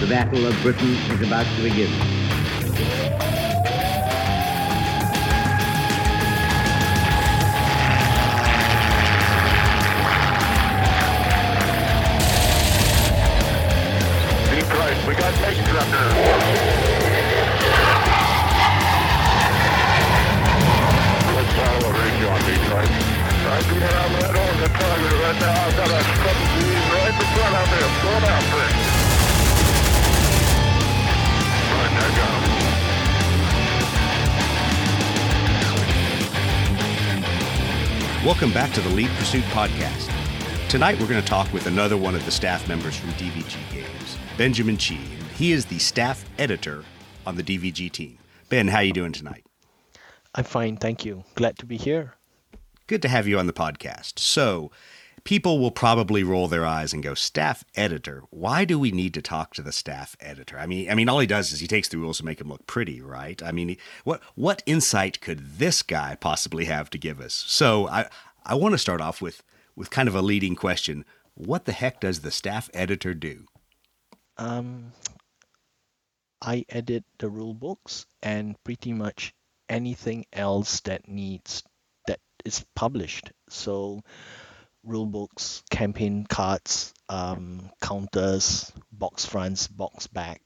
The 0.00 0.06
Battle 0.06 0.46
of 0.46 0.56
Britain 0.62 0.94
is 1.12 1.20
about 1.20 1.44
to 1.44 1.62
begin. 1.62 1.92
Deep 14.48 14.72
right, 14.72 14.96
we 15.06 15.12
got 15.14 15.34
tanks 15.36 15.68
up 15.68 15.84
there. 15.92 16.12
Let's 21.36 21.52
follow 21.52 21.84
a 21.84 21.92
range 21.92 22.24
on 22.24 22.40
Detroit. 22.48 22.88
I'm 22.88 23.64
coming 23.64 23.82
around 23.84 24.12
that 24.16 24.32
on 24.32 24.54
the 24.60 24.68
target 24.80 25.12
right 25.20 25.38
now. 25.40 25.60
I've 25.60 25.76
got 25.76 25.90
a 25.90 26.00
couple 26.24 26.40
of 26.40 26.88
right 26.88 27.12
in 27.12 27.26
front 27.36 27.52
of 27.52 27.68
me. 27.68 27.78
I'm 27.84 27.94
going 28.02 28.24
out 28.24 28.89
for 32.14 32.20
it. 32.20 32.50
Right, 35.62 35.92
I 36.98 37.06
got 37.06 37.18
him. 38.20 38.26
Welcome 38.26 38.52
back 38.52 38.72
to 38.74 38.80
the 38.80 38.90
Lead 38.90 39.08
Pursuit 39.10 39.44
Podcast. 39.44 40.10
Tonight 40.68 41.00
we're 41.00 41.08
going 41.08 41.22
to 41.22 41.26
talk 41.28 41.52
with 41.52 41.66
another 41.66 41.96
one 41.96 42.14
of 42.14 42.24
the 42.24 42.30
staff 42.30 42.68
members 42.68 42.96
from 42.96 43.10
DVG 43.10 43.56
Games, 43.72 44.18
Benjamin 44.36 44.76
Chi. 44.76 44.94
and 44.94 45.26
He 45.36 45.52
is 45.52 45.66
the 45.66 45.78
staff 45.78 46.24
editor 46.38 46.84
on 47.26 47.36
the 47.36 47.42
DVG 47.42 47.90
team. 47.90 48.18
Ben, 48.48 48.68
how 48.68 48.78
are 48.78 48.84
you 48.84 48.92
doing 48.92 49.12
tonight? 49.12 49.44
I'm 50.34 50.44
fine, 50.44 50.76
thank 50.76 51.04
you. 51.04 51.24
Glad 51.34 51.58
to 51.58 51.66
be 51.66 51.76
here. 51.76 52.14
Good 52.86 53.02
to 53.02 53.08
have 53.08 53.26
you 53.26 53.38
on 53.38 53.46
the 53.46 53.52
podcast. 53.52 54.18
So, 54.18 54.70
people 55.24 55.58
will 55.58 55.70
probably 55.70 56.22
roll 56.22 56.48
their 56.48 56.66
eyes 56.66 56.92
and 56.92 57.02
go, 57.02 57.14
"Staff 57.14 57.64
editor? 57.74 58.24
Why 58.30 58.64
do 58.64 58.78
we 58.78 58.90
need 58.90 59.14
to 59.14 59.22
talk 59.22 59.54
to 59.54 59.62
the 59.62 59.72
staff 59.72 60.16
editor?" 60.20 60.58
I 60.58 60.66
mean, 60.66 60.90
I 60.90 60.94
mean, 60.94 61.08
all 61.08 61.20
he 61.20 61.26
does 61.26 61.52
is 61.52 61.60
he 61.60 61.66
takes 61.66 61.88
the 61.88 61.98
rules 61.98 62.18
to 62.18 62.24
make 62.24 62.38
them 62.38 62.48
look 62.48 62.66
pretty, 62.66 63.00
right? 63.00 63.42
I 63.42 63.52
mean, 63.52 63.76
what 64.04 64.22
what 64.34 64.62
insight 64.66 65.20
could 65.20 65.58
this 65.58 65.82
guy 65.82 66.16
possibly 66.20 66.66
have 66.66 66.90
to 66.90 66.98
give 66.98 67.20
us? 67.20 67.34
So, 67.46 67.88
I 67.88 68.08
I 68.44 68.54
want 68.54 68.72
to 68.72 68.78
start 68.78 69.00
off 69.00 69.20
with 69.20 69.42
with 69.76 69.90
kind 69.90 70.08
of 70.08 70.14
a 70.14 70.22
leading 70.22 70.56
question: 70.56 71.04
What 71.34 71.64
the 71.64 71.72
heck 71.72 72.00
does 72.00 72.20
the 72.20 72.30
staff 72.30 72.70
editor 72.74 73.14
do? 73.14 73.46
Um, 74.36 74.92
I 76.42 76.64
edit 76.70 77.04
the 77.18 77.28
rule 77.28 77.54
books 77.54 78.06
and 78.22 78.56
pretty 78.64 78.94
much 78.94 79.34
anything 79.68 80.24
else 80.32 80.80
that 80.80 81.06
needs 81.08 81.62
that 82.06 82.20
is 82.44 82.64
published. 82.74 83.32
So, 83.48 84.00
rule 84.84 85.06
books, 85.06 85.62
campaign 85.70 86.26
cards, 86.28 86.94
um, 87.08 87.70
counters, 87.82 88.72
box 88.92 89.26
fronts, 89.26 89.68
box 89.68 90.06
back, 90.06 90.40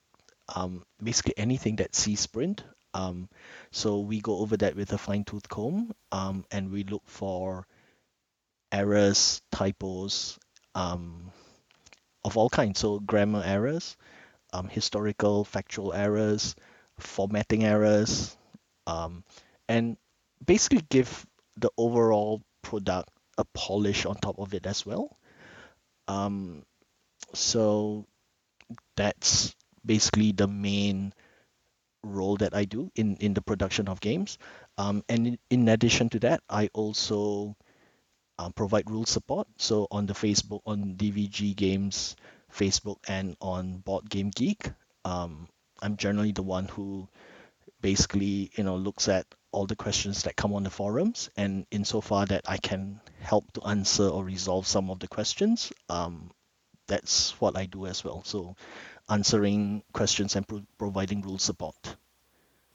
um, 0.55 0.85
basically 1.03 1.35
anything 1.37 1.77
that 1.77 1.95
sees 1.95 2.27
print. 2.27 2.65
Um, 2.95 3.29
so 3.71 4.01
we 4.01 4.21
go 4.21 4.39
over 4.39 4.57
that 4.59 4.77
with 4.77 4.93
a 4.93 4.99
fine 4.99 5.25
tooth 5.25 5.49
comb, 5.49 5.93
um, 6.12 6.45
and 6.51 6.71
we 6.71 6.85
look 6.85 7.03
for 7.07 7.67
errors, 8.71 9.41
typos, 9.51 10.39
um, 10.75 11.31
of 12.25 12.37
all 12.37 12.49
kinds. 12.49 12.81
So 12.81 13.01
grammar 13.01 13.43
errors, 13.45 13.97
um, 14.53 14.69
historical, 14.69 15.45
factual 15.45 15.93
errors, 15.93 16.55
formatting 16.99 17.65
errors, 17.65 18.37
um, 18.87 19.25
and 19.69 19.97
basically 20.45 20.83
give 20.89 21.27
the 21.57 21.71
overall 21.77 22.43
product 22.62 23.11
a 23.39 23.45
polish 23.55 24.07
on 24.07 24.17
top 24.17 24.39
of 24.39 24.55
it 24.55 24.67
as 24.67 24.85
well. 24.87 25.17
Um, 26.09 26.65
so 27.33 28.07
that's 28.97 29.55
basically 29.85 30.33
the 30.33 30.49
main 30.49 31.13
role 32.03 32.37
that 32.37 32.55
I 32.55 32.65
do 32.65 32.91
in, 32.95 33.17
in 33.17 33.35
the 33.35 33.43
production 33.43 33.89
of 33.89 34.01
games. 34.01 34.39
Um, 34.77 35.03
and 35.09 35.39
in, 35.50 35.69
addition 35.69 36.09
to 36.11 36.19
that, 36.21 36.43
I 36.49 36.69
also 36.75 37.56
um, 38.39 38.53
provide 38.53 38.91
rule 38.91 39.06
support. 39.06 39.49
So 39.59 39.87
on 39.91 40.06
the 40.06 40.15
Facebook, 40.15 40.61
on 40.67 40.94
DVG 40.97 41.56
Games 41.56 42.17
Facebook, 42.53 42.99
and 43.09 43.37
on 43.41 43.78
Board 43.78 44.09
Game 44.11 44.31
Geek, 44.31 44.71
um, 45.05 45.49
I'm 45.83 45.97
generally 45.97 46.33
the 46.33 46.43
one 46.43 46.67
who 46.69 47.09
basically 47.84 48.50
you 48.56 48.65
know 48.65 48.77
looks 48.77 49.09
at 49.09 49.27
all 49.53 49.67
the 49.67 49.77
questions 49.77 50.22
that 50.22 50.34
come 50.37 50.55
on 50.55 50.65
the 50.65 50.71
forums, 50.71 51.28
and 51.37 51.67
insofar 51.71 52.25
that 52.27 52.43
I 52.49 52.56
can 52.56 52.99
help 53.21 53.53
to 53.53 53.62
answer 53.62 54.09
or 54.09 54.25
resolve 54.25 54.67
some 54.67 54.91
of 54.91 54.99
the 55.00 55.06
questions, 55.06 55.71
um, 55.91 56.31
that's 56.89 57.39
what 57.41 57.56
I 57.56 57.67
do 57.67 57.87
as 57.87 58.03
well. 58.03 58.23
So 58.25 58.56
answering 59.09 59.83
questions 59.93 60.34
and 60.34 60.49
pro- 60.49 60.67
providing 60.78 61.21
rule 61.23 61.39
support. 61.39 61.97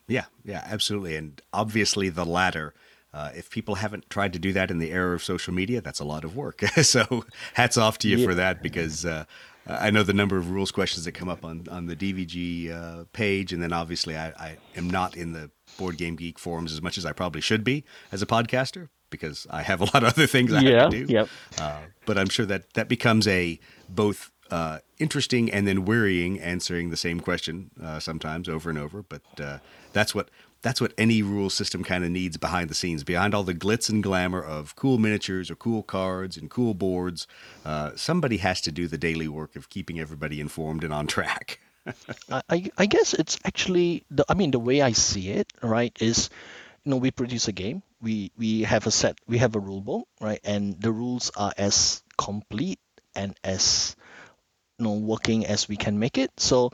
Yeah, 0.08 0.26
yeah, 0.46 0.64
absolutely, 0.64 1.16
and 1.18 1.42
obviously 1.52 2.10
the 2.10 2.26
latter. 2.26 2.74
Uh, 3.12 3.32
if 3.36 3.50
people 3.50 3.74
haven't 3.76 4.08
tried 4.12 4.34
to 4.34 4.40
do 4.40 4.54
that 4.54 4.70
in 4.70 4.78
the 4.78 4.92
era 4.92 5.16
of 5.16 5.24
social 5.24 5.52
media, 5.52 5.82
that's 5.82 6.00
a 6.00 6.06
lot 6.06 6.24
of 6.24 6.36
work. 6.36 6.62
so 6.84 7.26
hats 7.56 7.76
off 7.78 7.98
to 7.98 8.08
you 8.08 8.18
Yeah. 8.18 8.26
for 8.28 8.36
that 8.36 8.62
because 8.62 9.04
uh, 9.04 9.26
I 9.68 9.92
know 9.92 10.04
the 10.04 10.14
number 10.14 10.38
of 10.38 10.50
rules 10.50 10.72
questions 10.72 11.06
that 11.06 11.12
come 11.12 11.30
up 11.30 11.46
on, 11.46 11.68
on 11.70 11.86
the 11.86 11.96
DVG 11.96 12.72
uh, 12.72 13.06
page. 13.14 13.54
And 13.54 13.62
then 13.62 13.72
obviously, 13.74 14.18
I, 14.18 14.30
I 14.30 14.58
am 14.76 14.90
not 14.90 15.16
in 15.16 15.34
the 15.34 15.52
Board 15.78 15.98
Game 15.98 16.16
Geek 16.16 16.40
forums 16.40 16.72
as 16.74 16.82
much 16.82 16.98
as 16.98 17.06
I 17.06 17.12
probably 17.12 17.42
should 17.42 17.64
be 17.64 17.84
as 18.12 18.22
a 18.22 18.26
podcaster 18.26 18.90
because 19.12 19.46
I 19.50 19.62
have 19.64 19.82
a 19.82 19.86
lot 19.86 19.98
of 19.98 20.04
other 20.06 20.28
things 20.28 20.54
I 20.54 20.62
Yeah, 20.62 20.82
have 20.84 20.92
to 20.92 21.06
do. 21.06 21.14
yep. 21.14 21.30
Uh, 21.60 21.82
but 22.06 22.18
I'm 22.18 22.30
sure 22.30 22.46
that 22.48 22.74
that 22.74 22.88
becomes 22.90 23.28
a 23.28 23.60
both 23.88 24.32
uh, 24.50 24.80
interesting 24.98 25.52
and 25.52 25.68
then 25.68 25.86
wearying 25.86 26.40
answering 26.40 26.90
the 26.90 26.98
same 26.98 27.20
question 27.20 27.70
uh, 27.84 28.00
sometimes 28.00 28.50
over 28.50 28.70
and 28.70 28.80
over. 28.80 29.04
But 29.04 29.22
uh, 29.40 29.60
that's 29.94 30.16
what 30.16 30.30
that's 30.62 30.82
what 30.82 30.94
any 30.98 31.22
rule 31.22 31.50
system 31.50 31.84
kind 31.84 32.04
of 32.04 32.12
needs 32.12 32.38
behind 32.38 32.70
the 32.70 32.74
scenes, 32.74 33.04
behind 33.04 33.34
all 33.34 33.44
the 33.44 33.54
glitz 33.54 33.90
and 33.90 34.04
glamour 34.04 34.42
of 34.42 34.76
cool 34.76 34.98
miniatures 34.98 35.50
or 35.50 35.56
cool 35.56 35.84
cards 35.84 36.36
and 36.38 36.50
cool 36.50 36.74
boards. 36.74 37.28
Uh, 37.64 37.92
somebody 37.96 38.38
has 38.38 38.60
to 38.62 38.72
do 38.72 38.88
the 38.88 38.98
daily 38.98 39.28
work 39.28 39.56
of 39.56 39.70
keeping 39.70 40.00
everybody 40.00 40.42
informed 40.42 40.84
and 40.84 40.94
on 40.94 41.08
track. 41.08 41.60
I, 42.50 42.70
I 42.78 42.86
guess 42.86 43.14
it's 43.14 43.40
actually 43.46 44.04
the 44.12 44.26
I 44.28 44.34
mean 44.34 44.52
the 44.52 44.60
way 44.60 44.82
I 44.82 44.92
see 44.92 45.30
it 45.30 45.52
right 45.62 45.96
is 46.02 46.30
you 46.84 46.92
know 46.92 46.98
we 46.98 47.12
produce 47.12 47.48
a 47.48 47.52
game 47.52 47.84
we 48.02 48.32
we 48.38 48.64
have 48.64 48.86
a 48.86 48.92
set 48.92 49.18
we 49.28 49.38
have 49.38 49.56
a 49.56 49.60
rule 49.60 49.82
book 49.82 50.08
right 50.20 50.40
and 50.44 50.80
the 50.80 50.92
rules 50.92 51.32
are 51.36 51.54
as 51.58 52.04
complete 52.18 52.80
and 53.16 53.36
as 53.44 53.96
you 54.78 54.86
know 54.86 54.94
working 54.94 55.46
as 55.46 55.68
we 55.68 55.78
can 55.78 56.00
make 56.00 56.18
it 56.18 56.32
so 56.38 56.72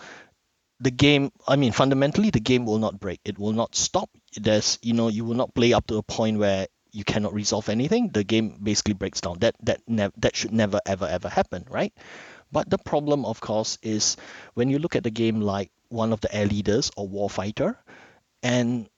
the 0.79 0.91
game 0.91 1.31
I 1.47 1.55
mean 1.55 1.71
fundamentally 1.71 2.29
the 2.29 2.39
game 2.39 2.65
will 2.65 2.79
not 2.79 2.99
break. 2.99 3.19
It 3.25 3.39
will 3.39 3.53
not 3.53 3.75
stop. 3.75 4.09
There's 4.35 4.79
you 4.81 4.93
know 4.93 5.07
you 5.09 5.25
will 5.25 5.35
not 5.35 5.53
play 5.53 5.73
up 5.73 5.87
to 5.87 5.97
a 5.97 6.03
point 6.03 6.39
where 6.39 6.67
you 6.91 7.03
cannot 7.03 7.33
resolve 7.33 7.69
anything. 7.69 8.09
The 8.09 8.23
game 8.23 8.59
basically 8.61 8.93
breaks 8.93 9.21
down. 9.21 9.39
That 9.39 9.55
that 9.63 9.81
nev- 9.87 10.13
that 10.17 10.35
should 10.35 10.53
never 10.53 10.79
ever 10.85 11.05
ever 11.07 11.29
happen 11.29 11.65
right? 11.69 11.93
But 12.51 12.69
the 12.69 12.77
problem, 12.77 13.25
of 13.25 13.41
course, 13.41 13.77
is 13.83 14.17
when 14.55 14.69
you 14.69 14.79
look 14.79 14.95
at 14.95 15.03
the 15.03 15.11
game 15.11 15.41
like 15.41 15.71
one 15.89 16.13
of 16.13 16.21
the 16.21 16.33
air 16.33 16.47
leaders 16.47 16.91
or 16.97 17.07
warfighter, 17.07 17.77
and 18.43 18.89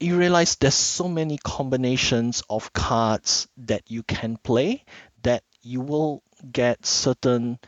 you 0.00 0.18
realize 0.18 0.56
there's 0.56 0.74
so 0.74 1.08
many 1.08 1.38
combinations 1.38 2.42
of 2.50 2.72
cards 2.72 3.48
that 3.58 3.90
you 3.90 4.02
can 4.02 4.36
play 4.38 4.84
that 5.22 5.42
you 5.62 5.80
will 5.80 6.22
get 6.52 6.86
certain 6.86 7.58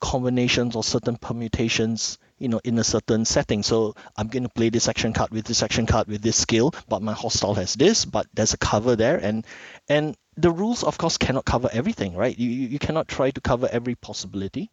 combinations 0.00 0.76
or 0.76 0.82
certain 0.84 1.16
permutations 1.16 2.18
you 2.42 2.48
know 2.48 2.60
in 2.64 2.78
a 2.78 2.84
certain 2.84 3.24
setting 3.24 3.62
so 3.62 3.94
i'm 4.16 4.26
going 4.28 4.42
to 4.42 4.48
play 4.48 4.68
this 4.68 4.88
action 4.88 5.12
card 5.12 5.30
with 5.30 5.44
this 5.44 5.62
action 5.62 5.86
card 5.86 6.08
with 6.08 6.20
this 6.22 6.36
skill 6.36 6.74
but 6.88 7.00
my 7.00 7.12
hostile 7.12 7.54
has 7.54 7.74
this 7.74 8.04
but 8.04 8.26
there's 8.34 8.52
a 8.52 8.58
cover 8.58 8.96
there 8.96 9.16
and 9.16 9.46
and 9.88 10.16
the 10.36 10.50
rules 10.50 10.82
of 10.82 10.98
course 10.98 11.18
cannot 11.18 11.44
cover 11.44 11.68
everything 11.72 12.16
right 12.16 12.36
you 12.38 12.48
you 12.50 12.78
cannot 12.78 13.06
try 13.06 13.30
to 13.30 13.40
cover 13.40 13.68
every 13.70 13.94
possibility 13.94 14.70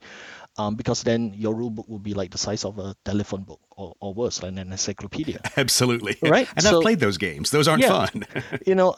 um, 0.58 0.76
because 0.76 1.04
then 1.04 1.34
your 1.36 1.54
rule 1.54 1.70
book 1.70 1.88
will 1.88 2.00
be 2.00 2.14
like 2.14 2.32
the 2.32 2.38
size 2.38 2.66
of 2.66 2.80
a 2.80 2.96
telephone 3.06 3.44
book 3.44 3.60
or, 3.78 3.94
or 4.02 4.14
worse 4.14 4.42
like 4.44 4.52
an 4.52 4.58
encyclopedia 4.72 5.40
Absolutely. 5.58 6.18
Right, 6.22 6.48
And 6.56 6.64
so- 6.64 6.78
I've 6.78 6.82
played 6.82 7.00
those 7.00 7.18
games. 7.18 7.52
Those 7.52 7.68
aren't 7.68 7.84
Yeah. 7.84 8.06
fun. 8.08 8.26
you 8.66 8.76
know 8.76 8.96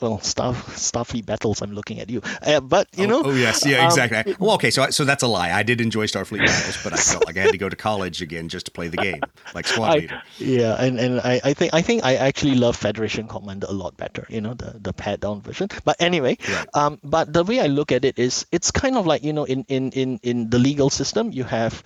well 0.00 0.20
Star 0.20 0.52
Starfleet 0.54 1.24
battles 1.26 1.62
I'm 1.62 1.72
looking 1.72 2.00
at 2.00 2.10
you 2.10 2.20
uh, 2.42 2.60
but 2.60 2.88
you 2.96 3.06
know 3.06 3.22
oh, 3.24 3.32
yes, 3.34 3.64
yeah, 3.66 3.78
um, 3.80 3.86
exactly. 3.86 4.34
well, 4.38 4.54
okay, 4.54 4.70
so 4.70 4.90
so 4.90 5.04
that's 5.04 5.22
a 5.22 5.26
lie. 5.26 5.50
I 5.52 5.62
did 5.62 5.80
enjoy 5.80 6.06
Starfleet 6.06 6.44
battles, 6.46 6.78
but 6.84 6.92
I 6.92 6.96
felt 6.96 7.26
like 7.26 7.36
I 7.36 7.40
had 7.42 7.52
to 7.52 7.58
go 7.58 7.68
to 7.68 7.76
college 7.76 8.22
again 8.22 8.48
just 8.48 8.66
to 8.66 8.72
play 8.72 8.88
the 8.88 8.96
game, 8.96 9.22
like 9.54 9.66
Squad 9.66 9.90
I, 9.90 9.94
Leader. 9.98 10.22
yeah, 10.38 10.76
and, 10.78 10.98
and 10.98 11.20
I, 11.20 11.40
I 11.44 11.54
think 11.54 11.74
I 11.74 11.82
think 11.82 12.04
I 12.04 12.16
actually 12.16 12.54
love 12.56 12.76
Federation 12.76 13.26
Commander 13.28 13.66
a 13.68 13.72
lot 13.72 13.96
better, 13.96 14.26
you 14.28 14.40
know, 14.40 14.54
the, 14.54 14.78
the 14.80 14.92
pared 14.92 15.20
down 15.20 15.40
version. 15.40 15.68
But 15.84 15.96
anyway, 16.00 16.36
Right. 16.48 16.66
um, 16.74 16.98
but 17.02 17.32
the 17.32 17.44
way 17.44 17.60
I 17.60 17.66
look 17.66 17.92
at 17.92 18.04
it 18.04 18.18
is 18.18 18.46
it's 18.52 18.70
kind 18.70 18.96
of 18.96 19.06
like, 19.06 19.22
you 19.24 19.32
know, 19.32 19.44
in, 19.44 19.64
in, 19.68 19.90
in, 19.92 20.20
in 20.22 20.50
the 20.50 20.58
legal 20.58 20.90
system 20.90 21.32
you 21.32 21.44
have 21.44 21.82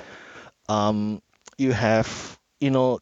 um 0.69 1.21
you 1.59 1.73
have, 1.73 2.39
you 2.61 2.71
know, 2.71 2.99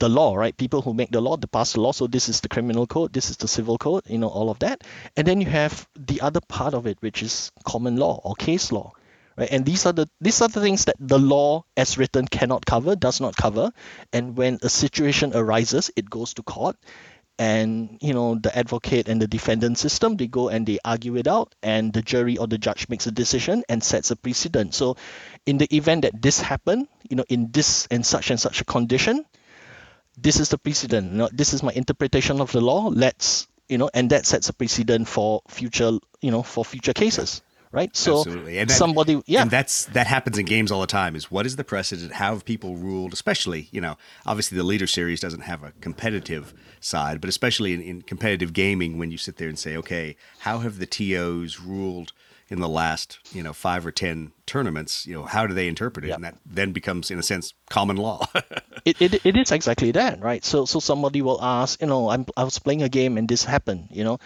the 0.00 0.08
law, 0.08 0.34
right? 0.34 0.56
People 0.56 0.82
who 0.82 0.92
make 0.92 1.10
the 1.10 1.20
law, 1.20 1.36
they 1.36 1.46
pass 1.46 1.74
the 1.74 1.80
law. 1.80 1.92
So 1.92 2.06
this 2.06 2.28
is 2.28 2.40
the 2.40 2.48
criminal 2.48 2.86
code, 2.86 3.12
this 3.12 3.30
is 3.30 3.36
the 3.36 3.46
civil 3.46 3.78
code, 3.78 4.02
you 4.08 4.18
know, 4.18 4.28
all 4.28 4.50
of 4.50 4.58
that. 4.60 4.82
And 5.16 5.26
then 5.26 5.40
you 5.40 5.46
have 5.46 5.88
the 5.94 6.20
other 6.22 6.40
part 6.40 6.74
of 6.74 6.86
it, 6.86 6.98
which 7.00 7.22
is 7.22 7.52
common 7.64 7.96
law 7.96 8.20
or 8.24 8.34
case 8.34 8.72
law, 8.72 8.92
right? 9.36 9.50
And 9.50 9.64
these 9.64 9.86
are 9.86 9.92
the 9.92 10.08
these 10.20 10.40
are 10.40 10.48
the 10.48 10.60
things 10.60 10.86
that 10.86 10.96
the 10.98 11.18
law 11.18 11.64
as 11.76 11.98
written 11.98 12.26
cannot 12.26 12.66
cover, 12.66 12.96
does 12.96 13.20
not 13.20 13.36
cover. 13.36 13.70
And 14.12 14.36
when 14.36 14.58
a 14.62 14.68
situation 14.68 15.32
arises, 15.36 15.90
it 15.94 16.10
goes 16.10 16.34
to 16.34 16.42
court, 16.42 16.76
and 17.38 17.98
you 18.00 18.12
know 18.12 18.34
the 18.36 18.56
advocate 18.56 19.08
and 19.08 19.20
the 19.20 19.26
defendant 19.26 19.78
system 19.78 20.16
they 20.16 20.26
go 20.26 20.48
and 20.48 20.66
they 20.66 20.78
argue 20.84 21.16
it 21.16 21.26
out, 21.26 21.54
and 21.62 21.92
the 21.92 22.02
jury 22.02 22.38
or 22.38 22.46
the 22.46 22.58
judge 22.58 22.88
makes 22.88 23.06
a 23.06 23.12
decision 23.12 23.64
and 23.68 23.84
sets 23.84 24.10
a 24.10 24.16
precedent. 24.16 24.74
So, 24.74 24.96
in 25.46 25.58
the 25.58 25.68
event 25.74 26.02
that 26.02 26.20
this 26.20 26.40
happened, 26.40 26.88
you 27.08 27.16
know, 27.16 27.24
in 27.28 27.50
this 27.50 27.86
and 27.90 28.04
such 28.04 28.30
and 28.30 28.40
such 28.40 28.60
a 28.62 28.64
condition, 28.64 29.24
this 30.20 30.40
is 30.40 30.48
the 30.48 30.58
precedent. 30.58 31.12
You 31.12 31.18
know, 31.18 31.28
this 31.32 31.52
is 31.52 31.62
my 31.62 31.72
interpretation 31.72 32.40
of 32.40 32.52
the 32.52 32.60
law. 32.60 32.88
Let's 32.88 33.48
you 33.68 33.78
know, 33.78 33.90
and 33.94 34.10
that 34.10 34.26
sets 34.26 34.48
a 34.48 34.52
precedent 34.52 35.06
for 35.06 35.42
future, 35.48 35.92
you 36.20 36.30
know, 36.30 36.42
for 36.42 36.64
future 36.64 36.92
cases 36.92 37.42
right? 37.72 37.94
So 37.96 38.18
Absolutely. 38.18 38.58
And 38.58 38.68
that, 38.68 38.74
somebody, 38.74 39.22
yeah, 39.26 39.42
and 39.42 39.50
that's 39.50 39.86
that 39.86 40.06
happens 40.06 40.38
in 40.38 40.46
games 40.46 40.72
all 40.72 40.80
the 40.80 40.86
time. 40.86 41.14
Is 41.16 41.30
what 41.30 41.46
is 41.46 41.56
the 41.56 41.64
precedent? 41.64 42.12
How 42.12 42.32
have 42.32 42.44
people 42.44 42.76
ruled? 42.76 43.12
Especially, 43.12 43.68
you 43.70 43.80
know, 43.80 43.96
obviously 44.26 44.56
the 44.56 44.64
leader 44.64 44.86
series 44.86 45.20
doesn't 45.20 45.42
have 45.42 45.62
a 45.62 45.72
competitive 45.80 46.52
side, 46.80 47.20
but 47.20 47.28
especially 47.28 47.72
in, 47.72 47.82
in 47.82 48.02
competitive 48.02 48.52
gaming, 48.52 48.98
when 48.98 49.10
you 49.10 49.18
sit 49.18 49.36
there 49.36 49.48
and 49.48 49.58
say, 49.58 49.76
okay, 49.76 50.16
how 50.40 50.58
have 50.58 50.78
the 50.78 50.86
TOs 50.86 51.60
ruled? 51.60 52.12
In 52.50 52.58
the 52.58 52.68
last, 52.68 53.20
you 53.32 53.44
know, 53.44 53.52
five 53.52 53.86
or 53.86 53.92
ten 53.92 54.32
tournaments, 54.44 55.06
you 55.06 55.14
know, 55.14 55.22
how 55.22 55.46
do 55.46 55.54
they 55.54 55.68
interpret 55.68 56.04
it? 56.04 56.08
Yep. 56.08 56.16
And 56.16 56.24
that 56.24 56.36
then 56.44 56.72
becomes, 56.72 57.10
in 57.10 57.18
a 57.18 57.22
sense, 57.22 57.54
common 57.70 57.96
law. 57.96 58.26
it, 58.84 59.00
it, 59.00 59.24
it 59.24 59.36
is 59.36 59.52
exactly 59.52 59.92
that, 59.92 60.20
right? 60.20 60.44
So 60.44 60.64
so 60.64 60.80
somebody 60.80 61.22
will 61.22 61.40
ask, 61.40 61.80
you 61.80 61.86
know, 61.86 62.10
I'm 62.10 62.26
I 62.36 62.42
was 62.42 62.58
playing 62.58 62.82
a 62.82 62.88
game 62.88 63.18
and 63.18 63.28
this 63.28 63.44
happened, 63.44 63.88
you 63.92 64.02
know, 64.02 64.18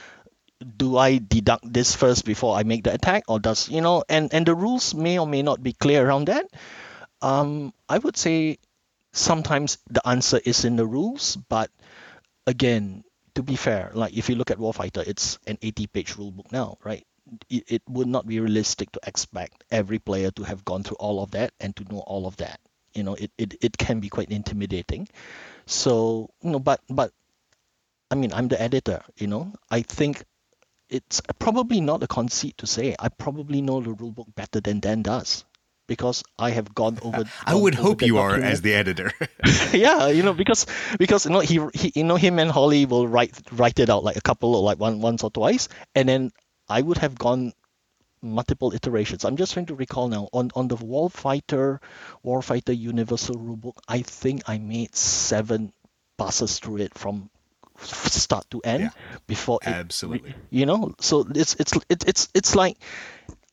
do 0.65 0.97
I 0.97 1.19
deduct 1.19 1.71
this 1.71 1.95
first 1.95 2.25
before 2.25 2.57
I 2.57 2.63
make 2.63 2.85
the 2.85 2.95
attack, 2.95 3.25
or 3.29 3.39
does 3.39 3.69
you 3.69 3.81
know? 3.81 4.05
And 4.09 4.33
and 4.33 4.47
the 4.47 4.55
rules 4.55 4.95
may 4.95 5.19
or 5.19 5.27
may 5.27 5.43
not 5.43 5.63
be 5.63 5.73
clear 5.73 6.07
around 6.07 6.27
that. 6.29 6.47
Um, 7.23 7.73
I 7.89 7.99
would 7.99 8.17
say 8.17 8.59
sometimes 9.13 9.79
the 9.89 10.07
answer 10.07 10.41
is 10.45 10.65
in 10.65 10.77
the 10.77 10.87
rules, 10.87 11.37
but 11.37 11.71
again, 12.47 13.05
to 13.35 13.43
be 13.43 13.57
fair, 13.57 13.91
like 13.95 14.17
if 14.17 14.29
you 14.29 14.37
look 14.37 14.51
at 14.51 14.59
Warfighter, 14.59 15.07
it's 15.07 15.39
an 15.47 15.57
80-page 15.57 16.17
rule 16.17 16.31
book 16.31 16.53
now, 16.53 16.77
right? 16.85 17.07
It, 17.49 17.65
it 17.69 17.83
would 17.89 18.09
not 18.09 18.27
be 18.27 18.41
realistic 18.41 18.91
to 18.93 19.01
expect 19.07 19.65
every 19.71 19.99
player 19.99 20.31
to 20.33 20.43
have 20.45 20.65
gone 20.65 20.83
through 20.83 20.99
all 20.99 21.23
of 21.23 21.31
that 21.33 21.53
and 21.61 21.75
to 21.77 21.85
know 21.85 22.01
all 22.01 22.27
of 22.27 22.37
that. 22.37 22.61
You 22.95 23.03
know, 23.03 23.15
it, 23.15 23.31
it, 23.39 23.55
it 23.61 23.79
can 23.79 24.01
be 24.01 24.09
quite 24.09 24.31
intimidating. 24.31 25.09
So, 25.67 26.31
you 26.43 26.51
know, 26.51 26.61
but 26.61 26.81
but 26.89 27.13
I 28.11 28.15
mean, 28.15 28.33
I'm 28.33 28.49
the 28.49 28.61
editor, 28.61 29.03
you 29.17 29.27
know. 29.27 29.53
I 29.71 29.83
think 29.83 30.25
it's 30.89 31.21
probably 31.39 31.81
not 31.81 32.03
a 32.03 32.07
conceit 32.07 32.59
to 32.59 32.67
say 32.67 32.95
I 32.99 33.09
probably 33.09 33.63
know 33.63 33.81
the 33.81 33.91
rulebook 33.91 34.35
better 34.35 34.61
than 34.61 34.81
Dan 34.81 35.03
does 35.03 35.45
because 35.87 36.23
I 36.39 36.51
have 36.51 36.75
gone 36.75 36.99
over. 37.03 37.25
I 37.45 37.55
would 37.55 37.75
over 37.75 37.83
hope 37.83 38.03
you 38.03 38.19
are 38.19 38.37
as 38.37 38.63
the 38.63 38.75
editor. 38.75 39.13
yeah, 39.73 40.09
you 40.09 40.23
know, 40.23 40.33
because 40.33 40.67
because 40.99 41.27
you 41.27 41.33
know 41.33 41.41
he, 41.41 41.61
he 41.75 41.93
you 41.97 42.05
know 42.05 42.17
him 42.17 42.39
and 42.39 42.51
Holly 42.51 42.87
will 42.87 43.09
write 43.09 43.35
write 43.53 43.79
it 43.79 43.91
out 43.91 44.05
like 44.05 44.17
a 44.17 44.23
couple 44.23 44.55
or 44.55 44.63
like 44.63 44.79
one 44.79 45.01
once 45.01 45.23
or 45.23 45.31
twice, 45.31 45.69
and 45.95 46.09
then 46.09 46.31
I 46.69 46.81
would 46.83 46.99
have 46.99 47.17
gone 47.19 47.53
multiple 48.23 48.73
iterations. 48.75 49.25
I'm 49.25 49.37
just 49.37 49.53
trying 49.53 49.67
to 49.67 49.75
recall 49.75 50.09
now 50.09 50.29
on 50.33 50.51
on 50.55 50.69
the 50.69 50.77
Warfighter 50.77 51.81
Warfighter 52.25 52.77
Universal 52.77 53.37
Rulebook. 53.37 53.79
I 53.89 54.03
think 54.03 54.43
I 54.49 54.59
made 54.59 54.95
seven 54.95 55.73
passes 56.19 56.59
through 56.59 56.79
it 56.79 56.95
from 56.97 57.31
start 57.83 58.49
to 58.51 58.61
end 58.63 58.85
Yeah, 58.85 58.91
before 59.27 59.59
it, 59.63 59.69
absolutely. 59.69 60.35
you 60.51 60.65
know 60.65 60.95
so 61.01 61.27
it's 61.35 61.55
it's 61.57 61.73
it, 61.89 62.05
it's 62.09 62.29
it's 62.35 62.55
like 62.55 62.79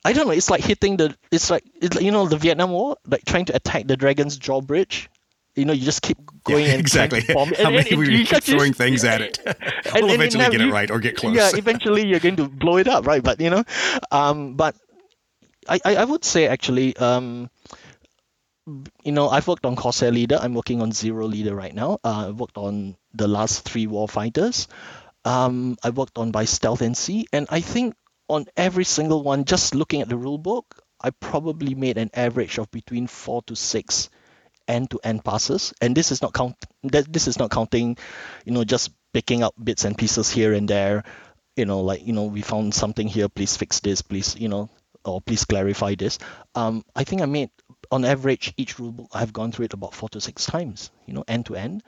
I 0.03 0.13
don't 0.13 0.25
know. 0.25 0.33
It's 0.33 0.49
like 0.49 0.61
hitting 0.63 0.97
the. 0.97 1.15
It's 1.31 1.51
like 1.51 1.63
it's 1.79 1.95
like, 1.95 2.03
you 2.03 2.11
know 2.11 2.27
the 2.27 2.37
Vietnam 2.37 2.71
War, 2.71 2.97
like 3.05 3.23
trying 3.25 3.45
to 3.45 3.55
attack 3.55 3.85
the 3.85 3.95
Dragon's 3.95 4.37
Jaw 4.37 4.59
bridge. 4.61 5.10
You 5.56 5.65
know, 5.65 5.74
you 5.74 5.83
just 5.83 6.01
keep 6.01 6.18
going 6.45 6.65
Yeah, 6.65 6.71
and 6.71 6.80
exactly. 6.80 7.21
How 7.27 7.44
and- 7.44 7.57
many 7.75 7.89
and 7.92 8.00
we 8.00 8.18
keep 8.19 8.27
just- 8.30 8.48
throwing 8.48 8.74
things 8.74 9.03
at 9.03 9.21
it? 9.21 9.38
and- 9.45 10.06
we'll 10.06 10.12
eventually 10.12 10.45
get 10.45 10.62
it 10.62 10.65
you- 10.68 10.71
right 10.74 10.89
or 10.89 11.00
get 11.00 11.18
close. 11.18 11.36
Yeah, 11.36 11.51
eventually 11.53 12.07
you're 12.07 12.19
going 12.21 12.38
to 12.38 12.48
blow 12.48 12.77
it 12.77 12.88
up, 12.88 13.06
right? 13.06 13.21
But 13.24 13.42
you 13.42 13.50
know, 13.50 13.63
um, 14.12 14.56
but 14.56 14.75
I, 15.68 15.80
I, 15.83 15.95
I 15.98 16.03
would 16.06 16.24
say 16.24 16.48
actually, 16.48 16.95
um, 16.98 17.50
you 19.03 19.12
know, 19.12 19.27
I've 19.30 19.48
worked 19.48 19.65
on 19.65 19.75
Corsair 19.75 20.12
Leader. 20.12 20.39
I'm 20.42 20.53
working 20.53 20.81
on 20.81 20.92
Zero 20.92 21.27
Leader 21.27 21.56
right 21.56 21.74
now. 21.74 22.00
Uh, 22.03 22.27
I've 22.30 22.39
worked 22.39 22.57
on 22.57 22.95
the 23.13 23.27
last 23.27 23.68
three 23.68 23.88
war 23.88 24.07
fighters. 24.07 24.68
Um, 25.25 25.77
I 25.83 25.89
worked 25.89 26.18
on 26.18 26.31
by 26.31 26.45
Stealth 26.45 26.81
and 26.81 26.95
Sea, 26.95 27.27
and 27.33 27.48
I 27.50 27.59
think 27.62 27.95
on 28.27 28.45
every 28.56 28.86
single 28.86 29.24
one, 29.24 29.45
just 29.45 29.75
looking 29.75 30.01
at 30.01 30.09
the 30.09 30.18
rule 30.18 30.38
book, 30.38 30.81
I 31.03 31.09
probably 31.09 31.75
made 31.75 31.98
an 31.98 32.09
average 32.13 32.57
of 32.57 32.71
between 32.71 33.07
four 33.07 33.42
to 33.44 33.56
six 33.56 34.09
end-to-end 34.67 35.23
passes, 35.23 35.73
and 35.81 35.95
this 35.95 36.11
is 36.11 36.21
not 36.21 36.33
count. 36.33 36.55
That 36.83 37.11
this 37.11 37.27
is 37.27 37.37
not 37.39 37.51
counting, 37.51 37.97
you 38.45 38.53
know, 38.53 38.63
just 38.63 38.91
picking 39.13 39.43
up 39.43 39.53
bits 39.61 39.85
and 39.85 39.97
pieces 39.97 40.29
here 40.31 40.53
and 40.53 40.67
there. 40.67 41.03
You 41.55 41.65
know, 41.65 41.81
like 41.81 42.05
you 42.05 42.13
know, 42.13 42.25
we 42.25 42.41
found 42.41 42.73
something 42.73 43.07
here. 43.07 43.29
Please 43.29 43.57
fix 43.57 43.79
this. 43.81 44.01
Please, 44.01 44.35
you 44.37 44.47
know, 44.49 44.69
or 45.05 45.21
please 45.21 45.45
clarify 45.45 45.95
this. 45.95 46.19
Um, 46.55 46.83
I 46.95 47.03
think 47.03 47.21
I 47.21 47.25
made 47.25 47.49
on 47.91 48.05
average 48.05 48.53
each 48.57 48.77
rulebook 48.77 49.07
I've 49.13 49.33
gone 49.33 49.51
through 49.51 49.65
it 49.65 49.73
about 49.73 49.93
four 49.93 50.09
to 50.09 50.21
six 50.21 50.45
times. 50.45 50.91
You 51.05 51.13
know, 51.13 51.23
end 51.27 51.47
to 51.47 51.55
end. 51.55 51.83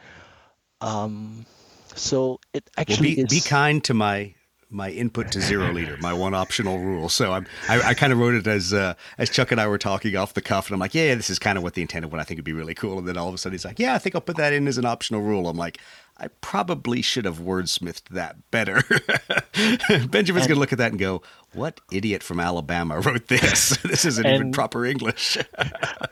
Um, 0.82 1.46
so 1.96 2.40
it 2.54 2.70
Well, 2.88 2.98
actually 2.98 3.16
be, 3.16 3.22
is. 3.22 3.30
be 3.30 3.42
kind 3.42 3.84
to 3.86 3.94
my 3.94 4.36
my 4.74 4.90
input 4.90 5.32
to 5.32 5.42
zero 5.42 5.72
leader, 5.72 5.98
my 6.02 6.14
one 6.14 6.34
optional 6.34 6.80
rule. 6.80 7.10
So 7.10 7.32
I'm, 7.32 7.46
I, 7.70 7.82
I 7.82 7.94
kind 7.94 8.12
of 8.12 8.20
wrote 8.20 8.34
it 8.34 8.48
as 8.48 8.74
uh, 8.74 8.96
as 9.18 9.30
Chuck 9.30 9.52
and 9.52 9.62
I 9.62 9.68
were 9.68 9.78
talking 9.78 10.16
off 10.16 10.34
the 10.34 10.42
cuff, 10.42 10.68
and 10.68 10.74
I'm 10.74 10.80
like, 10.80 10.96
yeah, 10.96 11.16
this 11.16 11.30
is 11.30 11.40
kind 11.40 11.58
of 11.58 11.64
what 11.64 11.74
the 11.76 11.82
intended 11.82 12.12
one 12.12 12.20
I 12.20 12.24
think 12.24 12.40
would 12.40 12.46
be 12.46 12.54
really 12.54 12.74
cool. 12.74 13.00
And 13.00 13.08
then 13.08 13.18
all 13.18 13.30
of 13.30 13.36
a 13.36 13.38
sudden 13.38 13.54
he's 13.54 13.66
like, 13.66 13.80
yeah, 13.80 13.94
I 13.94 13.98
think 14.00 14.16
I'll 14.16 14.22
put 14.22 14.38
that 14.38 14.54
in 14.54 14.68
as 14.68 14.78
an 14.78 14.86
optional 14.86 15.22
rule. 15.22 15.48
I'm 15.48 15.58
like, 15.58 15.80
I 16.18 16.28
probably 16.42 17.02
should 17.02 17.26
have 17.26 17.40
wordsmithed 17.40 18.10
that 18.12 18.50
better. 18.52 18.82
Benjamin's 20.08 20.48
going 20.48 20.56
to 20.56 20.60
look 20.60 20.72
at 20.72 20.78
that 20.78 20.92
and 20.92 21.00
go, 21.00 21.24
what 21.54 21.82
idiot 21.92 22.22
from 22.22 22.40
Alabama 22.40 23.00
wrote 23.00 23.28
this? 23.28 23.78
this 23.84 24.06
isn't 24.06 24.26
even 24.26 24.52
proper 24.52 24.86
English. 24.86 25.38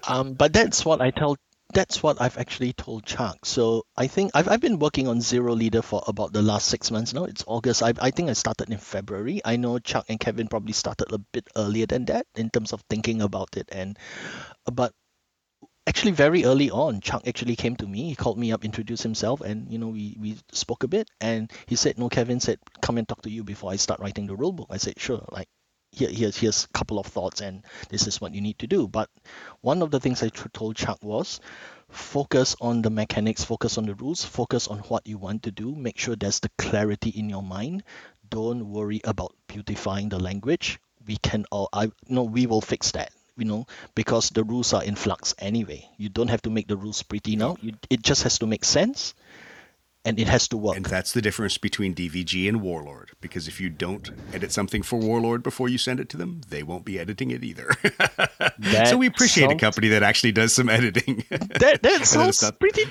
Um, 0.07 0.33
but 0.33 0.51
that's 0.51 0.83
what 0.83 0.99
I 0.99 1.11
tell. 1.11 1.37
That's 1.73 2.03
what 2.03 2.21
I've 2.21 2.37
actually 2.37 2.73
told 2.73 3.05
Chuck. 3.05 3.45
So 3.45 3.85
I 3.95 4.07
think 4.07 4.31
I've, 4.33 4.47
I've 4.49 4.61
been 4.61 4.79
working 4.79 5.07
on 5.07 5.21
Zero 5.21 5.53
Leader 5.53 5.81
for 5.81 6.03
about 6.07 6.33
the 6.33 6.41
last 6.41 6.67
six 6.67 6.91
months 6.91 7.13
now. 7.13 7.25
It's 7.25 7.43
August. 7.47 7.81
I, 7.81 7.93
I 8.01 8.11
think 8.11 8.29
I 8.29 8.33
started 8.33 8.69
in 8.69 8.77
February. 8.77 9.41
I 9.45 9.55
know 9.55 9.79
Chuck 9.79 10.05
and 10.09 10.19
Kevin 10.19 10.47
probably 10.47 10.73
started 10.73 11.11
a 11.11 11.17
bit 11.17 11.47
earlier 11.55 11.85
than 11.85 12.05
that 12.05 12.25
in 12.35 12.49
terms 12.49 12.73
of 12.73 12.81
thinking 12.89 13.21
about 13.21 13.55
it. 13.57 13.69
And 13.71 13.97
but 14.65 14.93
actually 15.87 16.11
very 16.11 16.45
early 16.45 16.71
on, 16.71 17.01
Chuck 17.01 17.27
actually 17.27 17.55
came 17.55 17.75
to 17.77 17.87
me. 17.87 18.09
He 18.09 18.15
called 18.15 18.37
me 18.37 18.51
up, 18.51 18.65
introduced 18.65 19.03
himself, 19.03 19.41
and 19.41 19.71
you 19.71 19.77
know 19.77 19.89
we 19.89 20.17
we 20.19 20.37
spoke 20.51 20.83
a 20.83 20.87
bit. 20.87 21.09
And 21.19 21.51
he 21.67 21.75
said, 21.75 21.97
"No, 21.97 22.09
Kevin 22.09 22.39
said 22.39 22.59
come 22.81 22.97
and 22.97 23.07
talk 23.07 23.21
to 23.23 23.31
you 23.31 23.43
before 23.43 23.71
I 23.71 23.77
start 23.77 23.99
writing 23.99 24.27
the 24.27 24.35
rule 24.35 24.51
book." 24.51 24.67
I 24.69 24.77
said, 24.77 24.99
"Sure." 24.99 25.23
Like 25.31 25.47
here, 25.91 26.09
here's 26.09 26.37
here's 26.37 26.65
a 26.65 26.67
couple 26.69 26.99
of 26.99 27.05
thoughts, 27.05 27.41
and 27.41 27.63
this 27.89 28.07
is 28.07 28.21
what 28.21 28.33
you 28.33 28.41
need 28.41 28.59
to 28.59 28.67
do. 28.67 28.87
But 28.87 29.09
one 29.61 29.81
of 29.81 29.91
the 29.91 29.99
things 29.99 30.23
I 30.23 30.29
told 30.29 30.75
Chuck 30.75 30.99
was 31.03 31.39
focus 31.89 32.55
on 32.61 32.81
the 32.81 32.89
mechanics, 32.89 33.43
focus 33.43 33.77
on 33.77 33.85
the 33.85 33.95
rules, 33.95 34.23
focus 34.23 34.67
on 34.67 34.79
what 34.79 35.05
you 35.07 35.17
want 35.17 35.43
to 35.43 35.51
do. 35.51 35.75
Make 35.75 35.97
sure 35.97 36.15
there's 36.15 36.39
the 36.39 36.49
clarity 36.57 37.09
in 37.09 37.29
your 37.29 37.43
mind. 37.43 37.83
Don't 38.29 38.69
worry 38.71 39.01
about 39.03 39.35
beautifying 39.47 40.09
the 40.09 40.19
language. 40.19 40.79
We 41.05 41.17
can 41.17 41.45
all, 41.51 41.67
I 41.73 41.91
no, 42.07 42.23
we 42.23 42.45
will 42.47 42.61
fix 42.61 42.91
that. 42.91 43.11
You 43.37 43.45
know, 43.45 43.65
because 43.95 44.29
the 44.29 44.43
rules 44.43 44.73
are 44.73 44.83
in 44.83 44.95
flux 44.95 45.33
anyway. 45.39 45.89
You 45.97 46.09
don't 46.09 46.27
have 46.27 46.43
to 46.43 46.49
make 46.49 46.67
the 46.67 46.77
rules 46.77 47.01
pretty 47.01 47.35
now. 47.35 47.57
You, 47.61 47.73
it 47.89 48.01
just 48.03 48.23
has 48.23 48.37
to 48.39 48.45
make 48.45 48.63
sense, 48.65 49.15
and 50.03 50.19
it 50.19 50.27
has 50.27 50.47
to 50.49 50.57
work. 50.57 50.77
And 50.77 50.85
that's 50.85 51.13
the 51.13 51.21
difference 51.21 51.57
between 51.57 51.93
DVG 51.93 52.47
and 52.47 52.61
Warlord. 52.61 53.11
Because 53.21 53.47
if 53.47 53.61
you 53.61 53.69
don't 53.69 54.09
edit 54.33 54.51
something 54.51 54.81
for 54.81 54.99
Warlord 54.99 55.43
before 55.43 55.69
you 55.69 55.77
send 55.77 55.99
it 55.99 56.09
to 56.09 56.17
them, 56.17 56.41
they 56.49 56.63
won't 56.63 56.85
be 56.85 56.99
editing 56.99 57.31
it 57.31 57.43
either. 57.43 57.71
so 58.85 58.97
we 58.97 59.07
appreciate 59.07 59.51
a 59.51 59.55
company 59.55 59.89
that 59.89 60.03
actually 60.03 60.31
does 60.31 60.53
some 60.53 60.69
editing. 60.69 61.23
that 61.29 61.79
that 61.83 62.05
sounds 62.05 62.49
pretty 62.59 62.83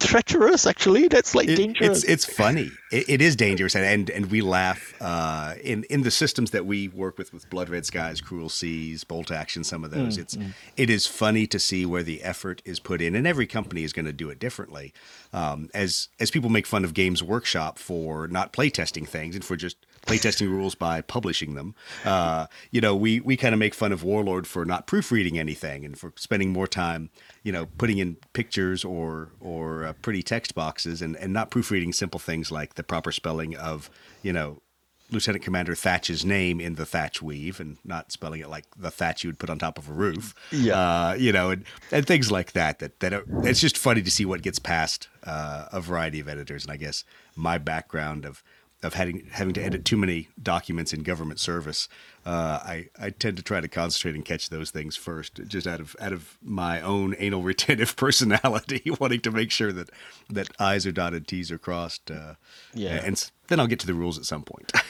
treacherous. 0.00 0.66
Actually, 0.66 1.08
that's 1.08 1.34
like 1.34 1.48
It- 1.48 1.56
dangerous. 1.56 2.02
it's 2.02 2.04
it's 2.04 2.24
funny. 2.24 2.70
It, 2.90 3.08
it 3.08 3.22
is 3.22 3.36
dangerous, 3.36 3.74
and 3.74 3.84
and, 3.84 4.10
and 4.10 4.26
we 4.30 4.40
laugh 4.40 4.94
uh, 5.00 5.54
in 5.62 5.84
in 5.84 6.02
the 6.02 6.10
systems 6.10 6.50
that 6.52 6.64
we 6.66 6.88
work 6.88 7.18
with 7.18 7.32
with 7.32 7.48
Blood 7.50 7.68
Red 7.68 7.84
Skies, 7.86 8.20
Cruel 8.20 8.48
Seas, 8.48 9.04
Bolt 9.04 9.30
Action. 9.30 9.64
Some 9.64 9.84
of 9.84 9.90
those. 9.90 10.16
it's 10.18 10.36
it 10.76 10.88
is 10.90 11.06
funny 11.06 11.46
to 11.46 11.58
see 11.58 11.84
where 11.84 12.02
the 12.02 12.22
effort 12.22 12.62
is 12.64 12.80
put 12.80 13.00
in, 13.00 13.14
and 13.14 13.26
every 13.26 13.46
company 13.46 13.84
is 13.84 13.92
going 13.92 14.06
to 14.06 14.12
do 14.12 14.30
it 14.30 14.38
differently. 14.38 14.92
Um, 15.32 15.68
as 15.74 16.08
as 16.18 16.30
people 16.30 16.50
make 16.50 16.66
fun 16.66 16.84
of 16.84 16.94
Games 16.94 17.22
Workshop 17.22 17.78
for 17.78 18.26
not 18.28 18.52
playtesting 18.52 19.06
things 19.06 19.34
and 19.34 19.44
for 19.44 19.56
just 19.56 19.76
playtesting 20.08 20.48
rules 20.48 20.74
by 20.74 21.00
publishing 21.02 21.54
them. 21.54 21.74
Uh, 22.04 22.46
you 22.70 22.80
know, 22.80 22.96
we 22.96 23.20
we 23.20 23.36
kind 23.36 23.52
of 23.52 23.58
make 23.58 23.74
fun 23.74 23.92
of 23.92 24.02
Warlord 24.02 24.46
for 24.46 24.64
not 24.64 24.86
proofreading 24.86 25.38
anything 25.38 25.84
and 25.84 25.98
for 25.98 26.12
spending 26.16 26.50
more 26.52 26.66
time, 26.66 27.10
you 27.42 27.52
know, 27.52 27.66
putting 27.78 27.98
in 27.98 28.16
pictures 28.32 28.84
or 28.84 29.30
or 29.40 29.84
uh, 29.84 29.92
pretty 30.02 30.22
text 30.22 30.54
boxes 30.54 31.02
and 31.02 31.16
and 31.16 31.32
not 31.32 31.50
proofreading 31.50 31.92
simple 31.92 32.18
things 32.18 32.50
like 32.50 32.74
the 32.74 32.82
proper 32.82 33.12
spelling 33.12 33.56
of, 33.56 33.90
you 34.22 34.32
know, 34.32 34.62
Lieutenant 35.10 35.42
Commander 35.42 35.74
Thatch's 35.74 36.24
name 36.24 36.60
in 36.60 36.74
the 36.74 36.84
Thatch 36.84 37.22
weave 37.22 37.60
and 37.60 37.78
not 37.84 38.12
spelling 38.12 38.40
it 38.40 38.48
like 38.50 38.66
the 38.76 38.90
thatch 38.90 39.24
you 39.24 39.28
would 39.28 39.38
put 39.38 39.48
on 39.48 39.58
top 39.58 39.78
of 39.78 39.88
a 39.88 39.92
roof. 39.92 40.34
Yeah. 40.52 40.74
Uh, 40.74 41.14
you 41.14 41.32
know, 41.32 41.50
and, 41.50 41.64
and 41.90 42.06
things 42.06 42.30
like 42.30 42.52
that. 42.52 42.78
That 42.78 43.00
that 43.00 43.12
are, 43.14 43.24
it's 43.42 43.60
just 43.60 43.78
funny 43.78 44.02
to 44.02 44.10
see 44.10 44.24
what 44.26 44.42
gets 44.42 44.58
past 44.58 45.08
uh, 45.24 45.66
a 45.72 45.80
variety 45.80 46.20
of 46.20 46.28
editors. 46.28 46.64
And 46.64 46.72
I 46.72 46.76
guess 46.76 47.04
my 47.34 47.58
background 47.58 48.26
of 48.26 48.42
of 48.82 48.94
having 48.94 49.26
having 49.32 49.54
to 49.54 49.62
edit 49.62 49.84
too 49.84 49.96
many 49.96 50.28
documents 50.42 50.92
in 50.92 51.02
government 51.02 51.40
service, 51.40 51.88
uh, 52.24 52.60
I 52.62 52.88
I 53.00 53.10
tend 53.10 53.36
to 53.38 53.42
try 53.42 53.60
to 53.60 53.68
concentrate 53.68 54.14
and 54.14 54.24
catch 54.24 54.50
those 54.50 54.70
things 54.70 54.94
first, 54.96 55.40
just 55.48 55.66
out 55.66 55.80
of 55.80 55.96
out 56.00 56.12
of 56.12 56.38
my 56.42 56.80
own 56.80 57.14
anal 57.18 57.42
retentive 57.52 57.96
personality, 57.96 58.82
wanting 59.00 59.20
to 59.22 59.30
make 59.32 59.50
sure 59.50 59.72
that 59.72 59.90
that 60.30 60.48
I's 60.60 60.86
are 60.86 60.92
dotted, 60.92 61.26
T's 61.26 61.50
are 61.50 61.58
crossed. 61.58 62.10
Uh, 62.10 62.34
Yeah. 62.72 63.00
and 63.04 63.30
then 63.48 63.58
I'll 63.60 63.66
get 63.66 63.80
to 63.80 63.86
the 63.86 63.94
rules 63.94 64.16
at 64.18 64.24
some 64.26 64.42
point. 64.44 64.72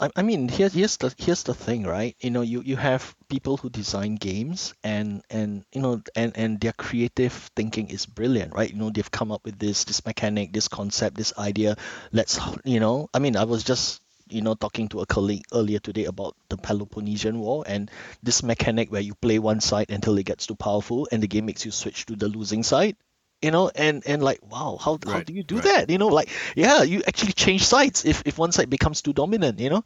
I, 0.00 0.10
I 0.16 0.22
mean, 0.22 0.48
here's 0.48 0.72
here's 0.72 0.96
the 0.96 1.14
here's 1.18 1.42
the 1.44 1.54
thing, 1.54 1.84
right? 1.84 2.16
You 2.20 2.30
know, 2.30 2.40
you, 2.40 2.62
you 2.62 2.76
have 2.76 3.14
people 3.28 3.56
who 3.58 3.70
design 3.70 4.16
games, 4.16 4.74
and 4.82 5.22
and 5.30 5.64
you 5.72 5.80
know, 5.82 6.02
and 6.16 6.32
and 6.36 6.60
their 6.60 6.72
creative 6.72 7.32
thinking 7.54 7.88
is 7.88 8.06
brilliant, 8.06 8.54
right? 8.54 8.70
You 8.72 8.78
know, 8.78 8.90
they've 8.90 9.10
come 9.10 9.30
up 9.30 9.44
with 9.44 9.58
this 9.58 9.84
this 9.84 10.04
mechanic, 10.06 10.52
this 10.52 10.68
concept, 10.68 11.16
this 11.16 11.34
idea. 11.38 11.76
Let's, 12.12 12.40
you 12.64 12.80
know, 12.80 13.10
I 13.14 13.18
mean, 13.20 13.36
I 13.36 13.44
was 13.44 13.62
just 13.62 14.00
you 14.28 14.42
know 14.42 14.54
talking 14.54 14.88
to 14.88 15.00
a 15.00 15.06
colleague 15.06 15.44
earlier 15.52 15.80
today 15.80 16.06
about 16.06 16.34
the 16.48 16.56
Peloponnesian 16.56 17.38
War 17.38 17.64
and 17.66 17.90
this 18.22 18.42
mechanic 18.42 18.90
where 18.90 19.02
you 19.02 19.14
play 19.14 19.38
one 19.38 19.60
side 19.60 19.90
until 19.90 20.16
it 20.18 20.26
gets 20.26 20.46
too 20.46 20.56
powerful, 20.56 21.08
and 21.12 21.22
the 21.22 21.28
game 21.28 21.46
makes 21.46 21.64
you 21.64 21.70
switch 21.70 22.06
to 22.06 22.16
the 22.16 22.28
losing 22.28 22.62
side. 22.62 22.96
You 23.42 23.50
know, 23.50 23.70
and 23.74 24.02
and 24.06 24.22
like, 24.22 24.40
wow, 24.44 24.76
how 24.78 24.98
how 25.06 25.20
do 25.20 25.32
you 25.32 25.42
do 25.42 25.56
right. 25.56 25.64
that? 25.64 25.90
You 25.90 25.96
know, 25.96 26.08
like, 26.08 26.28
yeah, 26.54 26.82
you 26.82 27.02
actually 27.06 27.32
change 27.32 27.64
sides 27.64 28.04
if 28.04 28.22
if 28.26 28.36
one 28.36 28.52
side 28.52 28.68
becomes 28.68 29.00
too 29.00 29.14
dominant. 29.14 29.60
You 29.60 29.70
know, 29.70 29.84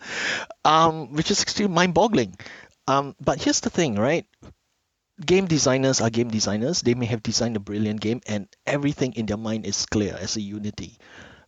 um, 0.65 1.13
which 1.13 1.31
is 1.31 1.43
extremely 1.43 1.75
mind-boggling. 1.75 2.37
Um, 2.89 3.15
but 3.21 3.41
here's 3.41 3.61
the 3.61 3.71
thing, 3.71 3.95
right? 3.95 4.27
Game 5.25 5.47
designers 5.47 6.01
are 6.01 6.11
game 6.11 6.29
designers. 6.29 6.83
They 6.83 6.95
may 6.95 7.07
have 7.07 7.23
designed 7.23 7.55
a 7.55 7.61
brilliant 7.61 8.01
game, 8.01 8.21
and 8.27 8.49
everything 8.67 9.15
in 9.15 9.27
their 9.27 9.39
mind 9.39 9.67
is 9.67 9.87
clear 9.87 10.19
as 10.19 10.37
a 10.37 10.43
unity. 10.43 10.99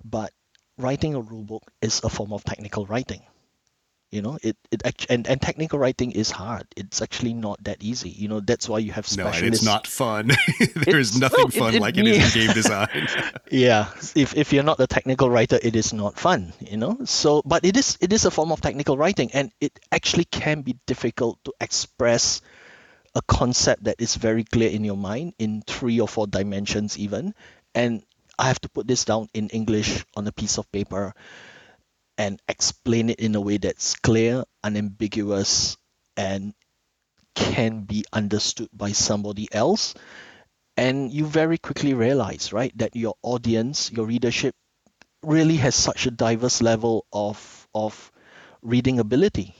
But 0.04 0.32
writing 0.78 1.14
a 1.16 1.20
rulebook 1.20 1.62
is 1.82 2.00
a 2.04 2.08
form 2.08 2.32
of 2.32 2.44
technical 2.44 2.86
writing. 2.86 3.22
You 4.12 4.22
know, 4.22 4.38
it 4.42 4.56
it 4.70 4.86
act- 4.86 5.06
and 5.10 5.26
and 5.26 5.42
technical 5.42 5.78
writing 5.78 6.12
is 6.12 6.30
hard. 6.30 6.64
It's 6.76 7.02
actually 7.02 7.34
not 7.34 7.62
that 7.64 7.82
easy. 7.82 8.08
You 8.10 8.28
know, 8.28 8.40
that's 8.40 8.68
why 8.68 8.78
you 8.78 8.92
have 8.92 9.04
no, 9.16 9.24
specialists. 9.28 9.42
and 9.42 9.54
it's 9.54 9.64
not 9.64 9.86
fun. 9.86 10.28
There's 10.86 11.16
It's- 11.16 11.18
nothing 11.18 11.50
fun 11.50 11.74
it 11.74 11.82
like 11.82 11.96
it 11.98 12.06
is 12.06 12.18
may- 12.18 12.24
in 12.42 12.46
game 12.46 12.54
design. 12.54 13.08
yeah 13.50 13.90
if, 14.14 14.34
if 14.36 14.52
you're 14.52 14.62
not 14.66 14.78
a 14.80 14.86
technical 14.86 15.28
writer 15.30 15.58
it 15.62 15.76
is 15.76 15.92
not 15.92 16.18
fun 16.18 16.52
you 16.60 16.76
know 16.76 16.98
so 17.04 17.42
but 17.46 17.64
it 17.64 17.76
is 17.76 17.96
it 18.00 18.12
is 18.12 18.24
a 18.24 18.30
form 18.30 18.50
of 18.50 18.60
technical 18.60 18.96
writing 18.98 19.30
and 19.32 19.50
it 19.60 19.78
actually 19.92 20.24
can 20.24 20.62
be 20.62 20.76
difficult 20.86 21.38
to 21.44 21.52
express 21.60 22.40
a 23.14 23.22
concept 23.22 23.84
that 23.84 23.96
is 24.00 24.16
very 24.16 24.42
clear 24.44 24.70
in 24.70 24.84
your 24.84 24.96
mind 24.96 25.32
in 25.38 25.62
three 25.66 26.00
or 26.00 26.08
four 26.08 26.26
dimensions 26.26 26.98
even 26.98 27.34
and 27.74 28.02
i 28.38 28.46
have 28.48 28.60
to 28.60 28.68
put 28.68 28.86
this 28.86 29.04
down 29.04 29.28
in 29.32 29.48
english 29.50 30.04
on 30.16 30.26
a 30.26 30.32
piece 30.32 30.58
of 30.58 30.70
paper 30.72 31.14
and 32.18 32.40
explain 32.48 33.10
it 33.10 33.20
in 33.20 33.34
a 33.34 33.40
way 33.40 33.58
that's 33.58 33.94
clear 33.96 34.44
unambiguous 34.64 35.76
and 36.16 36.54
can 37.34 37.82
be 37.82 38.04
understood 38.12 38.68
by 38.72 38.92
somebody 38.92 39.48
else 39.52 39.94
and 40.76 41.12
you 41.12 41.26
very 41.26 41.58
quickly 41.58 41.94
realize 41.94 42.52
right 42.52 42.72
that 42.78 42.96
your 42.96 43.14
audience 43.22 43.92
your 43.92 44.06
readership 44.06 44.54
really 45.22 45.56
has 45.56 45.74
such 45.74 46.06
a 46.06 46.10
diverse 46.10 46.62
level 46.62 47.06
of 47.12 47.68
of 47.74 48.10
reading 48.62 48.98
ability 48.98 49.54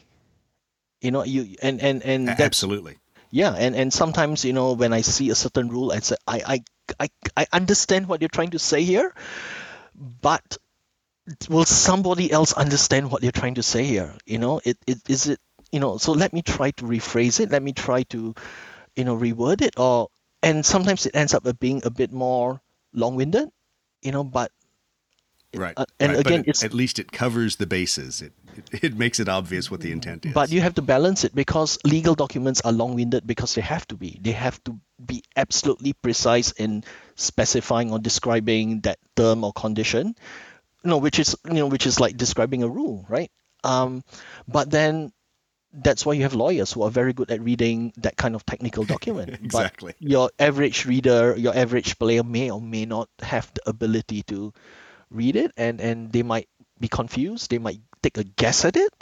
you 1.00 1.10
know 1.10 1.24
you 1.24 1.56
and 1.62 1.80
and 1.80 2.02
and 2.02 2.28
that, 2.28 2.40
Absolutely. 2.40 2.96
yeah 3.30 3.52
and 3.52 3.76
and 3.76 3.92
sometimes 3.92 4.44
you 4.44 4.52
know 4.52 4.72
when 4.72 4.92
i 4.92 5.00
see 5.00 5.30
a 5.30 5.34
certain 5.34 5.68
rule 5.68 5.92
i 5.92 5.98
say 6.00 6.16
i 6.26 6.40
i 6.46 6.64
i, 7.00 7.08
I 7.36 7.46
understand 7.52 8.08
what 8.08 8.20
you're 8.22 8.32
trying 8.32 8.50
to 8.50 8.58
say 8.58 8.82
here 8.82 9.12
but 9.94 10.58
will 11.48 11.64
somebody 11.64 12.30
else 12.30 12.52
understand 12.52 13.10
what 13.10 13.22
you're 13.22 13.32
trying 13.32 13.54
to 13.54 13.62
say 13.62 13.84
here 13.84 14.14
you 14.26 14.38
know 14.38 14.60
it, 14.64 14.78
it 14.86 14.98
is 15.08 15.26
it 15.26 15.40
you 15.72 15.80
know 15.80 15.98
so 15.98 16.12
let 16.12 16.32
me 16.32 16.42
try 16.42 16.70
to 16.70 16.84
rephrase 16.84 17.40
it 17.40 17.50
let 17.50 17.62
me 17.62 17.72
try 17.72 18.02
to 18.04 18.34
you 18.94 19.04
know 19.04 19.16
reword 19.16 19.62
it 19.62 19.78
or 19.78 20.08
and 20.42 20.64
sometimes 20.64 21.06
it 21.06 21.16
ends 21.16 21.34
up 21.34 21.44
being 21.58 21.82
a 21.84 21.90
bit 21.90 22.12
more 22.12 22.60
long-winded 22.92 23.48
you 24.02 24.12
know 24.12 24.24
but 24.24 24.50
Right. 25.54 25.74
Uh, 25.76 25.86
and 25.98 26.12
right. 26.12 26.26
Again, 26.26 26.44
it- 26.46 26.62
at 26.62 26.74
least 26.74 26.98
it 26.98 27.12
covers 27.12 27.56
the 27.56 27.66
bases. 27.66 28.20
It, 28.20 28.32
it 28.56 28.84
it 28.84 28.96
makes 28.96 29.20
it 29.20 29.28
obvious 29.28 29.70
what 29.70 29.80
the 29.80 29.92
intent 29.92 30.26
is. 30.26 30.32
But 30.34 30.50
you 30.50 30.60
have 30.60 30.74
to 30.74 30.82
balance 30.82 31.24
it 31.24 31.34
because 31.34 31.78
legal 31.84 32.14
documents 32.14 32.60
are 32.62 32.72
long-winded 32.72 33.26
because 33.26 33.54
they 33.54 33.62
have 33.62 33.86
to 33.88 33.96
be. 33.96 34.18
They 34.20 34.32
have 34.32 34.62
to 34.64 34.78
be 35.04 35.22
absolutely 35.36 35.92
precise 35.94 36.52
in 36.52 36.84
specifying 37.14 37.92
or 37.92 37.98
describing 37.98 38.80
that 38.80 38.98
term 39.14 39.44
or 39.44 39.52
condition. 39.52 40.14
You 40.86 40.90
know, 40.90 40.98
which 40.98 41.18
is 41.18 41.34
you 41.44 41.54
know, 41.54 41.66
which 41.66 41.84
is 41.84 41.98
like 41.98 42.16
describing 42.16 42.62
a 42.62 42.68
rule, 42.68 43.04
right? 43.08 43.30
Um, 43.64 44.04
but 44.46 44.70
then 44.70 45.10
that's 45.72 46.06
why 46.06 46.12
you 46.12 46.22
have 46.22 46.34
lawyers 46.34 46.72
who 46.72 46.82
are 46.82 46.90
very 46.90 47.12
good 47.12 47.30
at 47.32 47.40
reading 47.40 47.92
that 47.96 48.16
kind 48.16 48.36
of 48.36 48.46
technical 48.46 48.84
document. 48.94 49.30
Exactly. 49.30 49.94
But 49.98 50.08
your 50.08 50.30
average 50.38 50.86
reader, 50.86 51.34
your 51.36 51.56
average 51.56 51.98
player 51.98 52.22
may 52.22 52.50
or 52.50 52.60
may 52.60 52.86
not 52.86 53.08
have 53.20 53.50
the 53.52 53.68
ability 53.68 54.22
to 54.30 54.52
read 55.10 55.34
it 55.34 55.50
and, 55.56 55.80
and 55.80 56.12
they 56.12 56.22
might 56.22 56.48
be 56.78 56.86
confused. 56.86 57.50
They 57.50 57.58
might 57.58 57.80
take 58.00 58.18
a 58.18 58.24
guess 58.24 58.64
at 58.64 58.76
it. 58.76 58.92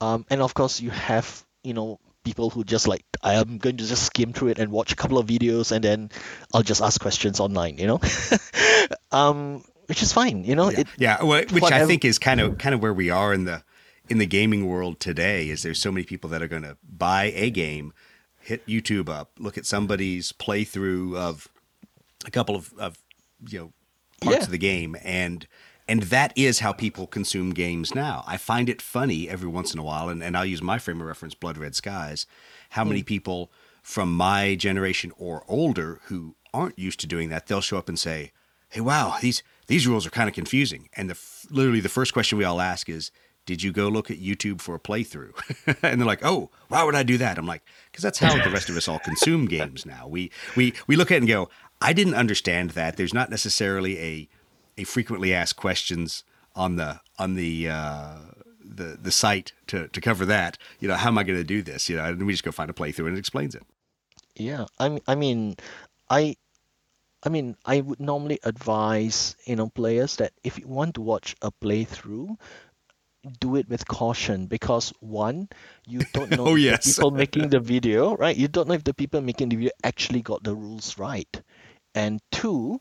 Um, 0.00 0.24
and 0.30 0.40
of 0.40 0.54
course 0.54 0.80
you 0.80 0.90
have, 0.90 1.44
you 1.64 1.74
know, 1.74 1.98
people 2.24 2.50
who 2.50 2.62
just 2.62 2.88
like 2.88 3.04
I 3.22 3.34
am 3.34 3.58
going 3.58 3.76
to 3.76 3.86
just 3.86 4.04
skim 4.04 4.32
through 4.32 4.48
it 4.48 4.58
and 4.58 4.70
watch 4.70 4.92
a 4.92 4.96
couple 4.96 5.18
of 5.18 5.26
videos 5.26 5.72
and 5.72 5.82
then 5.82 6.10
I'll 6.54 6.62
just 6.62 6.82
ask 6.82 7.00
questions 7.00 7.40
online, 7.40 7.78
you 7.78 7.86
know? 7.86 8.00
um, 9.12 9.64
which 9.86 10.02
is 10.02 10.12
fine, 10.12 10.44
you 10.44 10.54
know. 10.54 10.70
yeah, 10.70 10.80
It, 10.80 10.86
yeah 10.98 11.22
well, 11.22 11.44
which 11.50 11.64
I 11.64 11.86
think 11.86 12.04
is 12.04 12.18
kind 12.18 12.40
of 12.40 12.58
kind 12.58 12.74
of 12.74 12.82
where 12.82 12.94
we 12.94 13.10
are 13.10 13.32
in 13.32 13.44
the 13.44 13.62
in 14.08 14.18
the 14.18 14.26
gaming 14.26 14.66
world 14.66 15.00
today. 15.00 15.48
Is 15.48 15.62
there's 15.62 15.80
so 15.80 15.90
many 15.90 16.04
people 16.04 16.30
that 16.30 16.42
are 16.42 16.48
going 16.48 16.62
to 16.62 16.76
buy 16.82 17.32
a 17.34 17.50
game, 17.50 17.92
hit 18.40 18.66
YouTube 18.66 19.08
up, 19.08 19.32
look 19.38 19.58
at 19.58 19.66
somebody's 19.66 20.32
playthrough 20.32 21.16
of 21.16 21.48
a 22.24 22.30
couple 22.30 22.56
of, 22.56 22.72
of 22.78 22.98
you 23.48 23.58
know 23.58 23.72
parts 24.20 24.38
Yeah. 24.38 24.44
of 24.44 24.50
the 24.50 24.58
game 24.58 24.96
and 25.02 25.46
and 25.88 26.04
that 26.04 26.32
is 26.36 26.58
how 26.58 26.72
people 26.72 27.06
consume 27.06 27.50
games 27.50 27.94
now. 27.94 28.24
I 28.26 28.38
find 28.38 28.68
it 28.68 28.82
funny 28.82 29.28
every 29.28 29.48
once 29.48 29.72
in 29.72 29.78
a 29.78 29.84
while, 29.84 30.08
and, 30.08 30.20
and 30.20 30.36
I'll 30.36 30.44
use 30.44 30.60
my 30.60 30.78
frame 30.78 31.00
of 31.00 31.06
reference, 31.06 31.34
Blood 31.34 31.56
Red 31.56 31.76
Skies, 31.76 32.26
how 32.70 32.82
many 32.82 33.02
mm. 33.02 33.06
people 33.06 33.52
from 33.82 34.12
my 34.12 34.56
generation 34.56 35.12
or 35.16 35.44
older 35.46 36.00
who 36.06 36.34
aren't 36.52 36.76
used 36.76 36.98
to 37.00 37.06
doing 37.06 37.28
that, 37.28 37.46
they'll 37.46 37.60
show 37.60 37.78
up 37.78 37.88
and 37.88 37.96
say, 37.98 38.32
"Hey, 38.68 38.80
wow, 38.80 39.16
these 39.20 39.44
these 39.66 39.86
rules 39.86 40.06
are 40.06 40.10
kind 40.10 40.28
of 40.28 40.34
confusing." 40.34 40.88
And 40.94 41.10
the 41.10 41.14
f- 41.14 41.46
literally 41.50 41.80
the 41.80 41.88
first 41.88 42.12
question 42.12 42.38
we 42.38 42.44
all 42.44 42.60
ask 42.60 42.88
is, 42.88 43.10
"Did 43.44 43.62
you 43.62 43.72
go 43.72 43.88
look 43.88 44.10
at 44.10 44.20
YouTube 44.20 44.60
for 44.60 44.74
a 44.74 44.80
playthrough?" 44.80 45.32
and 45.82 46.00
they're 46.00 46.06
like, 46.06 46.24
"Oh, 46.24 46.50
why 46.68 46.82
would 46.82 46.94
I 46.94 47.02
do 47.02 47.18
that?" 47.18 47.38
I'm 47.38 47.46
like, 47.46 47.62
"Because 47.90 48.02
that's 48.02 48.18
how 48.18 48.42
the 48.42 48.50
rest 48.50 48.68
of 48.68 48.76
us 48.76 48.88
all 48.88 48.98
consume 48.98 49.46
games 49.58 49.86
now. 49.86 50.06
We 50.08 50.30
we 50.56 50.74
we 50.86 50.96
look 50.96 51.10
at 51.10 51.16
it 51.16 51.18
and 51.18 51.28
go, 51.28 51.48
I 51.80 51.92
didn't 51.92 52.14
understand 52.14 52.70
that. 52.70 52.96
There's 52.96 53.14
not 53.14 53.30
necessarily 53.30 53.98
a 53.98 54.28
a 54.78 54.84
frequently 54.84 55.32
asked 55.32 55.56
questions 55.56 56.24
on 56.54 56.76
the 56.76 57.00
on 57.18 57.34
the 57.34 57.68
uh, 57.68 58.18
the 58.64 58.98
the 59.00 59.10
site 59.10 59.52
to 59.68 59.88
to 59.88 60.00
cover 60.00 60.24
that. 60.26 60.58
You 60.80 60.88
know, 60.88 60.94
how 60.94 61.08
am 61.08 61.18
I 61.18 61.22
going 61.22 61.38
to 61.38 61.44
do 61.44 61.62
this? 61.62 61.88
You 61.88 61.96
know, 61.96 62.04
and 62.04 62.26
we 62.26 62.32
just 62.32 62.44
go 62.44 62.52
find 62.52 62.70
a 62.70 62.74
playthrough 62.74 63.08
and 63.08 63.16
it 63.16 63.18
explains 63.18 63.54
it. 63.54 63.62
Yeah, 64.34 64.66
I 64.78 64.88
mean, 64.90 65.00
I 65.06 65.14
mean, 65.14 65.56
I, 66.10 66.36
I 67.26 67.28
mean, 67.28 67.56
I 67.64 67.80
would 67.80 68.00
normally 68.00 68.38
advise 68.44 69.36
you 69.46 69.56
know 69.56 69.68
players 69.68 70.16
that 70.16 70.32
if 70.44 70.58
you 70.58 70.68
want 70.68 70.94
to 70.94 71.02
watch 71.02 71.34
a 71.42 71.50
playthrough, 71.50 72.36
do 73.40 73.56
it 73.56 73.68
with 73.68 73.88
caution 73.88 74.46
because 74.46 74.92
one, 75.00 75.48
you 75.86 76.04
don't 76.12 76.30
know 76.36 76.46
Oh, 76.46 76.54
if 76.54 76.64
yes. 76.64 76.84
the 76.84 76.92
people 76.92 77.10
making 77.10 77.50
the 77.50 77.60
video, 77.60 78.16
right? 78.16 78.36
You 78.36 78.48
don't 78.48 78.68
know 78.68 78.74
if 78.74 78.84
the 78.84 78.94
people 78.94 79.20
making 79.20 79.48
the 79.48 79.56
video 79.56 79.72
actually 79.82 80.22
got 80.22 80.44
the 80.44 80.54
rules 80.54 80.98
right, 80.98 81.42
and 81.94 82.20
two, 82.30 82.80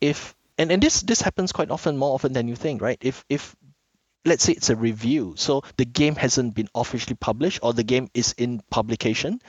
if 0.00 0.34
and 0.58 0.70
and 0.72 0.82
this 0.82 1.02
this 1.02 1.20
happens 1.22 1.52
quite 1.52 1.70
often, 1.70 1.98
more 1.98 2.14
often 2.14 2.32
than 2.32 2.48
you 2.48 2.56
think, 2.56 2.82
right? 2.82 2.98
If 3.00 3.24
if 3.28 3.56
let's 4.24 4.44
say 4.44 4.52
it's 4.52 4.70
a 4.70 4.76
review 4.76 5.34
so 5.36 5.62
the 5.76 5.84
game 5.84 6.14
hasn't 6.14 6.54
been 6.54 6.68
officially 6.74 7.16
published 7.16 7.58
or 7.62 7.72
the 7.72 7.82
game 7.82 8.08
is 8.14 8.34
in 8.38 8.62
publication 8.70 9.40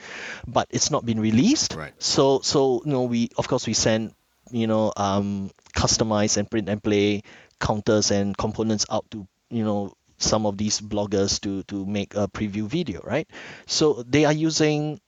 but 0.48 0.66
it's 0.70 0.90
not 0.90 1.06
been 1.06 1.20
released 1.20 1.76
Right. 1.76 1.94
so 1.98 2.40
so 2.40 2.82
you 2.84 2.90
know 2.90 3.04
we 3.04 3.28
of 3.38 3.46
course 3.46 3.66
we 3.68 3.74
send 3.74 4.12
you 4.50 4.66
know 4.66 4.92
um 4.96 5.50
customize 5.74 6.36
and 6.36 6.50
print 6.50 6.68
and 6.68 6.82
play 6.82 7.22
counters 7.60 8.10
and 8.10 8.36
components 8.36 8.86
out 8.90 9.04
to 9.10 9.26
you 9.50 9.64
know 9.64 9.92
some 10.18 10.46
of 10.46 10.56
these 10.56 10.80
bloggers 10.80 11.40
to 11.40 11.62
to 11.64 11.84
make 11.86 12.14
a 12.14 12.28
preview 12.28 12.64
video 12.64 13.00
right 13.02 13.28
so 13.66 14.02
they 14.06 14.24
are 14.24 14.32
using 14.32 15.00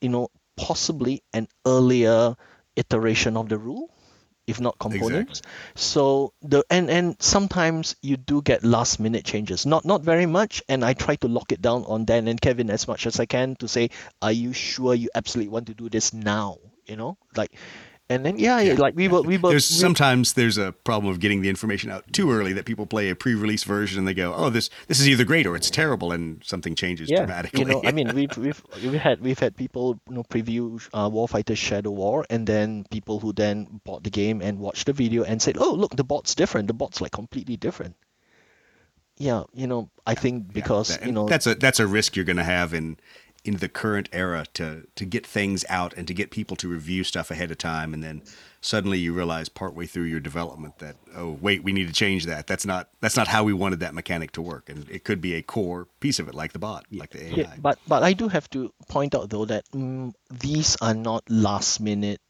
you 0.00 0.08
know 0.08 0.28
possibly 0.56 1.22
an 1.32 1.46
earlier 1.66 2.34
iteration 2.76 3.36
of 3.36 3.48
the 3.48 3.58
rule 3.58 3.90
if 4.46 4.60
not 4.60 4.78
components. 4.78 5.42
So 5.74 6.32
the 6.42 6.64
and 6.70 6.90
and 6.90 7.16
sometimes 7.20 7.96
you 8.02 8.16
do 8.16 8.42
get 8.42 8.64
last 8.64 9.00
minute 9.00 9.24
changes. 9.24 9.64
Not 9.64 9.84
not 9.84 10.02
very 10.02 10.26
much, 10.26 10.62
and 10.68 10.84
I 10.84 10.92
try 10.92 11.16
to 11.16 11.28
lock 11.28 11.52
it 11.52 11.62
down 11.62 11.84
on 11.86 12.04
Dan 12.04 12.28
and 12.28 12.40
Kevin 12.40 12.70
as 12.70 12.86
much 12.86 13.06
as 13.06 13.18
I 13.20 13.26
can 13.26 13.56
to 13.56 13.68
say, 13.68 13.90
are 14.20 14.32
you 14.32 14.52
sure 14.52 14.94
you 14.94 15.08
absolutely 15.14 15.50
want 15.50 15.66
to 15.68 15.74
do 15.74 15.88
this 15.88 16.12
now? 16.12 16.58
You 16.86 16.96
know, 16.96 17.16
like 17.36 17.56
and 18.14 18.24
then 18.24 18.38
yeah, 18.38 18.60
yeah. 18.60 18.74
like 18.74 18.94
we 18.94 19.08
both 19.08 19.26
we 19.26 19.36
were 19.36 19.50
there's 19.50 19.70
we, 19.70 19.76
sometimes 19.76 20.32
there's 20.34 20.56
a 20.56 20.72
problem 20.72 21.12
of 21.12 21.20
getting 21.20 21.42
the 21.42 21.48
information 21.48 21.90
out 21.90 22.10
too 22.12 22.30
early 22.30 22.52
that 22.52 22.64
people 22.64 22.86
play 22.86 23.10
a 23.10 23.16
pre-release 23.16 23.64
version 23.64 23.98
and 23.98 24.08
they 24.08 24.14
go 24.14 24.32
oh 24.34 24.50
this 24.50 24.70
this 24.88 25.00
is 25.00 25.08
either 25.08 25.24
great 25.24 25.46
or 25.46 25.56
it's 25.56 25.70
terrible 25.70 26.12
and 26.12 26.42
something 26.44 26.74
changes 26.74 27.10
yeah, 27.10 27.18
dramatically. 27.18 27.60
you 27.60 27.66
know 27.66 27.82
i 27.84 27.92
mean 27.92 28.14
we've 28.14 28.36
we've 28.38 28.62
we've 28.82 28.94
had 28.94 29.20
we've 29.20 29.38
had 29.38 29.56
people 29.56 30.00
you 30.08 30.14
know 30.14 30.22
preview 30.22 30.80
uh, 30.94 31.08
warfighter 31.10 31.56
shadow 31.56 31.90
war 31.90 32.24
and 32.30 32.46
then 32.46 32.84
people 32.90 33.18
who 33.20 33.32
then 33.32 33.80
bought 33.84 34.02
the 34.04 34.10
game 34.10 34.40
and 34.40 34.58
watched 34.58 34.86
the 34.86 34.92
video 34.92 35.24
and 35.24 35.42
said 35.42 35.56
oh 35.58 35.72
look 35.72 35.94
the 35.96 36.04
bot's 36.04 36.34
different. 36.34 36.68
The 36.68 36.74
bot's 36.74 37.00
like 37.00 37.12
completely 37.12 37.56
different. 37.56 37.96
Yeah 39.16 39.44
you 39.52 39.66
know 39.66 39.90
i 40.06 40.14
think 40.14 40.52
because 40.52 40.90
Yeah, 40.90 40.96
that- 40.96 41.06
you 41.06 41.12
know 41.12 41.26
that's 41.28 41.46
a 41.46 41.54
that's 41.54 41.80
a 41.80 41.86
risk 41.86 42.16
you're 42.16 42.24
going 42.24 42.36
to 42.36 42.44
have 42.44 42.74
in 42.74 42.96
in 43.44 43.58
the 43.58 43.68
current 43.68 44.08
era 44.12 44.46
to 44.54 44.86
to 44.94 45.04
get 45.04 45.26
things 45.26 45.64
out 45.68 45.92
and 45.94 46.08
to 46.08 46.14
get 46.14 46.30
people 46.30 46.56
to 46.56 46.68
review 46.68 47.04
stuff 47.04 47.30
ahead 47.30 47.50
of 47.50 47.58
time 47.58 47.92
and 47.92 48.02
then 48.02 48.22
suddenly 48.60 48.98
you 48.98 49.12
realize 49.12 49.48
partway 49.48 49.86
through 49.86 50.04
your 50.04 50.20
development 50.20 50.78
that 50.78 50.96
oh 51.14 51.36
wait 51.40 51.62
we 51.62 51.72
need 51.72 51.86
to 51.86 51.92
change 51.92 52.24
that 52.24 52.46
that's 52.46 52.64
not 52.64 52.88
that's 53.00 53.16
not 53.16 53.28
how 53.28 53.44
we 53.44 53.52
wanted 53.52 53.80
that 53.80 53.94
mechanic 53.94 54.32
to 54.32 54.40
work 54.40 54.68
and 54.70 54.88
it 54.88 55.04
could 55.04 55.20
be 55.20 55.34
a 55.34 55.42
core 55.42 55.86
piece 56.00 56.18
of 56.18 56.26
it 56.28 56.34
like 56.34 56.52
the 56.52 56.58
bot 56.58 56.86
like 56.90 57.10
the 57.10 57.22
AI 57.22 57.36
Yeah, 57.36 57.54
but 57.60 57.78
but 57.86 58.02
I 58.02 58.12
do 58.12 58.28
have 58.28 58.48
to 58.50 58.72
point 58.88 59.14
out 59.14 59.30
though 59.30 59.44
that 59.44 59.64
mm, 59.72 60.12
these 60.30 60.76
are 60.80 60.94
not 60.94 61.22
last 61.28 61.80
minute. 61.80 62.20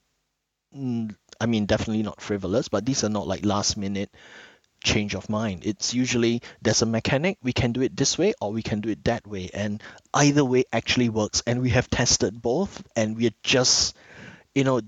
Mm, 0.75 1.15
I 1.41 1.47
mean, 1.47 1.67
definitely 1.67 2.03
not 2.03 2.21
frivolous, 2.21 2.69
but 2.69 2.85
these 2.87 3.05
are 3.05 3.09
not 3.09 3.27
like 3.27 3.45
last 3.45 3.77
minute 3.77 4.11
change 4.85 5.15
of 5.15 5.29
mind. 5.29 5.63
It's 5.65 5.95
usually 5.95 6.43
there's 6.63 6.83
a 6.83 6.87
mechanic, 6.87 7.39
we 7.43 7.53
can 7.53 7.73
do 7.73 7.83
it 7.83 7.97
this 7.97 8.17
way 8.17 8.35
or 8.41 8.53
we 8.53 8.63
can 8.63 8.81
do 8.81 8.91
it 8.91 9.05
that 9.05 9.27
way, 9.27 9.51
and 9.53 9.83
either 10.13 10.45
way 10.45 10.65
actually 10.73 11.09
works. 11.09 11.43
And 11.47 11.61
we 11.61 11.71
have 11.71 11.91
tested 11.91 12.41
both, 12.41 12.83
and 12.95 13.17
we're 13.17 13.35
just, 13.43 13.97
you 14.55 14.65
know, 14.65 14.81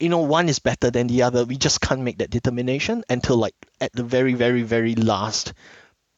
you 0.00 0.08
know, 0.08 0.22
one 0.22 0.48
is 0.48 0.58
better 0.58 0.90
than 0.90 1.06
the 1.06 1.22
other. 1.22 1.44
We 1.44 1.56
just 1.56 1.80
can't 1.80 2.00
make 2.00 2.18
that 2.18 2.30
determination 2.30 3.04
until 3.08 3.36
like 3.36 3.54
at 3.80 3.92
the 3.92 4.02
very, 4.02 4.34
very, 4.34 4.62
very 4.62 4.96
last 4.96 5.52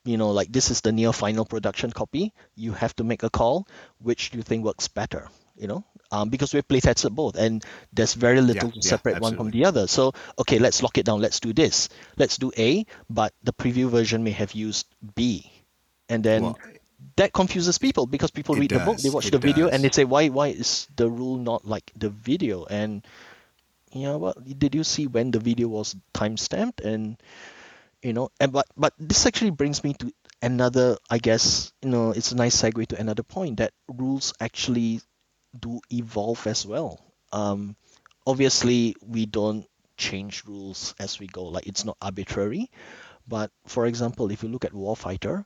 you 0.07 0.17
know, 0.17 0.31
like 0.31 0.53
this 0.53 0.71
is 0.71 0.81
the 0.81 0.93
near 0.93 1.13
final 1.13 1.45
production 1.45 1.91
copy, 1.91 2.33
you 2.55 2.73
have 2.73 2.95
to 2.95 3.05
make 3.05 3.25
a 3.25 3.31
call 3.31 3.67
which 3.99 4.33
you 4.33 4.41
think 4.41 4.65
works 4.65 4.87
better, 4.87 5.29
you 5.57 5.67
know, 5.67 5.85
um, 6.17 6.29
because 6.31 6.55
we've 6.55 6.67
play 6.67 6.81
tested 6.81 7.15
both 7.15 7.37
and 7.37 7.65
there's 7.93 8.15
very 8.15 8.41
little 8.41 8.71
to 8.71 8.77
yeah, 8.77 8.81
separate 8.81 9.21
one 9.21 9.37
from 9.37 9.51
the 9.51 9.65
other. 9.65 9.87
So, 9.87 10.13
okay, 10.39 10.59
let's 10.59 10.83
lock 10.83 10.99
it 10.99 11.05
down. 11.05 11.21
Let's 11.21 11.41
do 11.41 11.53
this. 11.53 11.89
Let's 12.17 12.37
do 12.39 12.53
A, 12.57 12.87
but 13.11 13.33
the 13.43 13.53
preview 13.53 13.89
version 13.91 14.25
may 14.25 14.33
have 14.33 14.53
used 14.53 14.87
B. 15.15 15.51
And 16.09 16.25
then 16.25 16.43
Well, 16.43 16.59
that 17.17 17.33
confuses 17.33 17.79
people 17.79 18.07
because 18.07 18.31
people 18.31 18.57
read 18.57 18.71
the 18.71 18.81
book, 18.81 18.99
they 18.99 19.11
watch 19.11 19.31
the 19.31 19.39
video, 19.39 19.69
and 19.69 19.85
they 19.85 19.91
say, 19.91 20.05
why, 20.05 20.29
why 20.29 20.49
is 20.49 20.89
the 20.97 21.09
rule 21.11 21.37
not 21.37 21.67
like 21.67 21.93
the 21.97 22.09
video? 22.11 22.65
And 22.65 23.05
you 23.93 24.05
know 24.05 24.19
what? 24.19 24.37
Did 24.59 24.75
you 24.75 24.85
see 24.85 25.07
when 25.07 25.31
the 25.31 25.41
video 25.41 25.69
was 25.69 25.97
time 26.13 26.37
stamped? 26.37 26.81
And 26.81 27.17
you 28.03 28.13
know, 28.13 28.31
and 28.41 28.53
but 28.53 28.67
but 28.77 28.95
this 28.99 29.27
actually 29.27 29.51
brings 29.51 29.83
me 29.85 29.95
to 29.95 30.13
another. 30.43 30.97
I 31.11 31.19
guess 31.19 31.73
you 31.83 31.91
know, 31.91 32.11
it's 32.11 32.33
a 32.33 32.37
nice 32.37 32.61
segue 32.61 32.87
to 32.89 33.01
another 33.01 33.23
point 33.23 33.59
that 33.59 33.73
rules 33.89 34.33
actually 34.41 35.01
do 35.61 35.81
evolve 35.91 36.47
as 36.47 36.67
well. 36.67 37.01
Um, 37.33 37.77
obviously, 38.27 38.97
we 39.03 39.27
don't 39.27 39.67
change 39.97 40.45
rules 40.47 40.95
as 40.99 41.19
we 41.19 41.27
go. 41.27 41.45
Like 41.45 41.67
it's 41.67 41.85
not 41.85 41.97
arbitrary. 42.01 42.71
But 43.29 43.51
for 43.67 43.87
example, 43.87 44.31
if 44.31 44.43
you 44.43 44.49
look 44.49 44.65
at 44.65 44.73
Warfighter, 44.73 45.45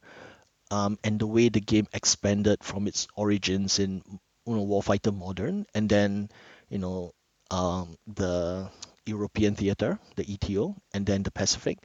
um, 0.70 0.98
and 1.02 1.18
the 1.18 1.26
way 1.26 1.48
the 1.48 1.60
game 1.60 1.86
expanded 1.92 2.62
from 2.62 2.86
its 2.86 3.08
origins 3.16 3.78
in 3.78 4.02
you 4.46 4.54
know 4.54 4.66
Warfighter 4.66 5.14
Modern, 5.16 5.66
and 5.74 5.88
then 5.88 6.28
you 6.68 6.78
know 6.78 7.12
um, 7.50 7.96
the 8.06 8.70
European 9.06 9.56
theater, 9.56 9.98
the 10.16 10.24
ETO, 10.24 10.76
and 10.94 11.06
then 11.06 11.22
the 11.22 11.30
Pacific, 11.32 11.78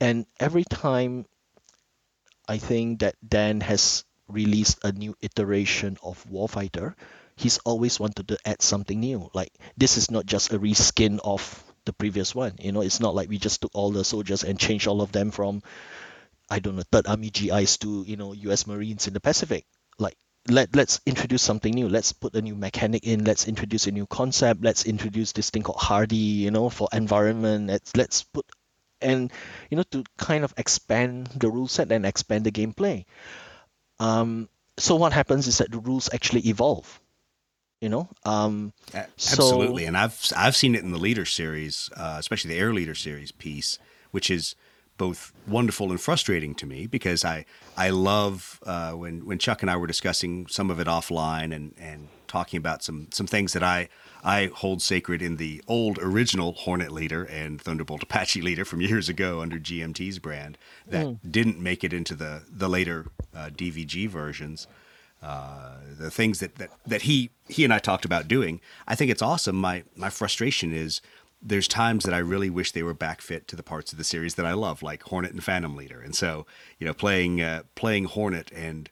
and 0.00 0.26
every 0.38 0.64
time 0.64 1.26
I 2.48 2.58
think 2.58 3.00
that 3.00 3.16
Dan 3.26 3.60
has 3.62 4.04
released 4.28 4.84
a 4.84 4.92
new 4.92 5.16
iteration 5.20 5.98
of 6.02 6.22
Warfighter, 6.26 6.94
he's 7.40 7.58
always 7.64 7.98
wanted 7.98 8.28
to 8.28 8.38
add 8.44 8.60
something 8.62 9.00
new. 9.00 9.30
Like 9.32 9.52
this 9.76 9.96
is 9.96 10.10
not 10.10 10.26
just 10.26 10.52
a 10.52 10.58
reskin 10.58 11.18
of 11.24 11.42
the 11.86 11.92
previous 11.92 12.34
one. 12.34 12.54
You 12.60 12.72
know, 12.72 12.82
it's 12.82 13.00
not 13.00 13.14
like 13.14 13.28
we 13.28 13.38
just 13.38 13.62
took 13.62 13.72
all 13.74 13.90
the 13.90 14.04
soldiers 14.04 14.44
and 14.44 14.58
changed 14.58 14.86
all 14.86 15.00
of 15.00 15.12
them 15.12 15.30
from 15.30 15.62
I 16.50 16.58
don't 16.58 16.76
know, 16.76 16.82
Third 16.90 17.06
Army 17.06 17.30
GIs 17.30 17.78
to 17.78 18.04
you 18.06 18.16
know 18.16 18.32
U.S. 18.34 18.66
Marines 18.66 19.06
in 19.06 19.14
the 19.14 19.20
Pacific. 19.20 19.64
Like 19.98 20.16
let 20.48 20.74
let's 20.76 21.00
introduce 21.06 21.42
something 21.42 21.72
new. 21.72 21.88
Let's 21.88 22.12
put 22.12 22.34
a 22.34 22.42
new 22.42 22.54
mechanic 22.54 23.04
in. 23.06 23.24
Let's 23.24 23.48
introduce 23.48 23.86
a 23.86 23.92
new 23.92 24.06
concept. 24.06 24.62
Let's 24.62 24.84
introduce 24.84 25.32
this 25.32 25.50
thing 25.50 25.62
called 25.62 25.80
Hardy, 25.80 26.44
you 26.44 26.50
know, 26.50 26.68
for 26.68 26.88
environment. 26.92 27.68
Let's 27.68 27.96
let's 27.96 28.22
put 28.24 28.44
and 29.00 29.32
you 29.70 29.76
know 29.78 29.84
to 29.92 30.04
kind 30.18 30.44
of 30.44 30.52
expand 30.58 31.28
the 31.28 31.50
rule 31.50 31.68
set 31.68 31.90
and 31.90 32.04
expand 32.04 32.44
the 32.44 32.52
gameplay. 32.52 33.06
Um, 33.98 34.48
so 34.78 34.96
what 34.96 35.12
happens 35.12 35.46
is 35.46 35.58
that 35.58 35.70
the 35.70 35.78
rules 35.78 36.10
actually 36.12 36.48
evolve. 36.48 37.00
You 37.80 37.88
know, 37.88 38.08
um, 38.24 38.72
A- 38.92 39.06
So- 39.16 39.32
Absolutely, 39.42 39.86
and 39.86 39.96
I've 39.96 40.20
I've 40.36 40.54
seen 40.56 40.74
it 40.74 40.82
in 40.82 40.92
the 40.92 40.98
leader 40.98 41.24
series, 41.24 41.88
uh, 41.96 42.16
especially 42.18 42.50
the 42.54 42.60
air 42.60 42.74
leader 42.74 42.94
series 42.94 43.32
piece, 43.32 43.78
which 44.10 44.30
is 44.30 44.54
both 44.98 45.32
wonderful 45.46 45.90
and 45.90 45.98
frustrating 45.98 46.54
to 46.56 46.66
me 46.66 46.86
because 46.86 47.24
I 47.24 47.46
I 47.78 47.88
love 47.88 48.60
uh, 48.66 48.92
when 48.92 49.24
when 49.24 49.38
Chuck 49.38 49.62
and 49.62 49.70
I 49.70 49.76
were 49.76 49.86
discussing 49.86 50.46
some 50.46 50.70
of 50.70 50.78
it 50.78 50.86
offline 50.86 51.54
and 51.54 51.74
and 51.80 52.08
talking 52.26 52.58
about 52.58 52.82
some 52.84 53.08
some 53.12 53.26
things 53.26 53.54
that 53.54 53.62
I 53.62 53.88
I 54.22 54.50
hold 54.54 54.82
sacred 54.82 55.22
in 55.22 55.36
the 55.38 55.62
old 55.66 55.98
original 56.02 56.52
Hornet 56.52 56.92
leader 56.92 57.24
and 57.24 57.58
Thunderbolt 57.58 58.02
Apache 58.02 58.42
leader 58.48 58.66
from 58.66 58.82
years 58.82 59.08
ago 59.08 59.40
under 59.40 59.58
GMT's 59.58 60.18
brand 60.18 60.58
that 60.86 61.32
didn't 61.32 61.58
make 61.58 61.82
it 61.82 61.94
into 61.94 62.14
the 62.14 62.42
the 62.46 62.68
later 62.68 63.06
uh, 63.34 63.48
DVG 63.48 64.06
versions 64.06 64.66
uh, 65.22 65.76
the 65.98 66.10
things 66.10 66.40
that, 66.40 66.56
that 66.56 66.70
that 66.86 67.02
he 67.02 67.30
he 67.48 67.64
and 67.64 67.72
I 67.72 67.78
talked 67.78 68.04
about 68.04 68.28
doing. 68.28 68.60
I 68.86 68.94
think 68.94 69.10
it's 69.10 69.22
awesome. 69.22 69.56
My 69.56 69.84
my 69.96 70.10
frustration 70.10 70.72
is 70.72 71.00
there's 71.42 71.68
times 71.68 72.04
that 72.04 72.14
I 72.14 72.18
really 72.18 72.50
wish 72.50 72.72
they 72.72 72.82
were 72.82 72.94
back 72.94 73.20
fit 73.20 73.48
to 73.48 73.56
the 73.56 73.62
parts 73.62 73.92
of 73.92 73.98
the 73.98 74.04
series 74.04 74.34
that 74.34 74.46
I 74.46 74.52
love, 74.52 74.82
like 74.82 75.02
Hornet 75.04 75.32
and 75.32 75.42
Phantom 75.42 75.74
Leader. 75.74 76.00
And 76.00 76.14
so, 76.14 76.46
you 76.78 76.86
know, 76.86 76.94
playing 76.94 77.40
uh, 77.40 77.62
playing 77.74 78.04
Hornet 78.04 78.50
and 78.52 78.90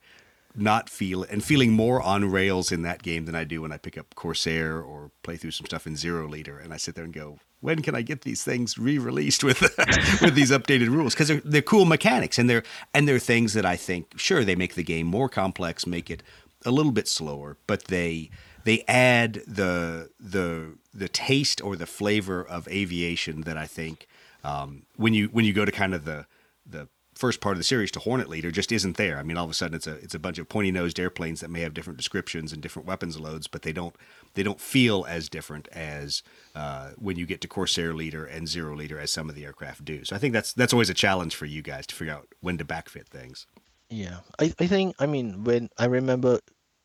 not 0.55 0.89
feel 0.89 1.25
and 1.25 1.45
feeling 1.45 1.73
more 1.73 2.01
on 2.03 2.31
rails 2.31 2.73
in 2.73 2.83
that 2.83 3.03
game 3.03 3.27
than 3.27 3.35
I 3.35 3.45
do 3.45 3.63
when 3.63 3.73
I 3.73 3.79
pick 3.79 3.99
up 3.99 4.15
Corsair 4.15 4.81
or 4.81 5.11
play 5.23 5.37
through 5.37 5.53
some 5.53 5.67
stuff 5.67 5.87
in 5.87 5.97
Zero 5.97 6.27
Leader, 6.27 6.59
and 6.59 6.73
I 6.73 6.79
sit 6.79 6.95
there 6.95 7.05
and 7.05 7.13
go, 7.13 7.39
when 7.61 7.83
can 7.83 7.95
I 7.95 8.03
get 8.03 8.23
these 8.23 8.43
things 8.43 8.79
re-released 8.79 9.43
with 9.43 9.61
with 10.23 10.35
these 10.35 10.51
updated 10.51 10.89
rules? 10.89 11.15
Because 11.15 11.29
they're 11.29 11.43
they're 11.45 11.63
cool 11.63 11.85
mechanics 11.85 12.39
and 12.39 12.49
they're 12.49 12.63
and 12.95 13.09
they're 13.09 13.19
things 13.19 13.55
that 13.55 13.67
I 13.67 13.77
think 13.77 14.19
sure 14.19 14.45
they 14.45 14.57
make 14.57 14.75
the 14.75 14.85
game 14.85 15.07
more 15.07 15.29
complex, 15.29 15.87
make 15.87 16.11
it 16.11 16.23
a 16.65 16.71
little 16.71 16.93
bit 16.93 17.09
slower, 17.09 17.57
but 17.67 17.85
they 17.85 18.31
they 18.65 18.85
add 18.87 19.43
the 19.47 20.11
the 20.21 20.77
the 20.93 21.09
taste 21.09 21.63
or 21.63 21.77
the 21.77 21.87
flavor 21.87 22.43
of 22.43 22.69
aviation 22.69 23.43
that 23.43 23.57
I 23.57 23.67
think 23.67 24.07
um, 24.45 24.83
when 24.97 25.15
you 25.15 25.29
when 25.29 25.45
you 25.45 25.53
go 25.53 25.65
to 25.65 25.73
kind 25.73 25.95
of 25.95 26.05
the 26.05 26.27
the 26.67 26.89
first 27.15 27.41
part 27.41 27.55
of 27.55 27.59
the 27.59 27.65
series 27.65 27.91
to 27.91 27.99
Hornet 27.99 28.29
Leader 28.29 28.53
just 28.53 28.71
isn't 28.71 28.97
there. 28.97 29.19
I 29.19 29.25
mean, 29.25 29.37
all 29.37 29.45
of 29.45 29.51
a 29.51 29.55
sudden 29.55 29.75
it's 29.75 29.87
a 29.87 29.95
it's 29.95 30.15
a 30.15 30.19
bunch 30.21 30.39
of 30.39 30.49
pointy 30.49 30.71
nosed 30.71 31.01
airplanes 31.01 31.41
that 31.41 31.51
may 31.51 31.61
have 31.61 31.75
different 31.75 31.97
descriptions 31.97 32.53
and 32.53 32.63
different 32.63 32.87
weapons 32.87 33.19
loads, 33.19 33.49
but 33.49 33.63
they 33.63 33.73
don't 33.73 33.97
they 34.39 34.45
don't 34.45 34.61
feel 34.61 35.05
as 35.09 35.29
different 35.29 35.67
as 35.73 36.23
uh, 36.55 36.91
when 36.97 37.17
you 37.17 37.27
get 37.27 37.41
to 37.41 37.49
Corsair 37.49 37.93
Leader 37.93 38.25
and 38.25 38.47
Zero 38.47 38.77
Leader 38.77 38.97
as 39.01 39.11
some 39.11 39.29
of 39.29 39.35
the 39.35 39.45
aircraft 39.45 39.85
do. 39.85 40.05
So 40.05 40.15
I 40.15 40.21
think 40.21 40.33
that's 40.33 40.53
that's 40.53 40.73
always 40.73 40.89
a 40.89 40.95
challenge 40.95 41.35
for 41.35 41.45
you 41.45 41.61
guys 41.61 41.89
to 41.89 41.95
figure 41.97 42.15
out 42.15 42.29
when 42.41 42.57
to 42.59 42.65
backfit 42.65 43.09
things. 43.09 43.47
Yeah, 43.91 44.21
I, 44.39 44.55
I 44.61 44.69
think 44.69 44.95
I 45.01 45.07
mean 45.07 45.43
when 45.43 45.71
I 45.77 45.87
remember 45.87 46.39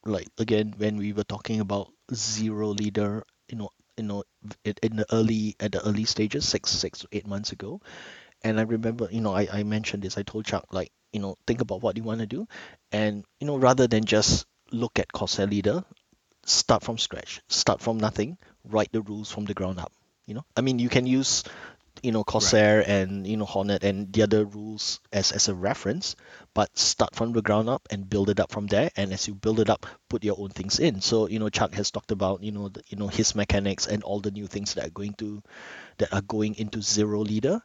like 0.04 0.30
again 0.39 0.74
when 0.78 0.98
we 0.98 1.13
were 1.13 1.24
talking 1.26 1.60
about 1.60 1.94
zero 2.12 2.70
leader, 2.70 3.24
you 3.48 3.58
know, 3.60 3.70
you 3.98 4.04
know, 4.04 4.24
in, 4.66 4.96
the 4.96 5.06
early 5.12 5.56
at 5.60 5.74
the 5.74 5.88
early 5.88 6.06
stages, 6.06 6.48
six 6.48 6.72
six 6.72 7.06
eight 7.12 7.28
months 7.28 7.52
ago, 7.52 7.82
and 8.42 8.60
I 8.60 8.63
remember 8.63 9.10
you 9.12 9.22
know 9.22 9.36
I, 9.36 9.48
I 9.54 9.62
mentioned 9.62 10.02
this. 10.02 10.18
I 10.18 10.24
told 10.24 10.46
Chuck 10.46 10.66
like 10.72 10.92
you 11.12 11.20
know 11.20 11.38
think 11.46 11.62
about 11.62 11.84
what 11.84 11.98
you 11.98 12.04
want 12.04 12.22
to 12.22 12.26
do, 12.26 12.48
and 12.92 13.24
you 13.39 13.46
know 13.46 13.58
rather 13.58 13.86
than 13.86 14.06
just 14.06 14.48
look 14.72 14.98
at 14.98 15.13
Corsair 15.13 15.46
leader, 15.46 15.84
start 16.45 16.84
from 16.84 16.97
scratch, 16.97 17.41
start 17.47 17.82
from 17.82 17.97
nothing, 17.97 18.38
write 18.63 18.91
the 18.91 19.01
rules 19.01 19.32
from 19.32 19.45
the 19.45 19.53
ground 19.53 19.79
up. 19.79 19.91
You 20.25 20.36
know, 20.36 20.45
I 20.56 20.62
mean 20.62 20.79
you 20.79 20.89
can 20.89 21.06
use 21.06 21.43
you 22.01 22.12
know 22.12 22.23
Corsair 22.23 22.84
and 22.86 23.25
you 23.27 23.38
know 23.38 23.45
Hornet 23.45 23.84
and 23.84 24.12
the 24.12 24.23
other 24.23 24.45
rules 24.45 24.99
as 25.12 25.32
as 25.32 25.47
a 25.47 25.56
reference, 25.56 26.15
but 26.53 26.77
start 26.77 27.15
from 27.15 27.34
the 27.34 27.41
ground 27.41 27.69
up 27.69 27.88
and 27.91 28.10
build 28.10 28.29
it 28.29 28.39
up 28.39 28.51
from 28.51 28.67
there. 28.67 28.89
And 28.95 29.13
as 29.13 29.27
you 29.27 29.36
build 29.36 29.60
it 29.60 29.69
up, 29.69 29.86
put 30.10 30.23
your 30.23 30.36
own 30.39 30.49
things 30.49 30.79
in. 30.79 31.01
So 31.01 31.27
you 31.27 31.39
know 31.39 31.49
Chuck 31.49 31.73
has 31.75 31.91
talked 31.91 32.12
about 32.12 32.43
you 32.43 32.51
know 32.51 32.69
the, 32.69 32.82
you 32.88 32.97
know 32.97 33.08
his 33.08 33.36
mechanics 33.36 33.88
and 33.88 34.03
all 34.03 34.19
the 34.19 34.32
new 34.32 34.47
things 34.47 34.73
that 34.73 34.88
are 34.88 34.91
going 34.91 35.13
to 35.15 35.41
that 35.97 36.13
are 36.13 36.21
going 36.21 36.56
into 36.56 36.82
Zero 36.82 37.19
Leader. 37.21 37.62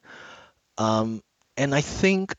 Um, 0.76 1.22
and 1.56 1.74
I 1.74 1.80
think 1.80 2.34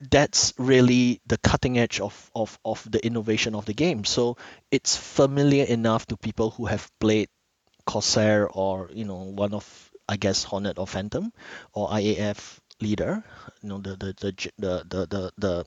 that's 0.00 0.54
really 0.58 1.20
the 1.26 1.38
cutting 1.38 1.78
edge 1.78 2.00
of, 2.00 2.30
of, 2.34 2.58
of 2.64 2.86
the 2.90 3.04
innovation 3.04 3.54
of 3.54 3.64
the 3.66 3.74
game. 3.74 4.04
So 4.04 4.36
it's 4.70 4.96
familiar 4.96 5.64
enough 5.64 6.06
to 6.06 6.16
people 6.16 6.50
who 6.50 6.66
have 6.66 6.90
played 7.00 7.28
Corsair 7.86 8.48
or 8.48 8.90
you 8.92 9.04
know 9.04 9.16
one 9.16 9.54
of 9.54 9.90
I 10.08 10.16
guess 10.16 10.44
Hornet 10.44 10.78
or 10.78 10.86
Phantom 10.86 11.32
or 11.72 11.88
IAF 11.88 12.58
leader, 12.80 13.24
you 13.62 13.68
know 13.68 13.78
the 13.78 13.96
the 13.96 14.14
the 14.20 14.50
the 14.58 14.84
the 14.88 15.06
the, 15.06 15.32
the, 15.38 15.66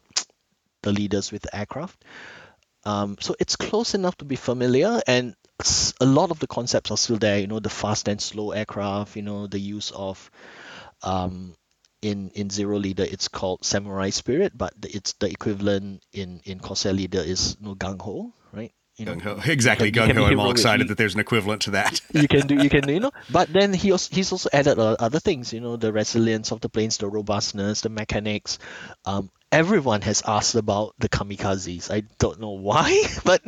the 0.84 0.92
leaders 0.92 1.32
with 1.32 1.44
the 1.44 1.56
aircraft. 1.56 2.04
Um, 2.84 3.18
so 3.20 3.36
it's 3.40 3.56
close 3.56 3.94
enough 3.94 4.18
to 4.18 4.26
be 4.26 4.36
familiar, 4.36 5.02
and 5.08 5.36
a 6.00 6.06
lot 6.06 6.32
of 6.32 6.40
the 6.40 6.48
concepts 6.48 6.92
are 6.92 6.98
still 6.98 7.18
there. 7.18 7.40
You 7.40 7.48
know, 7.48 7.60
the 7.60 7.70
fast 7.70 8.08
and 8.08 8.22
slow 8.22 8.52
aircraft. 8.52 9.16
You 9.16 9.22
know, 9.22 9.48
the 9.48 9.60
use 9.60 9.92
of 9.92 10.32
um, 11.04 11.56
in 12.02 12.30
in 12.34 12.50
Zero 12.50 12.78
Leader 12.78 13.04
it's 13.04 13.28
called 13.28 13.64
Samurai 13.64 14.10
Spirit, 14.10 14.58
but 14.58 14.74
it's 14.84 15.14
the 15.14 15.30
equivalent 15.30 16.04
in 16.14 16.42
in 16.46 16.60
Corsair 16.60 16.94
Leader 16.94 17.20
is 17.20 17.58
you 17.60 17.68
know, 17.68 17.76
Gung 17.76 18.02
Ho, 18.02 18.34
right? 18.52 18.74
You 18.98 19.06
know, 19.06 19.16
Gung 19.16 19.40
Ho, 19.40 19.52
exactly. 19.52 19.92
Gung 19.92 20.14
Ho. 20.14 20.26
I'm 20.26 20.40
all 20.40 20.52
excited 20.52 20.90
that 20.90 20.98
there's 20.98 21.14
an 21.14 21.20
equivalent 21.20 21.64
to 21.64 21.72
that. 21.72 22.02
you 22.14 22.28
can 22.28 22.46
do, 22.46 22.56
you 22.56 22.70
can, 22.70 22.88
you 22.90 23.00
know. 23.00 23.12
But 23.32 23.52
then 23.52 23.74
he 23.74 23.92
also, 23.92 24.14
he's 24.14 24.32
also 24.32 24.50
added 24.52 24.78
other 24.78 25.20
things, 25.20 25.54
you 25.54 25.60
know, 25.60 25.78
the 25.78 25.94
resilience 25.94 26.52
of 26.52 26.62
the 26.62 26.70
planes, 26.70 26.98
the 26.98 27.08
robustness, 27.08 27.82
the 27.82 27.90
mechanics. 27.90 28.60
Um, 29.06 29.32
everyone 29.52 30.02
has 30.02 30.22
asked 30.28 30.56
about 30.56 30.96
the 31.00 31.10
kamikazes. 31.10 31.90
I 31.90 32.04
don't 32.20 32.40
know 32.40 32.52
why, 32.52 33.04
but 33.24 33.42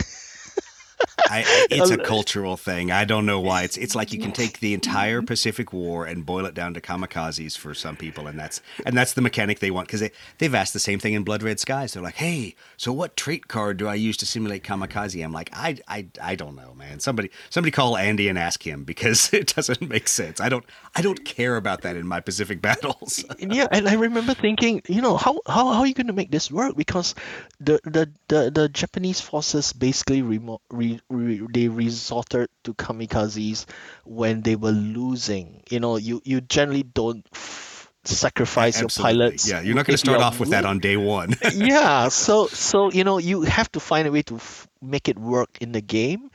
I, 1.29 1.43
it's 1.71 1.89
a 1.89 1.97
cultural 2.03 2.57
thing. 2.57 2.91
I 2.91 3.05
don't 3.05 3.25
know 3.25 3.39
why. 3.39 3.63
It's 3.63 3.77
it's 3.77 3.95
like 3.95 4.13
you 4.13 4.19
can 4.19 4.31
take 4.31 4.59
the 4.59 4.73
entire 4.73 5.19
mm-hmm. 5.19 5.25
Pacific 5.25 5.73
War 5.73 6.05
and 6.05 6.25
boil 6.25 6.45
it 6.45 6.53
down 6.53 6.73
to 6.75 6.81
kamikazes 6.81 7.57
for 7.57 7.73
some 7.73 7.95
people, 7.95 8.27
and 8.27 8.37
that's 8.37 8.61
and 8.85 8.95
that's 8.95 9.13
the 9.13 9.21
mechanic 9.21 9.59
they 9.59 9.71
want 9.71 9.87
because 9.87 10.01
they 10.01 10.11
they've 10.37 10.53
asked 10.53 10.73
the 10.73 10.79
same 10.79 10.99
thing 10.99 11.13
in 11.13 11.23
Blood 11.23 11.43
Red 11.43 11.59
Skies. 11.59 11.93
They're 11.93 12.03
like, 12.03 12.15
hey, 12.15 12.55
so 12.77 12.91
what 12.93 13.15
trait 13.17 13.47
card 13.47 13.77
do 13.77 13.87
I 13.87 13.95
use 13.95 14.17
to 14.17 14.25
simulate 14.25 14.63
kamikaze? 14.63 15.23
I'm 15.23 15.31
like, 15.31 15.49
I 15.53 15.77
I, 15.87 16.07
I 16.21 16.35
don't 16.35 16.55
know, 16.55 16.73
man. 16.75 16.99
Somebody 16.99 17.31
somebody 17.49 17.71
call 17.71 17.97
Andy 17.97 18.27
and 18.27 18.37
ask 18.37 18.65
him 18.65 18.83
because 18.83 19.33
it 19.33 19.55
doesn't 19.55 19.81
make 19.81 20.07
sense. 20.07 20.39
I 20.39 20.49
don't 20.49 20.65
I 20.95 21.01
don't 21.01 21.23
care 21.25 21.55
about 21.55 21.81
that 21.81 21.95
in 21.95 22.07
my 22.07 22.19
Pacific 22.19 22.61
battles. 22.61 23.23
yeah, 23.39 23.67
and 23.71 23.87
I 23.87 23.93
remember 23.95 24.33
thinking, 24.33 24.81
you 24.87 25.01
know, 25.01 25.17
how 25.17 25.41
how, 25.47 25.71
how 25.71 25.79
are 25.79 25.87
you 25.87 25.93
going 25.93 26.07
to 26.07 26.13
make 26.13 26.31
this 26.31 26.51
work? 26.51 26.75
Because 26.75 27.15
the 27.59 27.79
the 27.83 28.09
the, 28.27 28.51
the 28.51 28.69
Japanese 28.69 29.19
forces 29.19 29.73
basically 29.73 30.21
remo- 30.21 30.61
re, 30.69 30.92
re, 31.09 31.41
they 31.53 31.67
resorted 31.67 32.49
to 32.63 32.73
kamikazes 32.73 33.65
when 34.05 34.41
they 34.41 34.55
were 34.55 34.71
losing. 34.71 35.63
You 35.69 35.79
know, 35.79 35.97
you 35.97 36.21
you 36.23 36.41
generally 36.41 36.83
don't 36.83 37.25
f- 37.33 37.91
sacrifice 38.03 38.81
Absolutely. 38.81 39.19
your 39.19 39.29
pilots. 39.29 39.49
Yeah, 39.49 39.61
you're 39.61 39.75
not 39.75 39.85
going 39.85 39.95
to 39.95 39.97
start 39.97 40.21
off 40.21 40.39
with 40.39 40.49
that 40.49 40.65
on 40.65 40.79
day 40.79 40.97
one. 40.97 41.35
yeah, 41.53 42.09
so 42.09 42.47
so 42.47 42.91
you 42.91 43.03
know 43.03 43.17
you 43.17 43.41
have 43.43 43.71
to 43.73 43.79
find 43.79 44.07
a 44.07 44.11
way 44.11 44.21
to 44.23 44.35
f- 44.35 44.67
make 44.81 45.07
it 45.07 45.17
work 45.17 45.57
in 45.61 45.71
the 45.71 45.81
game, 45.81 46.29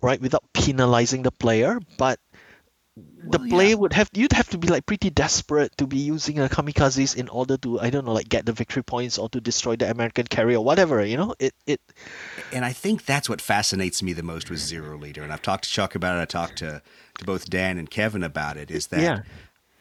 right, 0.00 0.20
without 0.20 0.44
penalizing 0.52 1.22
the 1.22 1.32
player, 1.32 1.80
but 1.98 2.18
the 2.96 3.38
Well, 3.38 3.48
player 3.48 3.68
yeah. 3.70 3.74
would 3.74 3.92
have 3.92 4.08
you'd 4.14 4.32
have 4.32 4.48
to 4.50 4.58
be 4.58 4.68
like 4.68 4.86
pretty 4.86 5.10
desperate 5.10 5.76
to 5.76 5.86
be 5.86 5.98
using 5.98 6.38
a 6.38 6.48
kamikazes 6.48 7.14
in 7.16 7.28
order 7.28 7.56
to 7.58 7.78
I 7.80 7.90
don't 7.90 8.06
know 8.06 8.12
like 8.14 8.28
get 8.28 8.46
the 8.46 8.52
victory 8.52 8.82
points 8.82 9.18
or 9.18 9.28
to 9.30 9.40
destroy 9.40 9.76
the 9.76 9.90
American 9.90 10.26
carrier 10.26 10.58
or 10.58 10.64
whatever 10.64 11.04
you 11.04 11.16
know 11.16 11.34
it 11.38 11.54
it 11.66 11.80
and 12.52 12.64
I 12.64 12.72
think 12.72 13.04
that's 13.04 13.28
what 13.28 13.40
fascinates 13.42 14.02
me 14.02 14.12
the 14.14 14.22
most 14.22 14.48
with 14.48 14.60
Zero 14.60 14.96
Leader. 14.96 15.22
And 15.22 15.32
I've 15.32 15.42
talked 15.42 15.64
to 15.64 15.70
Chuck 15.70 15.94
about 15.94 16.16
it. 16.18 16.22
I 16.22 16.24
talked 16.24 16.56
to, 16.58 16.80
to 17.18 17.24
both 17.24 17.50
Dan 17.50 17.76
and 17.78 17.90
Kevin 17.90 18.22
about 18.22 18.56
it. 18.56 18.70
Is 18.70 18.86
that 18.88 19.00
Yeah. 19.00 19.22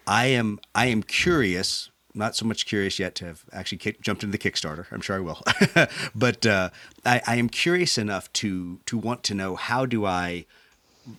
I 0.08 0.25
am 0.28 0.60
I 0.73 0.88
am 0.88 1.01
curious. 1.04 1.89
Not 2.13 2.36
so 2.36 2.45
much 2.45 2.65
curious 2.65 2.97
yet 2.97 3.13
to 3.15 3.25
have 3.25 3.43
actually 3.51 3.78
kick, 3.80 4.01
jumped 4.01 4.23
into 4.23 4.38
the 4.38 4.49
Kickstarter. 4.49 4.86
I'm 4.91 5.01
sure 5.01 5.17
I 5.17 5.19
will, 5.19 5.41
but 6.15 6.45
uh, 6.45 6.69
I, 7.06 7.21
I 7.28 7.36
am 7.36 7.49
curious 7.49 7.97
enough 7.97 8.32
to 8.34 8.80
to 8.86 8.97
want 8.97 9.23
to 9.23 9.34
know 9.34 9.56
how 9.56 9.86
do 9.86 10.06
I 10.06 10.45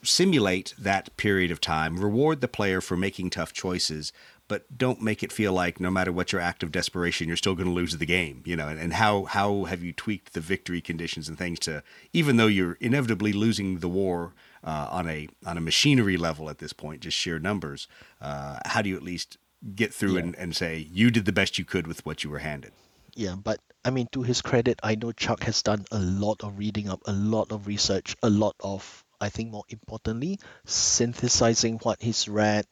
simulate 0.03 0.75
that 0.79 1.17
period 1.17 1.51
of 1.51 1.61
time, 1.61 1.99
reward 1.99 2.41
the 2.41 2.49
player 2.49 2.81
for 2.81 2.97
making 2.97 3.31
tough 3.31 3.53
choices, 3.53 4.13
but 4.49 4.79
don't 4.79 5.03
make 5.03 5.23
it 5.23 5.33
feel 5.33 5.53
like 5.53 5.81
no 5.81 5.91
matter 5.91 6.13
what 6.13 6.31
your 6.33 6.41
act 6.41 6.63
of 6.63 6.71
desperation, 6.71 7.27
you're 7.27 7.37
still 7.37 7.55
going 7.55 7.67
to 7.69 7.73
lose 7.73 7.97
the 7.97 8.07
game. 8.07 8.43
You 8.45 8.57
know, 8.57 8.69
and, 8.69 8.79
and 8.79 8.93
how 8.93 9.25
how 9.25 9.65
have 9.65 9.83
you 9.83 9.93
tweaked 9.93 10.35
the 10.35 10.41
victory 10.41 10.81
conditions 10.81 11.29
and 11.29 11.37
things 11.37 11.59
to, 11.61 11.83
even 12.13 12.37
though 12.37 12.47
you're 12.47 12.79
inevitably 12.81 13.33
losing 13.33 13.79
the 13.79 13.89
war 13.89 14.35
uh, 14.63 14.89
on 14.91 15.09
a 15.09 15.29
on 15.45 15.57
a 15.57 15.61
machinery 15.61 16.17
level 16.17 16.49
at 16.49 16.59
this 16.59 16.73
point, 16.73 17.01
just 17.03 17.17
sheer 17.17 17.39
numbers. 17.39 17.89
Uh, 18.21 18.59
how 18.67 18.83
do 18.83 18.89
you 18.89 18.97
at 18.97 19.03
least 19.03 19.37
get 19.75 19.93
through 19.93 20.15
Yeah. 20.15 20.21
and, 20.21 20.37
and 20.37 20.55
say 20.55 20.87
you 20.93 21.11
did 21.11 21.25
the 21.25 21.33
best 21.33 21.59
you 21.59 21.65
could 21.65 21.87
with 21.87 22.05
what 22.07 22.23
you 22.23 22.31
were 22.31 22.39
handed? 22.41 22.73
yeah 23.19 23.35
but 23.35 23.59
I 23.83 23.91
mean 23.91 24.09
to 24.13 24.23
his 24.23 24.43
credit 24.43 24.79
I 24.83 24.95
know 24.95 25.11
Chuck 25.11 25.43
has 25.45 25.63
done 25.63 25.87
a 25.91 25.99
lot 25.99 26.45
of 26.45 26.59
reading 26.59 26.91
up 26.91 27.01
a 27.07 27.13
lot 27.13 27.51
of 27.51 27.67
research 27.67 28.15
a 28.23 28.29
lot 28.29 28.55
of 28.61 29.03
I 29.21 29.29
think 29.31 29.51
more 29.51 29.65
importantly 29.69 30.39
synthesizing 30.67 31.79
what 31.83 32.03
he's 32.03 32.29
read 32.29 32.67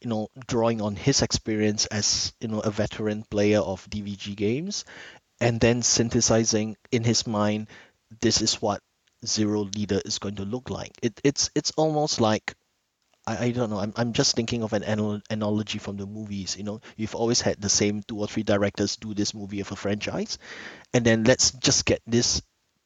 you 0.00 0.08
know 0.10 0.28
drawing 0.46 0.80
on 0.80 0.96
his 0.96 1.22
experience 1.22 1.86
as 1.86 2.32
you 2.40 2.48
know 2.48 2.60
a 2.60 2.70
veteran 2.70 3.24
player 3.30 3.60
of 3.60 3.88
DVG 3.88 4.36
games 4.36 4.84
and 5.40 5.60
then 5.60 5.82
synthesizing 5.82 6.76
in 6.92 7.04
his 7.04 7.26
mind 7.26 7.68
this 8.20 8.40
is 8.42 8.60
what 8.62 8.80
zero 9.26 9.60
leader 9.76 10.00
is 10.04 10.18
going 10.18 10.36
to 10.36 10.44
look 10.44 10.70
like. 10.70 10.92
It, 11.02 11.20
it's 11.24 11.50
it's 11.54 11.72
almost 11.76 12.20
like 12.20 12.54
I, 13.26 13.46
I 13.46 13.50
don't 13.52 13.70
know 13.70 13.78
I'm, 13.78 13.92
I'm 13.96 14.12
just 14.12 14.36
thinking 14.36 14.62
of 14.62 14.72
an 14.72 14.84
anal- 14.84 15.22
analogy 15.30 15.78
from 15.78 15.96
the 15.96 16.06
movies 16.06 16.56
you 16.56 16.64
know? 16.64 16.80
You've 16.96 17.14
always 17.14 17.40
had 17.40 17.60
the 17.60 17.68
same 17.68 18.02
two 18.02 18.18
or 18.18 18.26
three 18.28 18.42
directors 18.42 18.96
do 18.96 19.14
this 19.14 19.34
movie 19.34 19.60
of 19.60 19.72
a 19.72 19.76
franchise 19.76 20.38
and 20.92 21.04
then 21.04 21.24
let's 21.24 21.52
just 21.52 21.84
get 21.86 22.00
this 22.06 22.42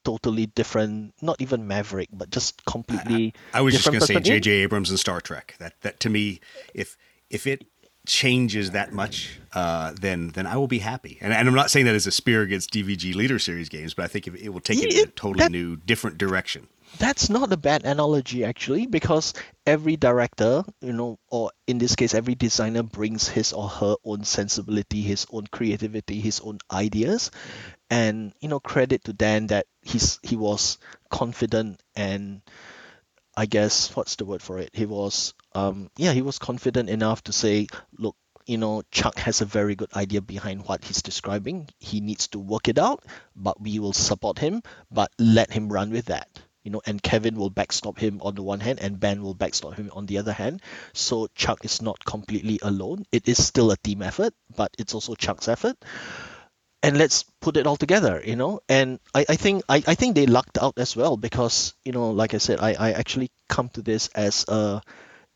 totally 0.09 0.47
different 0.47 1.12
not 1.21 1.37
even 1.44 1.66
maverick 1.66 2.09
but 2.12 2.31
just 2.31 2.64
completely 2.64 3.35
I 3.53 3.61
was 3.61 3.75
just 3.75 3.87
going 3.87 4.01
to 4.01 4.07
say. 4.07 4.18
J.J. 4.21 4.51
Abrams 4.64 4.90
and 4.90 4.99
Star 4.99 5.21
Trek. 5.21 5.55
That 5.59 5.75
that 5.85 6.01
to 6.01 6.09
me, 6.16 6.40
if 6.75 6.97
if 7.31 7.47
it 7.47 7.61
changes 8.07 8.71
that 8.71 8.92
much, 8.92 9.38
uh, 9.53 9.92
then 10.01 10.31
then 10.31 10.47
I 10.47 10.57
will 10.57 10.66
be 10.66 10.79
happy. 10.79 11.18
And, 11.21 11.33
and 11.33 11.47
I'm 11.49 11.55
not 11.55 11.71
saying 11.71 11.87
that 11.87 11.94
as 11.94 12.07
a 12.07 12.11
spear 12.11 12.40
against 12.42 12.73
DVG 12.73 13.14
Leader 13.14 13.38
Series 13.38 13.68
games, 13.68 13.92
but 13.94 14.05
I 14.05 14.09
think 14.09 14.27
if 14.27 14.35
it 14.35 14.49
will 14.49 14.61
take 14.61 14.79
it 14.83 14.94
in 14.94 15.09
a 15.09 15.11
totally 15.12 15.44
that- 15.44 15.53
new, 15.53 15.77
different 15.77 16.16
direction. 16.18 16.68
That's 16.96 17.29
not 17.29 17.53
a 17.53 17.57
bad 17.57 17.85
analogy 17.85 18.44
actually, 18.44 18.87
because 18.87 19.35
every 19.66 19.96
director, 19.96 20.64
you 20.81 20.92
know, 20.92 21.18
or 21.29 21.53
in 21.66 21.79
this 21.79 21.94
case, 21.96 22.14
every 22.14 22.35
designer 22.35 22.83
brings 22.83 23.29
his 23.29 23.53
or 23.53 23.68
her 23.68 23.96
own 24.05 24.24
sensibility, 24.24 25.03
his 25.03 25.27
own 25.31 25.46
creativity, 25.46 26.20
his 26.20 26.40
own 26.40 26.59
ideas, 26.72 27.31
and 27.90 28.33
you 28.40 28.48
know, 28.48 28.59
credit 28.61 29.05
to 29.05 29.12
Dan 29.12 29.48
that 29.48 29.66
he's 29.83 30.18
he 30.22 30.37
was 30.37 30.79
confident 31.11 31.81
and 31.94 32.42
I 33.37 33.46
guess 33.46 33.94
what's 33.94 34.16
the 34.16 34.24
word 34.24 34.42
for 34.42 34.59
it? 34.59 34.70
He 34.72 34.85
was, 34.85 35.35
um, 35.55 35.90
yeah, 35.96 36.12
he 36.12 36.22
was 36.22 36.40
confident 36.40 36.90
enough 36.90 37.22
to 37.24 37.33
say, 37.33 37.68
look, 37.96 38.16
you 38.46 38.59
know, 38.59 38.83
Chuck 38.90 39.16
has 39.18 39.40
a 39.40 39.44
very 39.44 39.77
good 39.77 39.92
idea 39.94 40.20
behind 40.20 40.66
what 40.66 40.85
he's 40.85 41.03
describing. 41.03 41.68
He 41.79 42.01
needs 42.01 42.27
to 42.29 42.40
work 42.40 42.66
it 42.66 42.79
out, 42.79 43.05
but 43.37 43.61
we 43.61 43.79
will 43.79 43.92
support 43.92 44.38
him, 44.40 44.62
but 44.90 45.12
let 45.18 45.53
him 45.53 45.68
run 45.68 45.90
with 45.90 46.07
that. 46.07 46.29
You 46.64 46.73
know, 46.73 46.83
and 46.85 47.03
Kevin 47.03 47.37
will 47.37 47.51
backstop 47.51 47.99
him 47.99 48.21
on 48.23 48.35
the 48.35 48.42
one 48.42 48.61
hand, 48.61 48.81
and 48.81 49.01
Ben 49.01 49.23
will 49.23 49.35
backstop 49.35 49.75
him 49.75 49.90
on 49.92 50.07
the 50.07 50.18
other 50.18 50.33
hand. 50.33 50.61
So 50.92 51.29
Chuck 51.35 51.64
is 51.64 51.81
not 51.81 52.05
completely 52.05 52.59
alone. 52.62 53.05
It 53.12 53.29
is 53.29 53.44
still 53.44 53.71
a 53.71 53.77
team 53.77 54.03
effort, 54.03 54.35
but 54.55 54.75
it's 54.79 54.94
also 54.94 55.14
Chuck's 55.14 55.49
effort 55.49 55.77
and 56.83 56.97
let's 56.97 57.25
put 57.40 57.57
it 57.57 57.66
all 57.66 57.77
together 57.77 58.23
you 58.25 58.37
know 58.37 58.61
and 58.68 59.01
i, 59.14 59.25
I 59.29 59.37
think 59.37 59.62
I, 59.68 59.77
I 59.87 59.94
think 59.94 60.14
they 60.14 60.27
lucked 60.27 60.59
out 60.59 60.75
as 60.79 60.94
well 60.94 61.16
because 61.16 61.75
you 61.85 61.92
know 61.92 62.11
like 62.11 62.35
i 62.35 62.38
said 62.38 62.61
i, 62.61 62.75
I 62.75 62.92
actually 62.92 63.31
come 63.49 63.68
to 63.71 63.83
this 63.83 64.09
as 64.14 64.44
a 64.49 64.81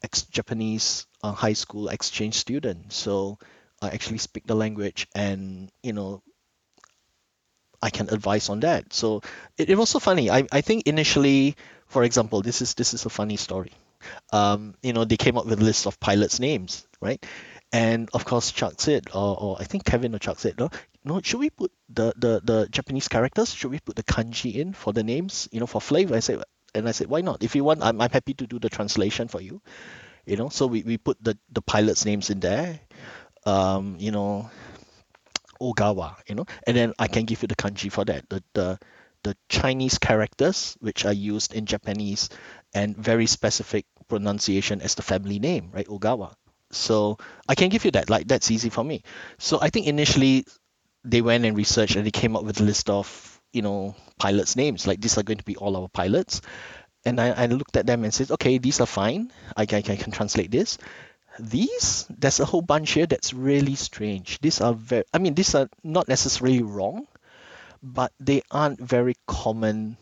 ex 0.02 0.22
japanese 0.22 1.06
uh, 1.22 1.32
high 1.32 1.52
school 1.54 1.88
exchange 1.88 2.34
student 2.34 2.92
so 2.92 3.38
i 3.80 3.88
actually 3.88 4.18
speak 4.18 4.46
the 4.46 4.54
language 4.54 5.08
and 5.14 5.70
you 5.82 5.92
know 5.92 6.22
i 7.82 7.90
can 7.90 8.08
advise 8.10 8.48
on 8.48 8.60
that 8.60 8.92
so 8.92 9.22
it, 9.58 9.70
it 9.70 9.76
was 9.78 9.90
so 9.90 9.98
funny 9.98 10.30
I, 10.30 10.46
I 10.52 10.60
think 10.60 10.86
initially 10.86 11.56
for 11.86 12.04
example 12.04 12.42
this 12.42 12.62
is 12.62 12.74
this 12.74 12.94
is 12.94 13.04
a 13.04 13.10
funny 13.10 13.36
story 13.36 13.72
um, 14.32 14.74
you 14.82 14.92
know 14.92 15.04
they 15.04 15.16
came 15.16 15.36
up 15.36 15.46
with 15.46 15.60
a 15.60 15.64
list 15.64 15.86
of 15.86 16.00
pilots 16.00 16.40
names 16.40 16.86
right 17.00 17.24
and 17.72 18.10
of 18.12 18.24
course 18.26 18.52
Chuck 18.52 18.74
said, 18.80 19.08
or, 19.14 19.40
or 19.40 19.56
I 19.58 19.64
think 19.64 19.84
Kevin 19.84 20.14
or 20.14 20.18
Chuck 20.18 20.38
said, 20.38 20.58
no, 20.58 20.68
no, 21.04 21.20
should 21.22 21.40
we 21.40 21.48
put 21.48 21.72
the, 21.88 22.12
the, 22.16 22.40
the 22.44 22.68
Japanese 22.70 23.08
characters? 23.08 23.52
Should 23.54 23.70
we 23.70 23.80
put 23.80 23.96
the 23.96 24.02
kanji 24.02 24.56
in 24.56 24.74
for 24.74 24.92
the 24.92 25.02
names? 25.02 25.48
You 25.52 25.60
know, 25.60 25.66
for 25.66 25.80
flavor. 25.80 26.14
I 26.14 26.20
said, 26.20 26.42
and 26.74 26.86
I 26.86 26.92
said, 26.92 27.06
why 27.08 27.22
not? 27.22 27.42
If 27.42 27.56
you 27.56 27.64
want, 27.64 27.82
I'm, 27.82 28.00
I'm 28.00 28.10
happy 28.10 28.34
to 28.34 28.46
do 28.46 28.58
the 28.58 28.68
translation 28.68 29.28
for 29.28 29.40
you. 29.40 29.62
You 30.26 30.36
know, 30.36 30.50
so 30.50 30.66
we, 30.66 30.82
we 30.82 30.98
put 30.98 31.22
the, 31.24 31.36
the 31.50 31.62
pilots' 31.62 32.04
names 32.04 32.28
in 32.28 32.40
there. 32.40 32.78
Um, 33.46 33.96
you 33.98 34.10
know, 34.12 34.50
Ogawa, 35.62 36.16
you 36.28 36.34
know, 36.34 36.46
and 36.66 36.76
then 36.76 36.92
I 36.98 37.06
can 37.06 37.24
give 37.24 37.42
you 37.42 37.48
the 37.48 37.56
kanji 37.56 37.90
for 37.90 38.04
that. 38.06 38.28
The 38.28 38.42
the 38.54 38.78
the 39.22 39.36
Chinese 39.48 39.98
characters 39.98 40.76
which 40.80 41.04
are 41.06 41.12
used 41.12 41.54
in 41.54 41.66
Japanese 41.66 42.28
and 42.74 42.96
very 42.96 43.26
specific 43.26 43.86
pronunciation 44.08 44.80
as 44.82 44.96
the 44.96 45.02
family 45.02 45.38
name, 45.38 45.70
right? 45.72 45.86
Ogawa. 45.86 46.34
So 46.72 47.18
I 47.48 47.54
can 47.54 47.68
give 47.68 47.84
you 47.84 47.92
that. 47.92 48.10
Like 48.10 48.26
that's 48.26 48.50
easy 48.50 48.70
for 48.70 48.82
me. 48.84 49.02
So 49.38 49.60
I 49.62 49.70
think 49.70 49.86
initially 49.86 50.44
they 51.04 51.22
went 51.22 51.44
and 51.44 51.56
researched 51.56 51.96
and 51.96 52.06
they 52.06 52.10
came 52.10 52.36
up 52.36 52.44
with 52.44 52.60
a 52.60 52.64
list 52.64 52.90
of 52.90 53.06
you 53.52 53.62
know 53.62 53.94
pilots' 54.18 54.56
names. 54.56 54.86
Like 54.86 55.00
these 55.00 55.18
are 55.18 55.22
going 55.22 55.38
to 55.38 55.44
be 55.44 55.56
all 55.56 55.76
our 55.76 55.88
pilots. 55.88 56.40
And 57.04 57.20
I, 57.20 57.30
I 57.30 57.46
looked 57.46 57.76
at 57.76 57.86
them 57.86 58.04
and 58.04 58.14
said, 58.14 58.30
okay, 58.30 58.58
these 58.58 58.80
are 58.80 58.86
fine. 58.86 59.32
I 59.56 59.66
can, 59.66 59.78
I 59.78 59.96
can 59.96 60.12
translate 60.12 60.52
this. 60.52 60.78
These, 61.38 62.06
there's 62.10 62.40
a 62.40 62.44
whole 62.44 62.62
bunch 62.62 62.92
here 62.92 63.06
that's 63.06 63.32
really 63.32 63.74
strange. 63.74 64.38
These 64.40 64.60
are 64.60 64.74
very, 64.74 65.04
I 65.14 65.18
mean, 65.18 65.34
these 65.34 65.54
are 65.54 65.68
not 65.82 66.08
necessarily 66.08 66.62
wrong, 66.62 67.06
but 67.82 68.12
they 68.20 68.42
aren't 68.50 68.80
very 68.80 69.14
common 69.26 69.96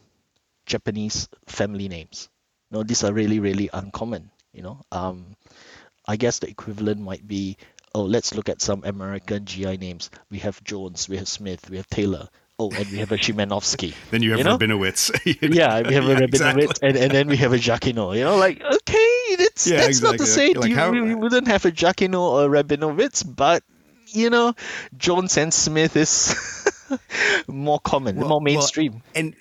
Japanese 0.66 1.28
family 1.46 1.88
names. 1.88 2.28
No, 2.70 2.82
these 2.82 3.04
are 3.04 3.12
really, 3.12 3.40
really 3.40 3.70
uncommon. 3.72 4.30
You 4.52 4.62
know, 4.62 4.80
um, 4.92 5.36
I 6.06 6.16
guess 6.16 6.40
the 6.40 6.48
equivalent 6.48 7.00
might 7.00 7.26
be, 7.26 7.56
oh, 7.94 8.02
let's 8.02 8.34
look 8.34 8.48
at 8.48 8.60
some 8.60 8.82
American 8.84 9.44
GI 9.44 9.76
names. 9.76 10.10
We 10.30 10.38
have 10.40 10.62
Jones, 10.64 11.08
we 11.08 11.16
have 11.18 11.28
Smith, 11.28 11.70
we 11.70 11.76
have 11.76 11.88
Taylor. 11.88 12.28
Oh, 12.58 12.70
and 12.72 12.86
we 12.90 12.98
have 12.98 13.12
a 13.12 13.16
Szymanowski. 13.18 13.94
then 14.10 14.22
you 14.22 14.30
have 14.32 14.38
you 14.38 14.44
know? 14.44 14.58
Rabinowitz. 14.58 15.10
Yeah, 15.54 15.80
we 15.82 15.94
have 15.94 16.04
a 16.04 16.08
Yeah, 16.08 16.18
Rabinowitz, 16.20 16.24
exactly. 16.28 16.88
and, 16.88 16.96
and 16.96 17.10
then 17.12 17.28
we 17.28 17.36
have 17.38 17.52
a 17.52 17.56
Jacquino. 17.56 18.14
You 18.16 18.24
know, 18.24 18.36
like 18.36 18.60
okay, 18.60 19.19
that's 19.36 19.66
Yeah, 19.66 19.78
that's 19.78 20.00
not 20.02 20.18
to 20.18 20.26
say. 20.26 20.52
Like 20.54 20.70
you, 20.70 20.76
how- 20.76 20.92
wouldn't 20.92 21.48
have 21.48 21.64
a 21.64 21.70
Jacquino 21.72 22.20
or 22.20 22.44
a 22.56 22.62
Rabinowitz, 22.62 23.24
but 23.24 23.62
you 24.08 24.28
know, 24.30 24.54
Jones 24.96 25.36
and 25.38 25.52
Smith 25.54 25.96
is 25.96 26.34
more 27.48 27.80
common, 27.80 28.16
Well- 28.16 28.28
more 28.28 28.36
well, 28.38 28.40
mainstream. 28.40 29.02
and 29.14 29.34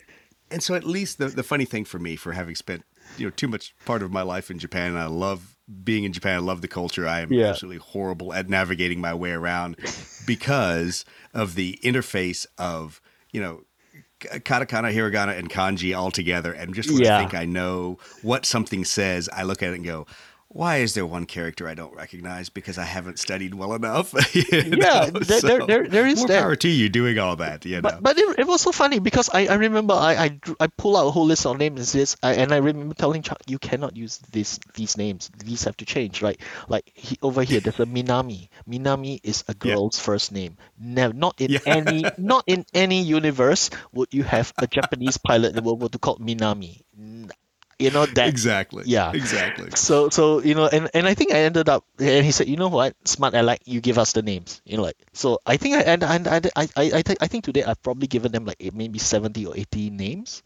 and 0.52 0.64
so 0.64 0.74
at 0.76 0.84
least 0.84 1.18
the 1.18 1.28
the 1.28 1.44
funny 1.44 1.66
thing 1.66 1.86
for 1.86 2.00
me 2.00 2.16
for 2.16 2.32
having 2.34 2.56
spent 2.56 2.84
you 3.18 3.26
know 3.26 3.32
too 3.32 3.48
much 3.48 3.74
part 3.86 4.02
of 4.04 4.12
my 4.12 4.22
life 4.22 4.50
in 4.52 4.60
Japan, 4.60 4.90
and 4.92 5.00
I 5.00 5.08
love 5.08 5.56
being 5.84 6.04
in 6.04 6.14
Japan. 6.14 6.36
I 6.36 6.40
love 6.40 6.62
the 6.62 6.68
culture. 6.68 7.08
I 7.08 7.22
am 7.22 7.32
Yeah. 7.34 7.48
absolutely 7.48 7.78
horrible 7.80 8.34
at 8.34 8.50
navigating 8.50 9.00
my 9.02 9.14
way 9.14 9.32
around 9.32 9.78
because 10.26 11.06
of 11.34 11.56
the 11.56 11.80
interface 11.84 12.46
of 12.58 13.02
you 13.32 13.42
know. 13.42 13.64
Katakana, 14.20 14.94
hiragana, 14.94 15.38
and 15.38 15.50
kanji 15.50 15.98
all 15.98 16.12
together, 16.12 16.52
and 16.52 16.74
just 16.74 16.92
when 16.92 17.06
I 17.08 17.20
think 17.20 17.34
I 17.34 17.46
know 17.46 17.98
what 18.22 18.46
something 18.46 18.84
says, 18.84 19.30
I 19.32 19.44
look 19.44 19.64
at 19.64 19.72
it 19.72 19.76
and 19.76 19.86
go, 19.86 20.08
"Why 20.52 20.78
is 20.78 20.94
there 20.96 21.06
one 21.06 21.26
character 21.26 21.68
I 21.70 21.76
don't 21.76 21.94
recognize? 21.96 22.50
Because 22.50 22.78
I 22.78 22.84
haven't 22.84 23.20
studied 23.20 23.54
well 23.54 23.74
enough." 23.74 24.14
Yeah, 24.36 25.10
know? 25.14 25.20
there- 25.20 25.42
there- 25.42 25.66
there- 25.68 25.88
there 25.88 26.08
is 26.08 26.20
more 26.20 26.28
that. 26.28 26.42
power 26.42 26.56
to 26.58 26.68
you 26.68 26.90
doing 26.90 27.20
all 27.20 27.36
that. 27.38 27.66
You 27.66 27.76
know, 27.78 27.82
But 27.82 28.02
but 28.02 28.18
it, 28.18 28.40
it 28.40 28.48
was 28.48 28.62
so 28.62 28.72
funny 28.72 28.98
because 29.00 29.30
I, 29.32 29.46
I 29.48 29.56
remember 29.56 29.94
I 29.94 30.14
I, 30.26 30.28
I 30.60 30.68
pull 30.68 30.98
out 30.98 31.06
a 31.08 31.12
whole 31.12 31.26
list 31.26 31.46
of 31.46 31.58
names 31.58 31.94
and 31.94 32.02
this 32.02 32.18
I, 32.24 32.34
and 32.34 32.52
I 32.52 32.58
remember 32.58 32.96
telling 32.96 33.22
Chuck 33.22 33.42
you 33.48 33.60
cannot 33.60 33.96
use 33.96 34.18
this 34.32 34.60
these 34.74 34.98
names 34.98 35.30
these 35.38 35.64
have 35.66 35.78
to 35.78 35.86
change 35.86 36.22
right 36.22 36.40
like 36.68 36.92
he, 36.96 37.18
over 37.22 37.44
here 37.44 37.60
there's 37.62 37.80
a 37.80 37.86
Minami 37.98 38.50
Minami 38.68 39.20
is 39.24 39.44
a 39.48 39.54
Yeah. 39.54 39.76
girl's 39.76 40.00
first 40.00 40.32
name 40.32 40.58
never 40.80 41.14
not 41.14 41.40
in 41.40 41.52
Yeah. 41.52 41.60
any 41.66 42.04
not 42.18 42.44
in 42.48 42.66
any 42.74 43.02
universe 43.04 43.70
would 43.94 44.10
you 44.14 44.24
have 44.24 44.52
a 44.58 44.66
Japanese 44.68 45.18
pilot 45.18 45.50
in 45.50 45.56
the 45.56 45.62
World 45.62 45.80
War 45.82 45.90
II 45.94 46.00
called 46.00 46.22
Minami 46.26 46.82
you 47.80 47.90
know 47.92 48.06
that 48.06 48.28
exactly. 48.28 48.84
yeah. 48.86 49.12
exactly. 49.14 49.72
so 49.72 50.10
so 50.10 50.42
you 50.42 50.54
know 50.54 50.68
and, 50.68 50.90
and 50.94 51.08
I 51.08 51.14
think 51.14 51.32
I 51.32 51.40
ended 51.48 51.70
up 51.70 51.86
and 51.98 52.26
he 52.26 52.32
said 52.32 52.48
you 52.48 52.58
know 52.58 52.68
what 52.68 52.96
smart 53.06 53.34
Alec 53.34 53.62
you 53.66 53.80
give 53.82 53.98
us 53.98 54.14
the 54.14 54.22
names 54.22 54.62
you 54.66 54.78
know 54.78 54.84
like 54.84 54.98
so 55.14 55.40
I 55.46 55.58
think 55.58 55.76
I 55.76 55.82
and 55.82 56.04
and 56.04 56.28
I 56.28 56.42
I 56.56 56.68
I, 56.76 56.84
I 57.00 57.02
think 57.02 57.20
I 57.22 57.28
think 57.28 57.46
today 57.46 57.64
I've 57.64 57.82
probably 57.82 58.08
given 58.08 58.32
them 58.32 58.46
like 58.46 58.60
maybe 58.74 59.00
70 59.00 59.46
or 59.46 59.56
80 59.56 59.90
names 59.90 60.44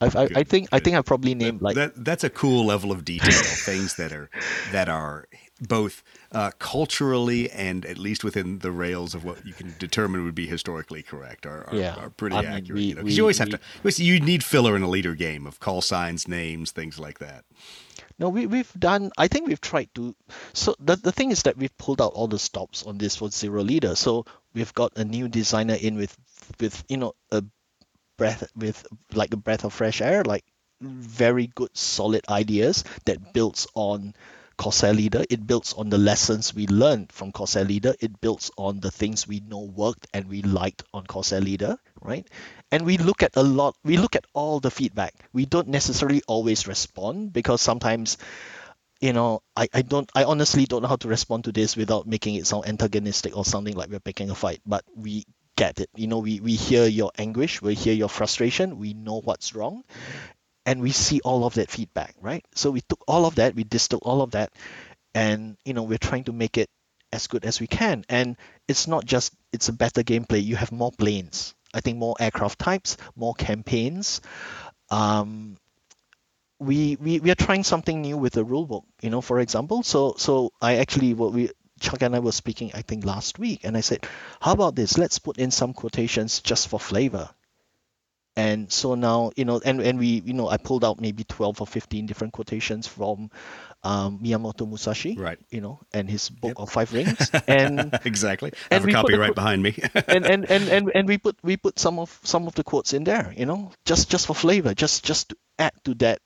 I've, 0.00 0.16
I, 0.16 0.28
I 0.34 0.42
think 0.44 0.68
I 0.72 0.80
think 0.80 0.96
I 0.96 1.02
probably 1.02 1.34
named 1.34 1.60
like 1.60 1.76
that 1.76 1.92
that's 2.04 2.24
a 2.24 2.30
cool 2.30 2.64
level 2.64 2.90
of 2.90 3.04
detail. 3.04 3.30
things 3.30 3.96
that 3.96 4.12
are 4.12 4.30
that 4.72 4.88
are 4.88 5.28
both 5.60 6.02
uh, 6.32 6.50
culturally 6.58 7.50
and 7.50 7.84
at 7.84 7.98
least 7.98 8.24
within 8.24 8.60
the 8.60 8.70
rails 8.72 9.14
of 9.14 9.24
what 9.24 9.44
you 9.46 9.52
can 9.52 9.74
determine 9.78 10.24
would 10.24 10.34
be 10.34 10.46
historically 10.46 11.02
correct 11.02 11.44
are, 11.46 11.64
are, 11.68 11.76
Yeah. 11.76 11.94
are 11.96 12.10
pretty 12.10 12.36
I 12.36 12.42
mean, 12.42 12.50
accurate. 12.52 12.74
we- 12.74 12.82
you 12.84 12.94
know, 12.94 13.02
we- 13.02 13.12
you 13.12 13.22
always 13.22 13.38
have 13.38 13.50
to. 13.50 13.60
always- 13.78 13.98
You 14.00 14.20
need 14.20 14.42
filler 14.42 14.74
in 14.76 14.82
a 14.82 14.88
leader 14.88 15.14
game 15.14 15.46
of 15.46 15.60
call 15.60 15.82
signs, 15.82 16.26
names, 16.26 16.70
things 16.70 16.98
like 16.98 17.18
that. 17.18 17.44
No, 18.18 18.28
we 18.28 18.46
we've 18.46 18.72
done. 18.78 19.10
I 19.16 19.28
think 19.28 19.48
we've 19.48 19.60
tried 19.60 19.88
to. 19.94 20.14
So 20.52 20.76
the 20.78 20.96
the 20.96 21.12
thing 21.12 21.30
is 21.30 21.42
that 21.44 21.56
we've 21.56 21.76
pulled 21.78 22.02
out 22.02 22.12
all 22.12 22.28
the 22.28 22.38
stops 22.38 22.82
on 22.84 22.98
this 22.98 23.16
for 23.16 23.30
zero 23.30 23.62
leader. 23.62 23.94
So 23.96 24.26
we've 24.52 24.74
got 24.74 24.92
a 24.96 25.04
new 25.06 25.26
designer 25.28 25.74
in 25.74 25.96
with 25.96 26.14
with 26.60 26.84
you 26.88 26.98
know 26.98 27.14
a 27.32 27.42
breath 28.18 28.44
with 28.54 28.86
like 29.14 29.32
a 29.32 29.38
breath 29.38 29.64
of 29.64 29.72
fresh 29.72 30.02
air, 30.02 30.22
like 30.22 30.44
very 30.82 31.46
good 31.46 31.70
solid 31.76 32.24
ideas 32.28 32.84
that 33.06 33.32
builds 33.32 33.66
on 33.74 34.14
Corsair 34.60 34.92
Leader. 34.92 35.24
It 35.30 35.46
builds 35.46 35.72
on 35.72 35.88
the 35.88 35.96
lessons 35.96 36.52
we 36.54 36.66
learned 36.66 37.12
from 37.12 37.32
Corsair 37.32 37.64
Leader. 37.64 37.94
It 37.98 38.20
builds 38.20 38.50
on 38.58 38.80
the 38.80 38.90
things 38.90 39.26
we 39.26 39.40
know 39.40 39.60
worked 39.60 40.06
and 40.12 40.28
we 40.28 40.42
liked 40.42 40.82
on 40.92 41.06
Corsair 41.06 41.40
Leader, 41.40 41.78
right? 42.02 42.28
And 42.70 42.84
we 42.84 42.98
look 42.98 43.22
at 43.22 43.36
a 43.36 43.42
lot, 43.42 43.74
we 43.84 43.96
look 43.96 44.16
at 44.16 44.26
all 44.34 44.60
the 44.60 44.70
feedback. 44.70 45.14
We 45.32 45.46
don't 45.46 45.68
necessarily 45.68 46.20
always 46.28 46.66
respond 46.68 47.32
because 47.32 47.62
sometimes, 47.62 48.18
you 49.00 49.14
know, 49.14 49.40
I, 49.56 49.66
I 49.72 49.80
don't, 49.80 50.12
I 50.14 50.24
honestly 50.24 50.66
don't 50.66 50.82
know 50.82 50.88
how 50.88 50.96
to 50.96 51.08
respond 51.08 51.44
to 51.44 51.52
this 51.52 51.74
without 51.74 52.06
making 52.06 52.34
it 52.34 52.46
sound 52.46 52.68
antagonistic 52.68 53.34
or 53.34 53.46
sounding 53.46 53.76
like 53.76 53.88
we're 53.88 53.98
picking 53.98 54.28
a 54.28 54.34
fight. 54.34 54.60
But 54.66 54.84
we 54.94 55.24
get 55.56 55.80
it. 55.80 55.88
You 55.96 56.06
know, 56.06 56.18
we, 56.18 56.38
we 56.40 56.56
hear 56.56 56.84
your 56.84 57.12
anguish, 57.16 57.62
we 57.62 57.74
hear 57.74 57.94
your 57.94 58.10
frustration, 58.10 58.78
we 58.78 58.92
know 58.92 59.22
what's 59.22 59.54
wrong 59.54 59.84
and 60.66 60.80
we 60.80 60.90
see 60.90 61.20
all 61.24 61.44
of 61.44 61.54
that 61.54 61.70
feedback, 61.70 62.14
right? 62.20 62.44
So 62.54 62.70
we 62.70 62.80
took 62.82 63.02
all 63.08 63.26
of 63.26 63.36
that, 63.36 63.54
we 63.54 63.64
distilled 63.64 64.02
all 64.04 64.22
of 64.22 64.32
that, 64.32 64.52
and 65.14 65.56
you 65.64 65.74
know 65.74 65.82
we're 65.82 65.98
trying 65.98 66.24
to 66.24 66.32
make 66.32 66.58
it 66.58 66.68
as 67.12 67.26
good 67.26 67.44
as 67.44 67.60
we 67.60 67.66
can. 67.66 68.04
And 68.08 68.36
it's 68.68 68.86
not 68.86 69.04
just 69.04 69.34
it's 69.52 69.68
a 69.68 69.72
better 69.72 70.02
gameplay. 70.02 70.42
You 70.42 70.56
have 70.56 70.72
more 70.72 70.92
planes. 70.92 71.54
I 71.72 71.80
think 71.80 71.98
more 71.98 72.16
aircraft 72.20 72.58
types, 72.58 72.96
more 73.16 73.34
campaigns. 73.34 74.20
Um, 74.90 75.56
we, 76.58 76.96
we 77.00 77.20
we 77.20 77.30
are 77.30 77.36
trying 77.36 77.64
something 77.64 78.02
new 78.02 78.18
with 78.18 78.34
the 78.34 78.44
rulebook. 78.44 78.84
You 79.02 79.10
know, 79.10 79.20
for 79.20 79.40
example. 79.40 79.82
So 79.82 80.14
so 80.18 80.52
I 80.60 80.76
actually 80.76 81.14
what 81.14 81.32
we 81.32 81.50
Chuck 81.80 82.02
and 82.02 82.14
I 82.14 82.18
were 82.18 82.32
speaking 82.32 82.72
I 82.74 82.82
think 82.82 83.06
last 83.06 83.38
week, 83.38 83.60
and 83.64 83.76
I 83.76 83.80
said, 83.80 84.06
how 84.40 84.52
about 84.52 84.74
this? 84.76 84.98
Let's 84.98 85.18
put 85.18 85.38
in 85.38 85.50
some 85.50 85.72
quotations 85.72 86.40
just 86.40 86.68
for 86.68 86.78
flavor 86.78 87.30
and 88.40 88.72
so 88.72 88.94
now 88.94 89.30
you 89.36 89.44
know 89.44 89.60
and, 89.64 89.80
and 89.80 89.98
we 89.98 90.22
you 90.24 90.32
know 90.32 90.48
i 90.48 90.56
pulled 90.56 90.84
out 90.84 91.00
maybe 91.00 91.24
12 91.24 91.60
or 91.60 91.66
15 91.66 92.06
different 92.06 92.32
quotations 92.32 92.86
from 92.86 93.30
um, 93.82 94.18
miyamoto 94.22 94.68
musashi 94.68 95.16
Right. 95.18 95.38
you 95.50 95.60
know 95.60 95.80
and 95.92 96.08
his 96.10 96.28
book 96.28 96.50
Yep. 96.50 96.58
of 96.60 96.70
five 96.70 96.92
rings 96.92 97.30
and 97.48 97.98
exactly. 98.04 98.52
I 98.70 98.74
have 98.74 98.84
and 98.84 98.90
a 98.90 98.94
copy 98.94 99.14
right 99.14 99.34
behind 99.34 99.62
me. 99.62 99.72
and, 100.08 100.24
and, 100.26 100.44
and, 100.50 100.68
and, 100.68 100.90
and 100.94 101.08
we 101.08 101.16
put 101.18 101.36
we 101.42 101.56
put 101.56 101.78
some 101.78 101.98
of 101.98 102.18
some 102.22 102.46
of 102.46 102.54
the 102.54 102.64
quotes 102.64 102.92
in 102.92 103.04
there 103.04 103.32
you 103.36 103.46
know 103.46 103.72
just 103.84 104.10
just 104.10 104.26
for 104.26 104.34
flavor 104.34 104.74
just 104.74 105.04
just 105.04 105.30
to 105.30 105.36
add 105.58 105.72
to 105.84 105.94
that 105.94 106.20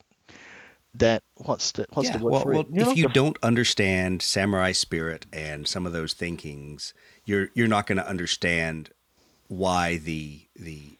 that 0.95 1.23
what's 1.35 1.71
the 1.73 1.85
what's 1.93 2.09
the 2.09 2.19
word 2.19 2.31
well, 2.31 2.41
for 2.43 2.53
well, 2.53 2.61
it 2.61 2.67
if 2.75 2.87
know, 2.87 2.93
you 2.95 3.07
don't 3.09 3.37
understand 3.43 4.21
samurai 4.21 4.71
spirit 4.71 5.25
and 5.33 5.67
some 5.67 5.85
of 5.85 5.93
those 5.93 6.13
thinkings, 6.13 6.93
you're 7.25 7.49
you're 7.53 7.67
not 7.67 7.87
going 7.87 7.97
to 7.97 8.07
understand 8.07 8.89
why 9.47 9.97
the 9.97 10.47
the 10.55 10.94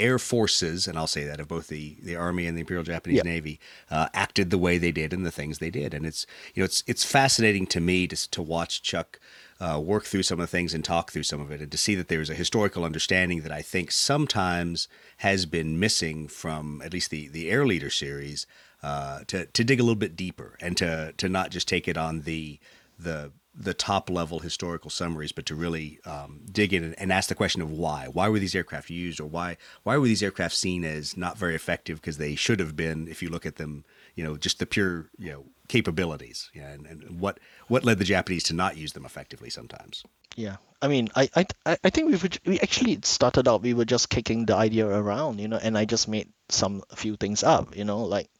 air 0.00 0.18
forces, 0.18 0.88
and 0.88 0.98
I'll 0.98 1.06
say 1.06 1.24
that 1.24 1.40
of 1.40 1.48
both 1.48 1.68
the, 1.68 1.96
the 2.02 2.16
army 2.16 2.46
and 2.46 2.56
the 2.56 2.60
Imperial 2.60 2.84
Japanese. 2.84 3.22
Navy, 3.24 3.60
uh, 3.90 4.08
acted 4.14 4.50
the 4.50 4.58
way 4.58 4.78
they 4.78 4.92
did 4.92 5.12
and 5.12 5.24
the 5.24 5.30
things 5.30 5.58
they 5.58 5.70
did. 5.70 5.94
And 5.94 6.06
it's 6.06 6.26
you 6.54 6.62
know 6.62 6.64
it's 6.64 6.82
it's 6.86 7.04
fascinating 7.04 7.66
to 7.68 7.80
me 7.80 8.06
to 8.06 8.30
to 8.30 8.42
watch 8.42 8.82
Chuck 8.82 9.20
uh, 9.60 9.80
work 9.82 10.04
through 10.04 10.22
some 10.22 10.40
of 10.40 10.44
the 10.44 10.50
things 10.50 10.74
and 10.74 10.84
talk 10.84 11.12
through 11.12 11.24
some 11.24 11.40
of 11.40 11.50
it, 11.50 11.60
and 11.60 11.70
to 11.70 11.78
see 11.78 11.94
that 11.94 12.08
there's 12.08 12.30
a 12.30 12.34
historical 12.34 12.84
understanding 12.84 13.42
that 13.42 13.52
I 13.52 13.62
think 13.62 13.92
sometimes 13.92 14.88
has 15.18 15.46
been 15.46 15.78
missing 15.78 16.28
from 16.28 16.82
at 16.84 16.92
least 16.92 17.10
the 17.10 17.28
the 17.28 17.50
Air 17.50 17.66
Leader 17.66 17.90
series. 17.90 18.46
Uh, 18.82 19.20
to 19.26 19.44
to 19.44 19.62
dig 19.62 19.78
a 19.78 19.82
little 19.82 19.94
bit 19.94 20.16
deeper 20.16 20.56
and 20.58 20.74
to 20.74 21.12
to 21.18 21.28
not 21.28 21.50
just 21.50 21.68
take 21.68 21.86
it 21.86 21.98
on 21.98 22.22
the 22.22 22.58
the 22.98 23.30
the 23.54 23.74
top 23.74 24.08
level 24.08 24.38
historical 24.38 24.90
summaries, 24.90 25.32
but 25.32 25.46
to 25.46 25.54
really 25.54 25.98
um, 26.04 26.40
dig 26.50 26.72
in 26.72 26.84
and, 26.84 26.98
and 26.98 27.12
ask 27.12 27.28
the 27.28 27.34
question 27.34 27.60
of 27.60 27.70
why. 27.70 28.06
Why 28.06 28.28
were 28.28 28.38
these 28.38 28.54
aircraft 28.54 28.90
used, 28.90 29.20
or 29.20 29.26
why 29.26 29.56
why 29.82 29.96
were 29.96 30.06
these 30.06 30.22
aircraft 30.22 30.54
seen 30.54 30.84
as 30.84 31.16
not 31.16 31.36
very 31.36 31.54
effective 31.54 32.00
because 32.00 32.18
they 32.18 32.34
should 32.34 32.60
have 32.60 32.76
been 32.76 33.08
if 33.08 33.22
you 33.22 33.28
look 33.28 33.46
at 33.46 33.56
them, 33.56 33.84
you 34.14 34.24
know, 34.24 34.36
just 34.36 34.58
the 34.58 34.66
pure 34.66 35.10
you 35.18 35.32
know 35.32 35.44
capabilities, 35.68 36.50
yeah, 36.54 36.70
and, 36.70 36.86
and 36.86 37.20
what 37.20 37.38
what 37.68 37.84
led 37.84 37.98
the 37.98 38.04
Japanese 38.04 38.44
to 38.44 38.54
not 38.54 38.76
use 38.76 38.92
them 38.92 39.04
effectively 39.04 39.50
sometimes. 39.50 40.04
Yeah, 40.36 40.56
I 40.80 40.88
mean, 40.88 41.08
I 41.16 41.28
I 41.34 41.76
I 41.84 41.90
think 41.90 42.10
we 42.10 42.30
we 42.46 42.60
actually 42.60 43.00
started 43.02 43.48
out 43.48 43.62
we 43.62 43.74
were 43.74 43.84
just 43.84 44.08
kicking 44.08 44.46
the 44.46 44.54
idea 44.54 44.86
around, 44.86 45.40
you 45.40 45.48
know, 45.48 45.58
and 45.58 45.76
I 45.76 45.84
just 45.84 46.08
made 46.08 46.28
some 46.48 46.82
few 46.94 47.16
things 47.16 47.42
up, 47.42 47.76
you 47.76 47.84
know, 47.84 48.04
like, 48.04 48.30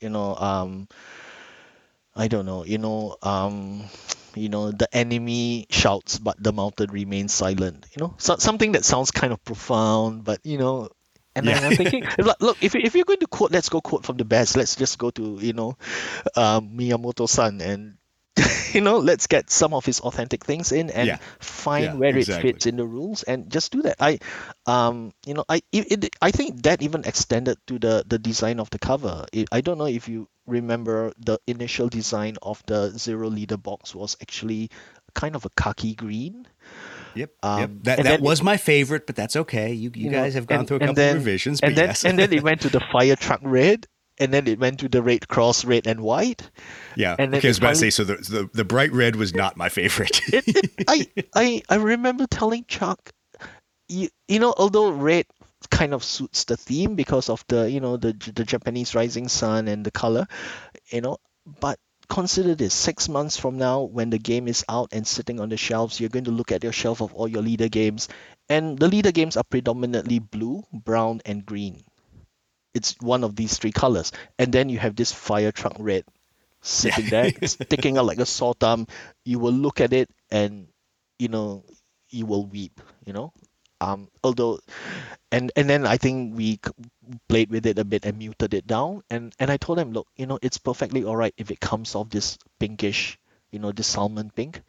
you 0.00 0.08
know, 0.08 0.34
um, 0.36 0.88
I 2.14 2.28
don't 2.28 2.46
know, 2.46 2.64
you 2.64 2.78
know, 2.78 3.16
um, 3.22 3.84
you 4.34 4.48
know, 4.48 4.70
the 4.72 4.88
enemy 4.94 5.66
shouts, 5.70 6.18
but 6.18 6.42
the 6.42 6.52
mountain 6.52 6.90
remains 6.90 7.32
silent. 7.32 7.86
You 7.96 8.04
know, 8.04 8.14
so, 8.18 8.36
something 8.36 8.72
that 8.72 8.84
sounds 8.84 9.10
kind 9.10 9.32
of 9.32 9.44
profound, 9.44 10.24
but 10.24 10.40
you 10.44 10.58
know, 10.58 10.88
and 11.34 11.46
Yeah. 11.46 11.60
I'm 11.64 11.76
thinking, 11.76 12.04
look, 12.18 12.36
look, 12.40 12.58
if, 12.60 12.74
if 12.74 12.94
you're 12.94 13.04
going 13.04 13.20
to 13.20 13.26
quote, 13.26 13.52
let's 13.52 13.68
go 13.68 13.80
quote 13.80 14.04
from 14.04 14.16
the 14.16 14.24
best. 14.24 14.56
Let's 14.56 14.76
just 14.76 14.98
go 14.98 15.10
to, 15.10 15.38
you 15.40 15.52
know, 15.54 15.76
um, 16.36 16.76
Miyamoto-san 16.76 17.60
and, 17.60 17.96
you 18.72 18.80
know, 18.80 18.98
let's 18.98 19.26
get 19.26 19.50
some 19.50 19.74
of 19.74 19.84
his 19.84 20.00
authentic 20.00 20.44
things 20.44 20.72
in 20.72 20.88
and 20.90 21.06
Yeah. 21.06 21.18
find 21.40 21.84
Yeah, 21.84 21.94
where 21.94 22.16
exactly. 22.16 22.50
it 22.50 22.52
fits 22.54 22.66
in 22.66 22.76
the 22.76 22.86
rules 22.86 23.22
and 23.24 23.50
just 23.50 23.72
do 23.72 23.82
that. 23.82 23.96
I, 24.00 24.18
um, 24.66 25.12
you 25.26 25.34
know, 25.34 25.44
I, 25.48 25.60
it, 25.72 26.08
I 26.22 26.30
think 26.30 26.62
that 26.62 26.80
even 26.82 27.04
extended 27.04 27.58
to 27.66 27.78
the 27.78 28.04
the 28.06 28.18
design 28.18 28.60
of 28.60 28.70
the 28.70 28.78
cover. 28.78 29.26
It, 29.32 29.48
I 29.52 29.60
don't 29.60 29.76
know 29.78 29.86
if 29.86 30.08
you 30.08 30.28
remember 30.46 31.12
the 31.18 31.38
initial 31.46 31.88
design 31.88 32.36
of 32.42 32.62
the 32.66 32.90
zero 32.96 33.28
leader 33.28 33.56
box 33.58 33.94
was 33.94 34.16
actually 34.22 34.70
kind 35.14 35.36
of 35.36 35.44
a 35.44 35.50
khaki 35.50 35.94
green. 35.94 36.46
Yep. 37.14 37.30
Um, 37.42 37.60
yep. 37.60 37.70
That 37.82 37.96
that 37.96 38.04
then- 38.04 38.22
was 38.22 38.42
my 38.42 38.56
favorite, 38.56 39.06
but 39.06 39.14
that's 39.16 39.36
okay. 39.36 39.72
You 39.74 39.90
you, 39.94 40.04
you 40.04 40.10
know, 40.10 40.22
guys 40.22 40.32
have 40.34 40.46
gone 40.46 40.60
and- 40.60 40.68
through 40.68 40.78
a 40.78 40.80
couple 40.80 40.94
then- 40.94 41.16
revisions, 41.16 41.60
and 41.60 41.74
but 41.74 41.76
then 41.76 41.88
yes. 41.92 42.04
and 42.06 42.18
then 42.18 42.32
it 42.32 42.42
went 42.48 42.62
to 42.62 42.70
the 42.70 42.80
fire 42.90 43.14
truck 43.16 43.40
red, 43.44 43.86
and 44.18 44.32
then 44.32 44.46
it 44.46 44.58
went 44.58 44.80
to 44.80 44.88
the 44.88 45.02
red 45.02 45.28
cross 45.28 45.64
red 45.64 45.86
and 45.86 46.00
white. 46.00 46.50
yeah. 46.96 47.16
and 47.18 47.32
then 47.32 47.38
okay, 47.38 47.48
I 47.48 47.50
was 47.50 47.58
about 47.58 47.70
to 47.70 47.76
say 47.76 47.90
so. 47.90 48.04
The, 48.04 48.16
the 48.16 48.50
the 48.52 48.64
bright 48.64 48.92
red 48.92 49.16
was 49.16 49.34
not 49.34 49.56
my 49.56 49.68
favorite. 49.68 50.20
It, 50.32 50.44
it, 50.48 50.84
I, 50.88 51.10
I 51.34 51.62
I 51.68 51.74
remember 51.76 52.26
telling 52.26 52.64
Chuck, 52.66 53.12
you 53.88 54.08
you 54.28 54.38
know, 54.38 54.54
although 54.56 54.90
red 54.90 55.26
kind 55.70 55.94
of 55.94 56.04
suits 56.04 56.44
the 56.44 56.56
theme 56.56 56.94
because 56.96 57.28
of 57.28 57.44
the 57.48 57.70
you 57.70 57.80
know 57.80 57.96
the 57.96 58.12
the 58.34 58.44
Japanese 58.44 58.94
rising 58.94 59.28
sun 59.28 59.68
and 59.68 59.84
the 59.84 59.90
color, 59.90 60.26
you 60.90 61.00
know, 61.00 61.18
but 61.46 61.78
consider 62.08 62.54
this 62.54 62.74
six 62.74 63.08
months 63.08 63.36
from 63.38 63.56
now 63.56 63.82
when 63.82 64.10
the 64.10 64.18
game 64.18 64.46
is 64.46 64.64
out 64.68 64.92
and 64.92 65.06
sitting 65.06 65.40
on 65.40 65.48
the 65.48 65.56
shelves 65.56 65.98
you're 65.98 66.10
going 66.10 66.26
to 66.26 66.30
look 66.30 66.52
at 66.52 66.62
your 66.62 66.72
shelf 66.72 67.00
of 67.00 67.14
all 67.14 67.26
your 67.26 67.40
leader 67.40 67.68
games 67.68 68.08
and 68.50 68.78
the 68.78 68.88
leader 68.88 69.12
games 69.12 69.36
are 69.36 69.44
predominantly 69.44 70.18
blue 70.18 70.62
brown 70.72 71.22
and 71.24 71.46
green 71.46 71.82
it's 72.74 72.96
one 73.00 73.24
of 73.24 73.36
these 73.36 73.58
three 73.58 73.72
colors. 73.72 74.12
And 74.38 74.52
then 74.52 74.68
you 74.68 74.78
have 74.78 74.96
this 74.96 75.12
fire 75.12 75.52
truck 75.52 75.76
red 75.78 76.04
sitting 76.60 77.06
there. 77.10 77.32
Sticking 77.44 77.98
out 77.98 78.06
like 78.06 78.18
a 78.18 78.26
sore 78.26 78.54
thumb 78.54 78.86
you 79.24 79.38
will 79.38 79.52
look 79.52 79.80
at 79.80 79.92
it 79.92 80.10
and 80.30 80.68
you 81.18 81.28
know 81.28 81.64
you 82.10 82.26
will 82.26 82.46
weep 82.46 82.80
you 83.04 83.12
know. 83.12 83.32
Um 83.80 84.08
although 84.22 84.60
and 85.32 85.50
and 85.56 85.68
then 85.68 85.86
i 85.86 85.96
think 85.96 86.36
we 86.36 86.60
played 87.28 87.50
with 87.50 87.66
it 87.66 87.78
a 87.78 87.84
bit 87.84 88.04
and 88.04 88.18
muted 88.18 88.54
it 88.54 88.66
down. 88.66 89.02
And 89.10 89.34
and 89.38 89.50
i 89.50 89.56
told 89.56 89.78
him 89.78 89.92
look 89.92 90.06
you 90.16 90.26
know 90.26 90.38
it's 90.40 90.58
perfectly 90.58 91.04
all 91.04 91.16
right 91.16 91.34
if 91.36 91.50
it 91.50 91.60
comes 91.60 91.94
off 91.94 92.10
this 92.10 92.38
pinkish 92.60 93.18
you 93.50 93.58
know 93.58 93.72
this 93.72 93.86
salmon 93.86 94.30
pink 94.34 94.62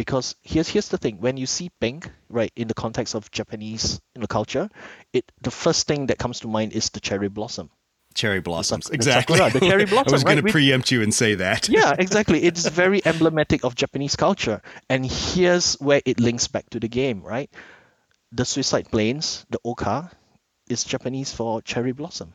because 0.00 0.34
here's 0.52 0.68
here's 0.72 0.88
the 0.88 0.96
thing 1.04 1.16
when 1.20 1.36
you 1.36 1.46
see 1.56 1.68
pink 1.84 2.00
right 2.38 2.52
in 2.56 2.66
the 2.68 2.78
context 2.84 3.12
of 3.14 3.30
japanese 3.38 4.00
you 4.14 4.20
know, 4.22 4.26
culture 4.38 4.66
it 5.12 5.24
the 5.42 5.50
first 5.50 5.86
thing 5.88 6.06
that 6.06 6.16
comes 6.24 6.40
to 6.40 6.48
mind 6.48 6.72
is 6.72 6.88
the 6.96 7.00
cherry 7.08 7.28
blossom 7.28 7.68
cherry 8.14 8.40
blossoms. 8.40 8.86
the 8.86 8.94
exactly. 8.94 9.36
sakura, 9.36 9.52
the 9.60 9.60
cherry 9.70 9.84
blossom 9.92 10.12
I 10.12 10.16
was 10.16 10.24
going 10.24 10.38
right, 10.38 10.46
to 10.46 10.52
preempt 10.52 10.90
you 10.90 11.00
and 11.02 11.12
say 11.14 11.32
that. 11.36 11.68
yeah, 11.68 11.94
exactly. 12.06 12.38
It's 12.48 12.66
very 12.66 13.00
emblematic 13.06 13.62
of 13.64 13.76
Japanese 13.76 14.16
culture. 14.16 14.58
And 14.88 15.06
here's 15.06 15.68
where 15.86 16.02
it 16.04 16.18
links 16.18 16.48
back 16.48 16.68
to 16.70 16.80
the 16.80 16.88
game, 16.88 17.22
right? 17.22 17.48
The 18.32 18.44
Suicide 18.44 18.90
planes 18.90 19.46
the 19.54 19.60
Oka, 19.64 20.10
is 20.68 20.82
Japanese 20.82 21.30
for 21.32 21.62
cherry 21.62 21.92
blossom. 21.92 22.34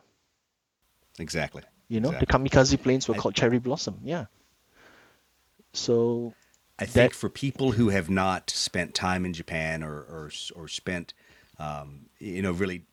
Exactly. 1.19 1.63
You 1.89 1.99
know, 1.99 2.12
Exactly. 2.12 2.25
the 2.25 2.49
Kamikaze 2.49 2.78
planes 2.82 3.10
were 3.10 3.15
I- 3.15 3.19
called 3.19 3.36
cherry 3.36 3.60
blossom. 3.60 3.99
Yeah. 4.04 4.25
So, 5.73 6.34
I 6.77 6.85
think 6.85 7.11
that- 7.11 7.17
for 7.17 7.29
people 7.29 7.73
who 7.73 7.89
have 7.89 8.09
not 8.09 8.49
spent 8.49 8.93
time 8.93 9.25
in 9.25 9.33
Japan 9.33 9.83
or 9.83 9.95
or, 9.95 10.31
or 10.55 10.67
spent, 10.67 11.13
um, 11.57 12.07
you 12.19 12.41
know, 12.41 12.51
really 12.51 12.83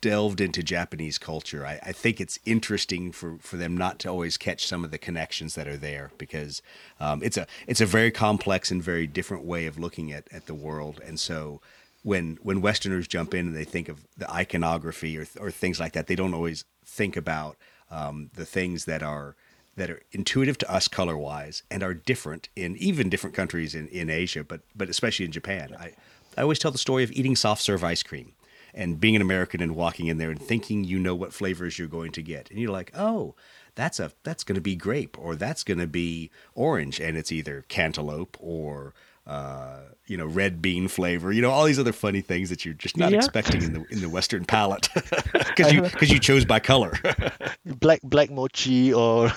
delved 0.00 0.38
into 0.40 0.62
Japanese 0.62 1.16
culture, 1.16 1.64
I, 1.64 1.80
I 1.82 1.92
think 1.92 2.20
it's 2.20 2.38
interesting 2.44 3.10
for, 3.10 3.38
for 3.40 3.56
them 3.56 3.74
not 3.74 3.98
to 4.00 4.10
always 4.10 4.36
catch 4.36 4.66
some 4.66 4.84
of 4.84 4.90
the 4.90 4.98
connections 4.98 5.54
that 5.54 5.66
are 5.66 5.78
there 5.78 6.10
because 6.18 6.60
um, 7.00 7.22
it's 7.22 7.38
a 7.38 7.46
it's 7.66 7.80
a 7.80 7.86
very 7.86 8.10
complex 8.10 8.70
and 8.70 8.82
very 8.82 9.06
different 9.06 9.44
way 9.44 9.66
of 9.66 9.78
looking 9.78 10.12
at, 10.12 10.28
at 10.30 10.46
the 10.46 10.54
world. 10.54 11.00
And 11.06 11.18
so 11.18 11.60
when 12.02 12.38
when 12.42 12.60
Westerners 12.60 13.08
jump 13.08 13.32
in 13.32 13.46
and 13.46 13.56
they 13.56 13.64
think 13.64 13.88
of 13.88 14.06
the 14.16 14.30
iconography 14.30 15.16
or 15.18 15.26
or 15.40 15.50
things 15.50 15.80
like 15.80 15.92
that, 15.92 16.06
they 16.06 16.16
don't 16.16 16.34
always 16.34 16.64
think 16.84 17.16
about 17.16 17.56
um, 17.90 18.30
the 18.34 18.44
things 18.46 18.84
that 18.84 19.02
are 19.02 19.36
that 19.76 19.90
are 19.90 20.02
intuitive 20.12 20.58
to 20.58 20.72
us 20.72 20.88
color 20.88 21.16
wise 21.16 21.62
and 21.70 21.82
are 21.82 21.94
different 21.94 22.48
in 22.54 22.76
even 22.76 23.08
different 23.08 23.34
countries 23.34 23.74
in, 23.74 23.88
in 23.88 24.08
Asia, 24.10 24.44
but 24.44 24.60
but 24.74 24.88
especially 24.88 25.24
in 25.26 25.32
Japan. 25.32 25.74
I, 25.78 25.92
I 26.36 26.42
always 26.42 26.58
tell 26.58 26.70
the 26.70 26.78
story 26.78 27.04
of 27.04 27.12
eating 27.12 27.36
soft 27.36 27.62
serve 27.62 27.84
ice 27.84 28.02
cream 28.02 28.32
and 28.72 28.98
being 29.00 29.14
an 29.14 29.22
American 29.22 29.60
and 29.62 29.76
walking 29.76 30.08
in 30.08 30.18
there 30.18 30.30
and 30.30 30.40
thinking 30.42 30.82
you 30.82 30.98
know 30.98 31.14
what 31.14 31.32
flavors 31.32 31.78
you're 31.78 31.86
going 31.88 32.10
to 32.12 32.22
get. 32.22 32.50
And 32.50 32.58
you're 32.58 32.72
like, 32.72 32.90
oh, 32.96 33.34
that's 33.76 33.98
a 34.00 34.12
that's 34.22 34.44
gonna 34.44 34.60
be 34.60 34.74
grape 34.76 35.16
or 35.18 35.36
that's 35.36 35.62
gonna 35.64 35.86
be 35.86 36.30
orange 36.54 37.00
and 37.00 37.16
it's 37.16 37.30
either 37.32 37.64
cantaloupe 37.68 38.36
or 38.40 38.94
uh, 39.26 39.78
you 40.06 40.18
know, 40.18 40.26
red 40.26 40.60
bean 40.60 40.86
flavor, 40.86 41.32
you 41.32 41.40
know, 41.40 41.50
all 41.50 41.64
these 41.64 41.78
other 41.78 41.94
funny 41.94 42.20
things 42.20 42.50
that 42.50 42.64
you're 42.64 42.74
just 42.74 42.96
not 42.98 43.10
Yeah. 43.10 43.16
expecting 43.18 43.62
in 43.62 43.72
the 43.72 43.84
in 43.90 44.00
the 44.02 44.08
Western 44.08 44.44
palate 44.44 44.88
because 45.32 45.72
you 45.72 45.80
because 45.82 46.10
you 46.12 46.18
chose 46.20 46.44
by 46.44 46.60
color. 46.60 46.92
black 47.64 48.00
black 48.02 48.30
mochi 48.30 48.92
or 48.92 49.32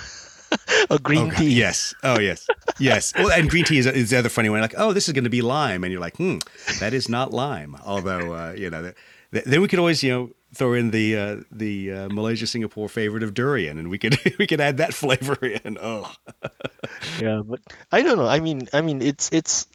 or 0.89 0.99
green 0.99 1.31
Oh, 1.31 1.35
tea. 1.37 1.49
Yes. 1.53 1.93
Oh, 2.03 2.19
yes. 2.19 2.47
Yes. 2.79 3.13
Well, 3.15 3.31
and 3.31 3.49
green 3.49 3.65
tea 3.65 3.77
is, 3.79 3.85
is 3.85 4.09
the 4.11 4.17
other 4.19 4.29
funny 4.29 4.49
one. 4.49 4.61
Like, 4.61 4.75
oh, 4.77 4.93
this 4.93 5.07
is 5.07 5.13
going 5.13 5.23
to 5.25 5.29
be 5.29 5.41
lime, 5.41 5.83
and 5.83 5.91
you're 5.91 6.01
like, 6.01 6.17
hmm, 6.17 6.37
that 6.79 6.93
is 6.93 7.09
not 7.09 7.31
lime. 7.33 7.75
Although, 7.85 8.33
uh, 8.33 8.53
you 8.57 8.69
know, 8.69 8.81
th- 8.81 8.95
th- 9.33 9.45
then 9.45 9.61
we 9.61 9.67
could 9.67 9.79
always, 9.79 10.03
you 10.03 10.11
know, 10.11 10.29
throw 10.53 10.73
in 10.73 10.91
the 10.91 11.15
uh, 11.17 11.35
the 11.51 11.91
uh, 11.91 12.09
Malaysia 12.09 12.47
Singapore 12.47 12.87
favorite 12.87 13.21
of 13.23 13.33
durian, 13.33 13.77
and 13.77 13.89
we 13.89 13.97
could 13.97 14.17
we 14.39 14.47
could 14.47 14.61
add 14.61 14.77
that 14.77 14.93
flavor 14.93 15.35
in. 15.45 15.77
Oh, 15.81 16.11
yeah 17.21 17.41
but 17.45 17.59
i 17.91 18.01
don't 18.01 18.17
know 18.17 18.27
i 18.27 18.39
mean 18.39 18.67
i 18.73 18.81
mean 18.81 19.01
it's 19.01 19.29
it's 19.31 19.67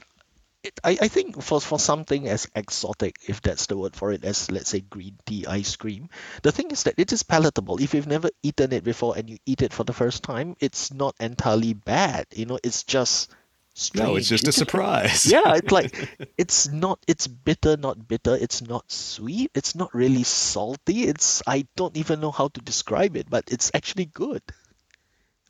it, 0.62 0.78
I, 0.84 0.90
I 1.00 1.08
think 1.08 1.42
for 1.42 1.60
for 1.60 1.78
something 1.78 2.28
as 2.28 2.48
exotic 2.54 3.16
if 3.26 3.42
that's 3.42 3.66
the 3.66 3.76
word 3.76 3.96
for 3.96 4.12
it 4.12 4.24
as 4.24 4.50
let's 4.50 4.70
say 4.70 4.80
green 4.80 5.18
tea 5.26 5.46
ice 5.46 5.76
cream 5.76 6.08
the 6.42 6.52
thing 6.52 6.70
is 6.70 6.84
that 6.84 6.94
it 6.98 7.12
is 7.12 7.22
palatable. 7.22 7.80
If 7.80 7.94
you've 7.94 8.06
never 8.06 8.30
eaten 8.42 8.72
it 8.72 8.84
before 8.84 9.16
and 9.16 9.28
you 9.28 9.38
eat 9.46 9.62
it 9.62 9.72
for 9.72 9.84
the 9.84 9.92
first 9.92 10.22
time 10.22 10.56
it's 10.60 10.92
not 10.92 11.14
entirely 11.18 11.74
bad 11.74 12.26
you 12.34 12.46
know 12.46 12.58
it's 12.62 12.84
just 12.84 13.34
strange 13.74 14.08
no, 14.08 14.16
it's 14.16 14.28
just 14.28 14.48
a 14.48 14.52
surprise. 14.62 15.26
yeah 15.26 15.54
it's 15.54 15.72
like 15.72 16.08
it's 16.38 16.68
not 16.68 16.98
it's 17.08 17.26
bitter 17.26 17.76
not 17.76 18.06
bitter 18.06 18.36
it's 18.36 18.62
not 18.62 18.90
sweet 18.90 19.50
it's 19.54 19.74
not 19.74 19.94
really 19.94 20.22
salty 20.22 21.04
it's 21.04 21.42
i 21.46 21.66
don't 21.74 21.96
even 21.96 22.20
know 22.20 22.30
how 22.30 22.48
to 22.48 22.60
describe 22.60 23.16
it 23.16 23.28
but 23.28 23.44
it's 23.50 23.70
actually 23.74 24.04
good 24.04 24.42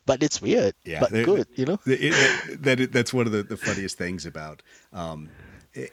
but 0.06 0.22
it's 0.22 0.40
weird 0.42 0.74
Yeah, 0.84 1.00
but 1.00 1.10
good 1.12 1.46
you 1.54 1.66
know 1.66 1.78
It- 1.86 2.00
it- 2.04 2.62
that, 2.62 2.78
that- 2.78 2.92
that's 2.92 3.12
one 3.12 3.26
of 3.26 3.32
the, 3.32 3.42
the 3.42 3.56
funniest 3.56 3.98
things 3.98 4.26
about 4.26 4.62
um, 4.92 5.30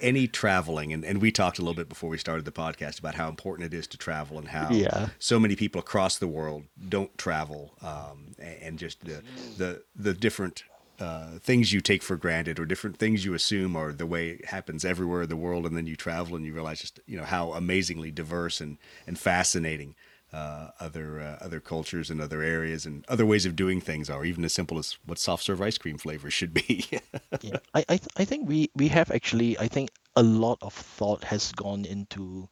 any 0.02 0.28
traveling 0.28 0.92
and, 0.94 1.06
and 1.06 1.22
we 1.22 1.32
talked 1.32 1.58
a 1.58 1.62
little 1.62 1.76
bit 1.76 1.88
before 1.90 2.10
we 2.10 2.18
started 2.18 2.44
the 2.46 2.52
podcast 2.52 3.00
about 3.00 3.16
how 3.16 3.30
important 3.30 3.74
it 3.74 3.78
is 3.78 3.88
to 3.88 3.98
travel 3.98 4.38
and 4.38 4.50
how 4.50 4.70
Yeah. 4.72 5.10
so 5.20 5.40
many 5.40 5.56
people 5.56 5.80
across 5.80 6.18
the 6.18 6.28
world 6.28 6.64
don't 6.90 7.18
travel 7.18 7.74
um, 7.82 8.36
and 8.40 8.78
just 8.78 9.06
the 9.06 9.24
the, 9.58 9.84
the 9.96 10.14
different 10.14 10.64
uh, 11.00 11.40
things 11.40 11.72
you 11.72 11.80
take 11.80 12.04
for 12.04 12.18
granted 12.18 12.60
or 12.60 12.66
different 12.66 12.98
things 12.98 13.24
you 13.24 13.34
assume 13.34 13.74
are 13.78 13.94
the 13.94 14.06
way 14.06 14.32
it 14.32 14.46
happens 14.48 14.84
everywhere 14.84 15.22
in 15.22 15.30
the 15.30 15.38
world 15.38 15.66
and 15.66 15.78
then 15.78 15.88
you 15.88 15.96
travel 15.96 16.36
and 16.36 16.46
you 16.46 16.54
realize 16.54 16.82
just 16.82 17.00
you 17.06 17.16
know 17.16 17.24
how 17.24 17.54
amazingly 17.54 18.12
diverse 18.12 18.60
and, 18.60 18.78
and 19.08 19.18
fascinating 19.18 19.96
uh, 20.32 20.70
other 20.80 21.20
uh, 21.20 21.44
other 21.44 21.60
cultures 21.60 22.10
and 22.10 22.22
other 22.22 22.42
areas 22.42 22.86
and 22.86 23.04
other 23.08 23.26
ways 23.26 23.46
of 23.46 23.56
doing 23.56 23.82
things 23.82 24.10
are 24.10 24.26
even 24.26 24.46
as 24.46 24.54
simple 24.54 24.78
as 24.78 24.98
what 25.06 25.18
soft 25.18 25.44
serve 25.44 25.62
ice 25.62 25.78
cream 25.78 25.98
flavor 25.98 26.30
should 26.30 26.54
be. 26.54 26.86
Yeah. 27.42 27.60
I, 27.74 27.86
I 27.88 27.98
th- 27.98 28.16
I 28.18 28.26
think 28.26 28.50
we 28.50 28.70
we 28.76 28.90
have 28.90 29.12
actually 29.12 29.58
I 29.58 29.68
think 29.68 29.92
a 30.16 30.24
lot 30.24 30.58
of 30.62 30.74
thought 30.74 31.24
has 31.24 31.52
gone 31.54 31.86
into 31.86 32.50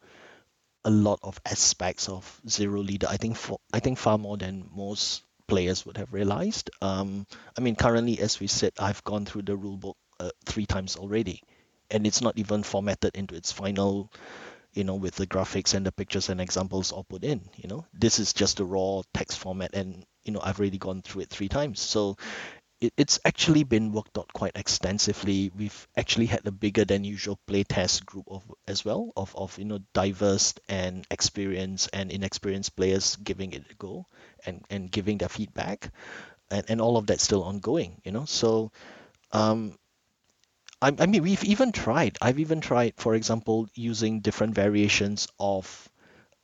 a 0.84 0.90
lot 0.90 1.18
of 1.22 1.40
aspects 1.44 2.08
of 2.08 2.40
zero 2.48 2.80
leader. 2.80 3.06
I 3.10 3.18
think 3.18 3.36
for 3.36 3.60
I 3.72 3.80
think 3.80 3.98
far 3.98 4.16
more 4.16 4.38
than 4.38 4.70
most 4.74 5.24
players 5.46 5.84
would 5.84 5.98
have 5.98 6.12
realized. 6.12 6.70
Um 6.80 7.26
I 7.56 7.60
mean 7.60 7.76
currently 7.76 8.18
as 8.20 8.40
we 8.40 8.46
said 8.46 8.72
I've 8.78 9.04
gone 9.04 9.26
through 9.26 9.42
the 9.42 9.56
rule 9.56 9.76
book 9.76 9.96
uh, 10.20 10.30
three 10.46 10.66
times 10.66 10.96
already 10.96 11.42
and 11.90 12.06
it's 12.06 12.20
not 12.20 12.38
even 12.38 12.62
formatted 12.62 13.16
into 13.16 13.34
its 13.34 13.52
final 13.52 14.10
you 14.74 14.84
know 14.84 14.94
with 14.94 15.14
the 15.16 15.26
graphics 15.26 15.74
and 15.74 15.86
the 15.86 15.92
pictures 15.92 16.28
and 16.28 16.40
examples 16.40 16.92
all 16.92 17.04
put 17.04 17.24
in 17.24 17.40
you 17.56 17.68
know 17.68 17.86
this 17.92 18.18
is 18.18 18.32
just 18.32 18.60
a 18.60 18.64
raw 18.64 19.02
text 19.14 19.38
format 19.38 19.74
and 19.74 20.04
you 20.24 20.32
know 20.32 20.40
I've 20.42 20.58
already 20.60 20.78
gone 20.78 21.02
through 21.02 21.22
it 21.22 21.30
three 21.30 21.48
times 21.48 21.80
so 21.80 22.16
it, 22.80 22.92
it's 22.96 23.18
actually 23.24 23.64
been 23.64 23.92
worked 23.92 24.16
out 24.18 24.32
quite 24.32 24.52
extensively. 24.56 25.50
We've 25.56 25.88
actually 25.96 26.26
had 26.26 26.46
a 26.46 26.52
bigger 26.52 26.84
than 26.84 27.04
usual 27.04 27.38
playtest 27.48 28.04
group 28.06 28.26
of 28.28 28.44
as 28.68 28.84
well 28.84 29.12
of, 29.16 29.34
of 29.36 29.58
you 29.58 29.64
know 29.64 29.80
diverse 29.94 30.54
and 30.68 31.04
experienced 31.10 31.90
and 31.92 32.10
inexperienced 32.10 32.76
players 32.76 33.16
giving 33.16 33.52
it 33.52 33.64
a 33.70 33.74
go 33.74 34.06
and, 34.46 34.64
and 34.70 34.90
giving 34.90 35.18
their 35.18 35.28
feedback. 35.28 35.90
and, 36.50 36.64
and 36.68 36.80
all 36.80 36.96
of 36.96 37.06
that's 37.06 37.22
still 37.24 37.44
ongoing, 37.44 38.00
you 38.04 38.12
know. 38.12 38.24
So, 38.24 38.72
um, 39.32 39.76
I, 40.80 40.94
I 40.98 41.06
mean, 41.06 41.22
we've 41.22 41.44
even 41.44 41.72
tried. 41.72 42.18
I've 42.20 42.38
even 42.38 42.60
tried, 42.60 42.94
for 42.96 43.14
example, 43.14 43.68
using 43.74 44.20
different 44.20 44.54
variations 44.54 45.28
of, 45.38 45.88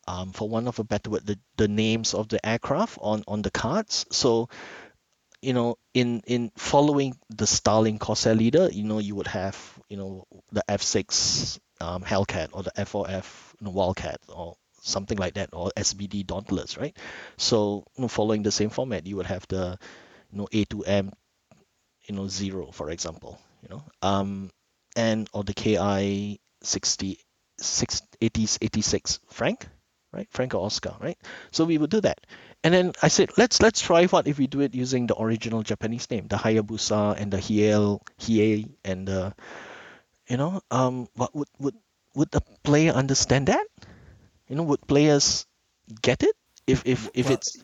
um, 0.09 0.33
for 0.33 0.49
one 0.49 0.69
of 0.69 0.79
a 0.79 0.85
better 0.85 1.11
word, 1.11 1.27
the, 1.27 1.39
the 1.57 1.69
names 1.69 2.15
of 2.15 2.29
the 2.29 2.45
aircraft 2.47 2.99
on 3.01 3.25
on 3.29 3.43
the 3.43 3.51
cards. 3.51 4.07
So, 4.11 4.49
you 5.43 5.53
know, 5.53 5.77
in 5.95 6.23
in 6.27 6.51
following 6.57 7.17
the 7.31 7.47
Starling 7.47 7.99
Corsair 7.99 8.35
leader, 8.35 8.69
you 8.73 8.85
know, 8.85 8.99
you 8.99 9.15
would 9.17 9.27
have, 9.29 9.57
you 9.89 9.97
know, 9.97 10.25
the 10.53 10.65
F6 10.69 11.59
um, 11.81 12.03
Hellcat 12.03 12.51
or 12.53 12.63
the 12.63 12.73
F4F 12.77 13.55
you 13.61 13.67
know, 13.67 13.71
Wildcat 13.71 14.21
or 14.29 14.57
something 14.83 15.19
like 15.19 15.35
that, 15.35 15.51
or 15.53 15.71
SBD 15.77 16.25
Dauntless, 16.25 16.77
right? 16.79 16.97
So, 17.37 17.85
you 17.97 18.03
know, 18.03 18.09
following 18.09 18.43
the 18.43 18.53
same 18.53 18.71
format, 18.71 19.07
you 19.07 19.17
would 19.17 19.27
have 19.27 19.47
the, 19.49 19.79
you 20.31 20.39
know, 20.39 20.49
A2M, 20.53 21.13
you 22.09 22.15
know, 22.15 22.29
zero, 22.29 22.71
for 22.73 22.91
example, 22.91 23.39
you 23.65 23.71
know, 23.71 23.85
um, 24.03 24.51
and 24.97 25.29
or 25.33 25.43
the 25.43 25.55
KI 25.55 26.41
60, 26.63 27.19
80, 28.21 28.49
86 28.61 29.21
Frank, 29.31 29.67
right? 30.13 30.29
Frank 30.31 30.55
or 30.55 30.65
Oscar, 30.65 30.95
right? 31.01 31.19
So 31.51 31.65
we 31.65 31.79
would 31.79 31.91
do 31.91 32.01
that. 32.03 32.21
And 32.63 32.75
then 32.75 32.93
I 33.03 33.09
said, 33.09 33.31
let's 33.37 33.61
let's 33.61 33.81
try 33.81 34.07
what 34.07 34.29
if 34.29 34.39
we 34.39 34.47
do 34.47 34.61
it 34.61 34.75
using 34.75 35.07
the 35.07 35.21
original 35.21 35.63
Japanese 35.63 36.11
name, 36.11 36.29
the 36.29 36.37
Hayabusa 36.37 37.19
and 37.19 37.33
the 37.33 37.39
Hiel, 37.39 38.01
Hiei 38.21 38.69
and 38.85 39.09
the, 39.09 39.35
you 40.29 40.37
know, 40.37 40.61
um, 40.71 41.09
what 41.15 41.35
would 41.35 41.49
would 41.59 41.75
would 42.15 42.31
the 42.31 42.43
player 42.63 42.93
understand 42.93 43.49
that? 43.49 43.67
You 44.49 44.57
know, 44.57 44.63
would 44.65 44.87
players 44.87 45.47
get 46.03 46.23
it 46.23 46.37
if 46.67 46.83
if 46.87 47.09
if 47.15 47.27
Well, 47.27 47.35
it's 47.35 47.57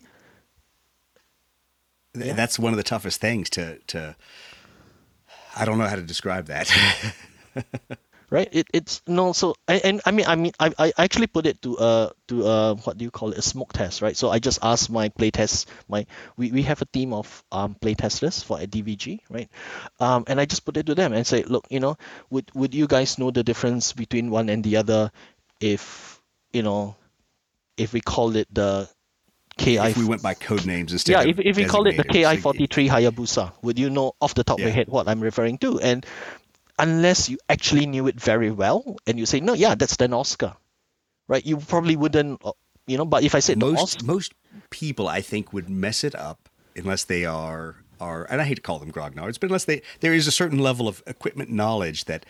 Th- 2.13 2.35
That's 2.35 2.59
one 2.59 2.73
of 2.73 2.77
the 2.77 2.83
toughest 2.83 3.21
things 3.21 3.49
to 3.51 3.79
to. 3.89 4.17
I 5.57 5.65
don't 5.65 5.79
know 5.79 5.87
how 5.87 5.97
to 5.97 6.03
describe 6.03 6.47
that. 6.47 6.71
right? 8.31 8.49
It 8.53 8.69
it's 8.73 9.03
no 9.07 9.33
so 9.33 9.55
I 9.69 9.75
and 9.83 10.01
I 10.07 10.11
mean 10.13 10.27
I 10.27 10.37
mean 10.37 10.53
I, 10.59 10.73
I 10.79 10.93
actually 10.99 11.27
put 11.27 11.47
it 11.47 11.61
to 11.63 11.77
uh 11.79 12.11
to 12.29 12.47
uh 12.47 12.75
what 12.77 12.97
do 12.97 13.05
you 13.05 13.11
call 13.11 13.33
it 13.33 13.39
a 13.39 13.43
smoke 13.43 13.73
test, 13.73 14.03
right? 14.03 14.17
So 14.17 14.31
I 14.31 14.39
just 14.39 14.61
asked 14.63 14.91
my 14.91 15.09
playtest 15.09 15.67
my 15.89 16.07
we, 16.37 16.53
we 16.53 16.63
have 16.63 16.81
a 16.83 16.87
team 16.87 17.13
of 17.13 17.45
um 17.53 17.77
playtesters 17.81 18.45
for 18.45 18.61
a 18.61 18.67
DVG, 18.67 19.21
right? 19.29 19.49
Um 19.99 20.25
and 20.27 20.41
I 20.41 20.45
just 20.47 20.65
put 20.65 20.77
it 20.77 20.87
to 20.87 20.95
them 20.95 21.13
and 21.13 21.27
say, 21.27 21.43
look, 21.43 21.67
you 21.71 21.81
know, 21.81 21.97
would 22.31 22.51
would 22.55 22.75
you 22.75 22.87
guys 22.87 23.19
know 23.19 23.31
the 23.31 23.45
difference 23.45 23.93
between 23.93 24.31
one 24.31 24.49
and 24.49 24.63
the 24.65 24.77
other 24.77 25.11
if 25.61 26.21
you 26.53 26.63
know 26.63 26.97
if 27.77 27.93
we 27.93 28.01
call 28.01 28.37
it 28.37 28.49
the 28.53 28.89
KI 29.61 29.77
if 29.77 29.97
we 29.97 30.05
went 30.05 30.23
by 30.23 30.35
code 30.35 30.65
names 30.65 30.93
instead 30.93 31.13
yeah, 31.13 31.21
of 31.23 31.39
if, 31.39 31.39
if 31.39 31.57
we 31.57 31.65
call 31.65 31.87
it 31.87 31.97
the 31.97 32.05
KI-43 32.05 32.89
Hayabusa, 32.89 33.53
would 33.63 33.79
you 33.79 33.91
know 33.91 34.15
off 34.21 34.35
the 34.35 34.45
top 34.45 34.59
of 34.59 34.65
your 34.65 34.73
head 34.73 34.89
what 34.89 35.09
I'm 35.09 35.21
referring 35.21 35.59
to? 35.59 35.79
And 35.81 36.05
unless 36.79 37.29
you 37.29 37.39
actually 37.49 37.87
knew 37.87 38.07
it 38.07 38.19
very 38.19 38.51
well, 38.51 38.97
and 39.07 39.19
you 39.19 39.27
say, 39.27 39.41
no, 39.41 39.53
yeah, 39.53 39.75
that's 39.75 39.97
an 40.01 40.15
Oscar, 40.15 40.57
right? 41.29 41.45
You 41.45 41.59
probably 41.59 41.95
wouldn't, 41.95 42.41
uh, 42.45 42.53
you 42.87 42.97
know. 42.97 43.05
But 43.05 43.23
if 43.23 43.35
I 43.35 43.41
said 43.41 43.61
the 43.61 43.67
most 43.67 43.97
Oscar, 43.97 44.05
most 44.07 44.35
people 44.71 45.09
I 45.09 45.21
think 45.21 45.53
would 45.53 45.69
mess 45.69 46.05
it 46.05 46.15
up 46.15 46.49
unless 46.75 47.05
they 47.05 47.25
are 47.25 47.77
are 48.01 48.27
and 48.31 48.41
I 48.41 48.45
hate 48.45 48.57
to 48.57 48.63
call 48.63 48.79
them 48.79 48.91
grognards, 48.91 49.39
but 49.39 49.51
unless 49.51 49.67
they 49.67 49.83
there 50.01 50.15
is 50.15 50.27
a 50.27 50.33
certain 50.33 50.59
level 50.59 50.89
of 50.89 51.03
equipment 51.07 51.51
knowledge 51.51 52.07
that 52.07 52.25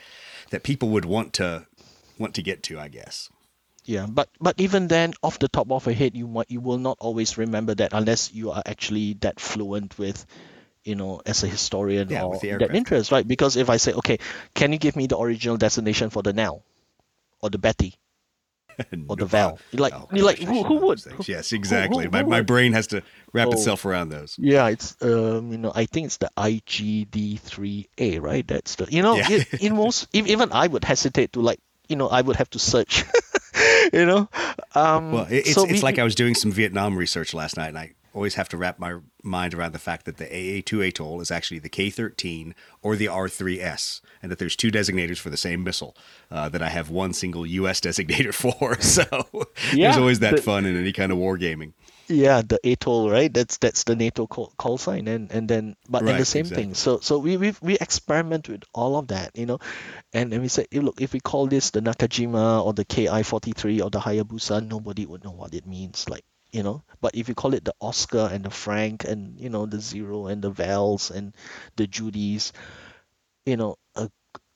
that 0.49 0.63
people 0.63 0.89
would 0.89 1.05
want 1.05 1.33
to 1.33 1.65
want 2.19 2.35
to 2.35 2.41
get 2.41 2.61
to, 2.63 2.79
I 2.79 2.89
guess. 2.89 3.29
Yeah, 3.83 4.05
but 4.09 4.29
but 4.39 4.59
even 4.59 4.87
then, 4.87 5.13
off 5.23 5.39
the 5.39 5.47
top 5.47 5.71
of 5.71 5.85
your 5.85 5.95
head, 5.95 6.15
you 6.15 6.27
might 6.27 6.49
you 6.51 6.61
will 6.61 6.77
not 6.77 6.97
always 6.99 7.37
remember 7.37 7.73
that 7.75 7.93
unless 7.93 8.33
you 8.33 8.51
are 8.51 8.61
actually 8.65 9.13
that 9.21 9.39
fluent 9.39 9.97
with. 9.97 10.25
You 10.83 10.95
know, 10.95 11.21
as 11.27 11.43
a 11.43 11.47
historian 11.47 12.09
Yeah, 12.09 12.23
or 12.23 12.39
that 12.41 12.73
interest, 12.73 13.11
right? 13.11 13.27
Because 13.27 13.55
if 13.55 13.69
I 13.69 13.77
say, 13.77 13.93
okay, 13.93 14.17
can 14.55 14.71
you 14.73 14.79
give 14.79 14.95
me 14.95 15.05
the 15.05 15.15
original 15.15 15.55
destination 15.55 16.09
for 16.09 16.23
the 16.23 16.33
now, 16.33 16.63
or 17.39 17.51
the 17.51 17.59
Betty, 17.59 17.93
or 19.07 19.15
the 19.15 19.25
Val? 19.27 19.59
You're 19.71 19.81
like, 19.81 19.93
oh, 19.93 20.09
you're 20.11 20.25
like, 20.25 20.39
gosh, 20.39 20.47
who, 20.47 20.63
who 20.63 20.75
would? 20.87 20.99
Who- 21.01 21.23
Yes, 21.27 21.53
exactly. 21.53 22.05
who- 22.05 22.09
my, 22.09 22.23
my 22.23 22.41
brain 22.41 22.73
has 22.73 22.87
to 22.87 23.03
wrap 23.31 23.49
Oh. 23.49 23.51
itself 23.53 23.85
around 23.85 24.09
those. 24.09 24.35
Yeah, 24.39 24.69
it's 24.69 24.97
um, 25.03 25.51
you 25.51 25.59
know, 25.59 25.71
I 25.75 25.85
think 25.85 26.07
it's 26.07 26.17
the 26.17 26.31
IGD3A, 26.35 28.19
right? 28.21 28.47
That's 28.47 28.75
the, 28.75 28.87
you 28.89 29.03
know, 29.03 29.17
Yeah. 29.17 29.29
it, 29.29 29.61
in 29.61 29.75
most, 29.75 30.07
even 30.13 30.51
I 30.51 30.65
would 30.67 30.83
hesitate 30.83 31.33
to 31.33 31.41
like, 31.41 31.59
you 31.87 31.95
know, 31.95 32.07
I 32.07 32.21
would 32.21 32.37
have 32.37 32.49
to 32.51 32.59
search, 32.59 33.03
you 33.99 34.05
know. 34.05 34.29
Um, 34.75 35.11
Well, 35.11 35.27
it's, 35.29 35.53
so 35.53 35.63
it's 35.63 35.73
we- 35.73 35.81
like 35.81 35.99
I 35.99 36.03
was 36.03 36.15
doing 36.15 36.35
some 36.35 36.51
Vietnam 36.51 36.97
research 36.97 37.33
last 37.33 37.57
night, 37.57 37.69
and 37.69 37.77
I 37.77 37.93
always 38.13 38.35
have 38.35 38.49
to 38.49 38.57
wrap 38.57 38.79
my 38.79 38.97
mind 39.23 39.53
around 39.53 39.73
the 39.73 39.79
fact 39.79 40.05
that 40.05 40.17
the 40.17 40.25
AA2 40.25 40.87
atoll 40.87 41.21
is 41.21 41.31
actually 41.31 41.59
the 41.59 41.69
K13 41.69 42.53
or 42.81 42.95
the 42.95 43.05
R3S, 43.07 44.01
and 44.21 44.31
that 44.31 44.39
there's 44.39 44.55
two 44.55 44.71
designators 44.71 45.17
for 45.17 45.29
the 45.29 45.37
same 45.37 45.63
missile. 45.63 45.95
Uh, 46.29 46.47
that 46.49 46.61
I 46.61 46.69
have 46.69 46.89
one 46.89 47.13
single 47.13 47.45
U.S. 47.45 47.79
designator 47.87 48.33
for. 48.33 48.77
So 48.81 49.05
Yeah, 49.73 49.87
there's 49.87 49.97
always 49.97 50.19
that 50.19 50.37
the- 50.37 50.41
fun 50.41 50.65
in 50.65 50.75
any 50.77 50.91
kind 50.93 51.11
of 51.11 51.17
wargaming. 51.17 51.73
Yeah, 52.07 52.41
the 52.45 52.59
atoll, 52.65 53.09
right? 53.09 53.33
That's 53.33 53.55
that's 53.57 53.85
the 53.85 53.95
NATO 53.95 54.27
call, 54.27 54.51
call 54.57 54.77
sign, 54.77 55.07
and 55.07 55.31
and 55.31 55.47
then 55.47 55.77
but 55.87 56.01
and 56.01 56.19
the 56.19 56.25
same 56.25 56.41
exactly. 56.41 56.63
thing. 56.65 56.73
So 56.73 56.99
so 56.99 57.19
we 57.19 57.37
we 57.37 57.53
we 57.61 57.77
experiment 57.77 58.49
with 58.49 58.63
all 58.73 58.97
of 58.97 59.07
that, 59.09 59.31
you 59.37 59.45
know, 59.45 59.59
and 60.11 60.29
then 60.29 60.41
we 60.41 60.49
said, 60.49 60.67
"Hey, 60.71 60.79
look, 60.79 60.99
if 60.99 61.13
we 61.13 61.21
call 61.21 61.47
this 61.47 61.69
the 61.69 61.79
Nakajima 61.79 62.65
or 62.65 62.73
the 62.73 62.83
Ki-43 62.83 63.81
or 63.81 63.89
the 63.89 63.99
Hayabusa, 64.01 64.67
nobody 64.67 65.05
would 65.05 65.23
know 65.23 65.31
what 65.31 65.53
it 65.53 65.65
means, 65.65 66.09
like 66.09 66.25
you 66.51 66.63
know. 66.63 66.83
But 67.01 67.15
if 67.15 67.29
you 67.29 67.35
call 67.35 67.53
it 67.53 67.65
the 67.65 67.75
Oscar 67.81 68.29
and 68.31 68.45
the 68.45 68.51
Frank 68.51 69.05
and 69.05 69.39
you 69.39 69.49
know 69.49 69.65
the 69.65 69.79
Zero 69.81 70.27
and 70.27 70.41
the 70.41 70.51
Vals 70.51 71.11
and 71.11 71.35
the 71.75 71.87
Judys, 71.87 72.51
you 73.45 73.57
know, 73.57 73.77
uh, 73.95 74.07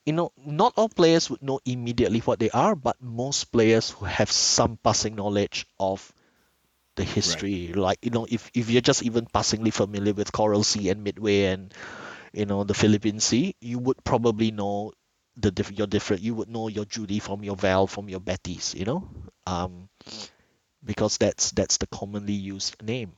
you 0.06 0.14
know, 0.14 0.32
not 0.46 0.74
all 0.78 0.89
players 0.89 1.30
would 1.30 1.41
know 1.43 1.60
immediately 1.66 2.20
what 2.20 2.39
they 2.39 2.50
are, 2.52 2.76
but 2.76 3.02
most 3.02 3.46
players 3.52 3.89
who 3.91 4.06
have 4.06 4.32
some 4.32 4.78
passing 4.84 5.16
knowledge 5.16 5.66
of 5.80 6.12
the 6.96 7.04
history. 7.04 7.74
Like, 7.74 8.00
you 8.02 8.12
know, 8.12 8.26
if, 8.30 8.50
if 8.54 8.70
you're 8.70 8.82
just 8.82 9.04
even 9.04 9.26
passingly 9.26 9.72
familiar 9.72 10.14
with 10.14 10.32
Coral 10.32 10.64
Sea 10.64 10.89
and 10.89 11.04
Midway 11.04 11.46
and, 11.46 11.74
you 12.34 12.46
know, 12.46 12.64
the 12.64 12.74
Philippine 12.74 13.20
Sea, 13.20 13.56
you 13.62 13.80
would 13.80 14.04
probably 14.04 14.52
know 14.52 14.93
the 15.38 15.52
diff- 15.52 15.72
your 15.72 15.88
different 15.88 16.22
you 16.22 16.36
would 16.36 16.50
know 16.50 16.68
your 16.68 16.86
Judy 16.86 17.20
from 17.20 17.43
your 17.43 17.56
Val 17.56 17.88
from 17.88 18.10
your 18.10 18.20
Bettys, 18.20 18.76
you 18.76 18.86
know? 18.86 19.10
Um 19.48 19.89
because 20.86 21.17
that's 21.17 21.51
that's 21.51 21.77
the 21.77 21.88
commonly 21.88 22.33
used 22.33 22.81
name. 22.83 23.13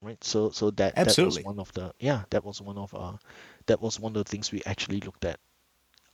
Right? 0.00 0.22
So 0.22 0.50
so 0.50 0.70
that, 0.72 0.96
that 0.96 1.16
was 1.18 1.42
one 1.42 1.58
of 1.58 1.72
the 1.72 1.92
yeah, 1.98 2.22
that 2.30 2.44
was 2.44 2.60
one 2.60 2.76
of 2.78 2.94
uh 2.94 3.16
that 3.66 3.80
was 3.80 3.98
one 3.98 4.16
of 4.16 4.24
the 4.24 4.30
things 4.30 4.52
we 4.52 4.62
actually 4.66 5.00
looked 5.00 5.24
at. 5.24 5.38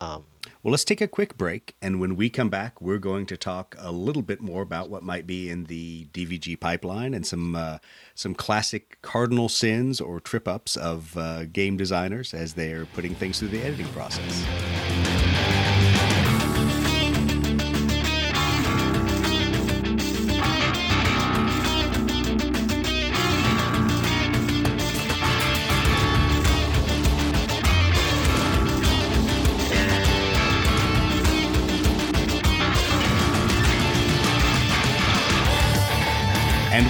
Um 0.01 0.25
Well, 0.63 0.71
let's 0.73 0.85
take 0.85 1.01
a 1.01 1.09
quick 1.09 1.37
break, 1.37 1.75
and 1.81 1.99
when 1.99 2.15
we 2.15 2.29
come 2.31 2.51
back, 2.51 2.81
we're 2.81 2.99
going 2.99 3.27
to 3.27 3.37
talk 3.37 3.75
a 3.79 3.91
little 3.91 4.23
bit 4.23 4.41
more 4.41 4.63
about 4.63 4.91
what 4.91 5.03
might 5.03 5.27
be 5.27 5.49
in 5.49 5.65
the 5.65 6.07
DVG 6.13 6.61
pipeline 6.61 7.15
and 7.15 7.27
some 7.27 7.57
uh, 7.57 7.79
some 8.15 8.35
classic 8.35 8.99
cardinal 9.03 9.49
sins 9.49 10.01
or 10.01 10.21
trip 10.21 10.47
ups 10.47 10.77
of 10.77 11.17
uh, 11.17 11.45
game 11.47 11.77
designers 11.77 12.35
as 12.35 12.55
they 12.55 12.73
are 12.73 12.87
putting 12.87 13.15
things 13.15 13.39
through 13.39 13.49
the 13.49 13.63
editing 13.63 13.89
process. 13.89 14.45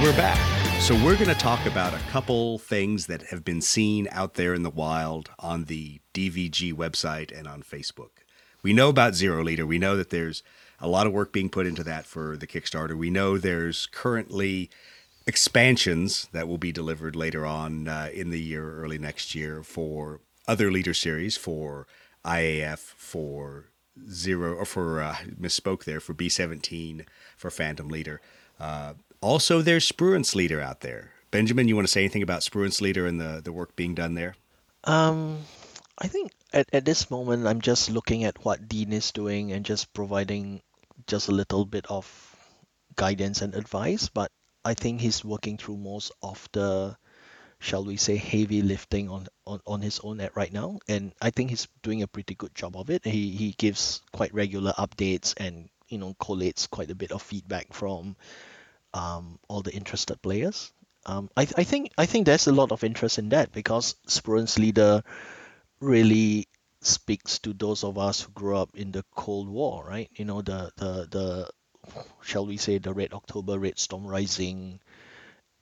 We're 0.01 0.13
back. 0.13 0.39
So 0.81 0.95
we're 0.95 1.17
going 1.17 1.27
to 1.27 1.35
talk 1.35 1.67
about 1.67 1.93
a 1.93 1.99
couple 2.11 2.61
things 2.61 3.07
that 3.07 3.23
have 3.31 3.45
been 3.45 3.61
seen 3.61 4.07
out 4.13 4.35
there 4.35 4.55
in 4.55 4.63
the 4.63 4.71
wild 4.71 5.29
on 5.41 5.65
the 5.65 6.01
DVG 6.15 6.73
website 6.73 7.37
and 7.37 7.49
on 7.49 7.65
Facebook. 7.65 8.11
We 8.63 8.73
know 8.73 8.91
about 8.91 9.17
Zero 9.17 9.43
Leader. 9.43 9.67
We 9.67 9.81
know 9.81 9.97
that 9.97 10.11
there's 10.11 10.45
a 10.81 10.87
lot 10.87 11.09
of 11.09 11.13
work 11.13 11.33
being 11.33 11.49
put 11.49 11.67
into 11.67 11.83
that 11.83 12.07
for 12.07 12.37
the 12.37 12.47
Kickstarter. 12.47 12.97
We 12.97 13.11
know 13.11 13.39
there's 13.39 13.87
currently 13.87 14.71
expansions 15.27 16.29
that 16.31 16.47
will 16.47 16.59
be 16.59 16.71
delivered 16.71 17.17
later 17.17 17.45
on 17.45 17.89
uh, 17.89 18.11
in 18.15 18.31
the 18.31 18.41
year, 18.41 18.81
early 18.81 18.99
next 18.99 19.35
year, 19.35 19.65
for 19.65 20.21
other 20.47 20.71
leader 20.71 20.95
series, 20.95 21.37
for 21.37 21.89
IAF, 22.25 22.79
for 22.79 23.65
Zero, 24.09 24.55
or 24.55 24.65
for 24.65 25.03
uh, 25.03 25.17
misspoke 25.41 25.83
there, 25.83 25.99
for 25.99 26.15
B17, 26.15 27.05
for 27.37 27.51
Phantom 27.51 27.89
Leader. 27.89 28.21
Uh, 28.61 28.95
also, 29.21 29.63
there's 29.63 29.91
Spruance 29.91 30.35
Leader 30.35 30.61
out 30.61 30.81
there. 30.81 31.13
Benjamin, 31.31 31.69
you 31.69 31.77
want 31.77 31.87
to 31.87 31.93
say 31.93 32.01
anything 32.01 32.23
about 32.23 32.41
Spruance 32.41 32.81
Leader 32.81 33.07
and 33.07 33.21
the, 33.21 33.41
the 33.43 33.53
work 33.53 33.77
being 33.77 33.95
done 33.95 34.15
there? 34.15 34.35
Um, 34.85 35.39
I 35.99 36.09
think 36.09 36.33
at, 36.53 36.69
at 36.73 36.85
this 36.85 37.11
moment, 37.11 37.47
I'm 37.47 37.61
just 37.61 37.91
looking 37.91 38.25
at 38.25 38.45
what 38.45 38.69
Dean 38.69 38.93
is 38.93 39.13
doing 39.13 39.53
and 39.53 39.65
just 39.65 39.93
providing 39.93 40.63
just 41.07 41.29
a 41.29 41.33
little 41.33 41.65
bit 41.65 41.87
of 41.89 42.07
guidance 42.97 43.43
and 43.43 43.55
advice. 43.55 44.09
But 44.09 44.31
I 44.65 44.75
think 44.75 45.01
he's 45.01 45.25
working 45.25 45.59
through 45.59 45.77
most 45.77 46.13
of 46.23 46.49
the 46.53 46.97
shall 47.61 47.85
we 47.85 47.97
say, 47.97 48.17
heavy 48.17 48.63
lifting 48.63 49.09
on, 49.09 49.27
on, 49.47 49.61
on 49.67 49.81
his 49.81 50.01
own 50.01 50.21
at 50.21 50.37
right 50.37 50.53
now. 50.53 50.79
And 50.89 51.13
I 51.21 51.31
think 51.31 51.51
he's 51.51 51.67
doing 51.83 52.03
a 52.03 52.07
pretty 52.07 52.35
good 52.35 52.55
job 52.55 52.77
of 52.77 52.91
it. 52.91 53.05
He, 53.05 53.31
he 53.31 53.53
gives 53.59 54.01
quite 54.13 54.33
regular 54.33 54.73
updates 54.79 55.35
and, 55.37 55.69
you 55.89 55.99
know, 55.99 56.15
collates 56.21 56.71
quite 56.71 56.91
a 56.91 56.95
bit 56.95 57.13
of 57.13 57.23
feedback 57.23 57.73
from 57.73 58.17
um, 58.95 59.39
all 59.49 59.63
the 59.63 59.73
interested 59.73 60.21
players. 60.23 60.73
Um, 61.07 61.31
I, 61.37 61.43
I 61.57 61.65
think 61.65 61.93
I 61.97 62.07
think 62.07 62.27
there's 62.27 62.49
a 62.49 62.53
lot 62.53 62.73
of 62.73 62.85
interest 62.85 63.19
in 63.19 63.31
that 63.31 63.53
because 63.53 63.95
Spruance 64.07 64.59
leader 64.59 65.03
really 65.81 66.49
speaks 66.81 67.39
to 67.41 67.53
those 67.53 67.85
of 67.85 67.99
us 67.99 68.23
who 68.23 68.33
grew 68.33 68.57
up 68.57 68.71
in 68.75 68.93
the 68.93 69.05
Cold 69.15 69.49
War, 69.49 69.85
right? 69.89 70.11
You 70.15 70.25
know, 70.25 70.43
the 70.43 70.71
the 70.77 71.09
the 71.11 71.51
shall 72.23 72.47
we 72.47 72.57
say 72.57 72.79
the 72.79 72.93
Red 72.93 73.13
October, 73.15 73.59
Red 73.59 73.79
Storm 73.79 74.07
Rising 74.07 74.81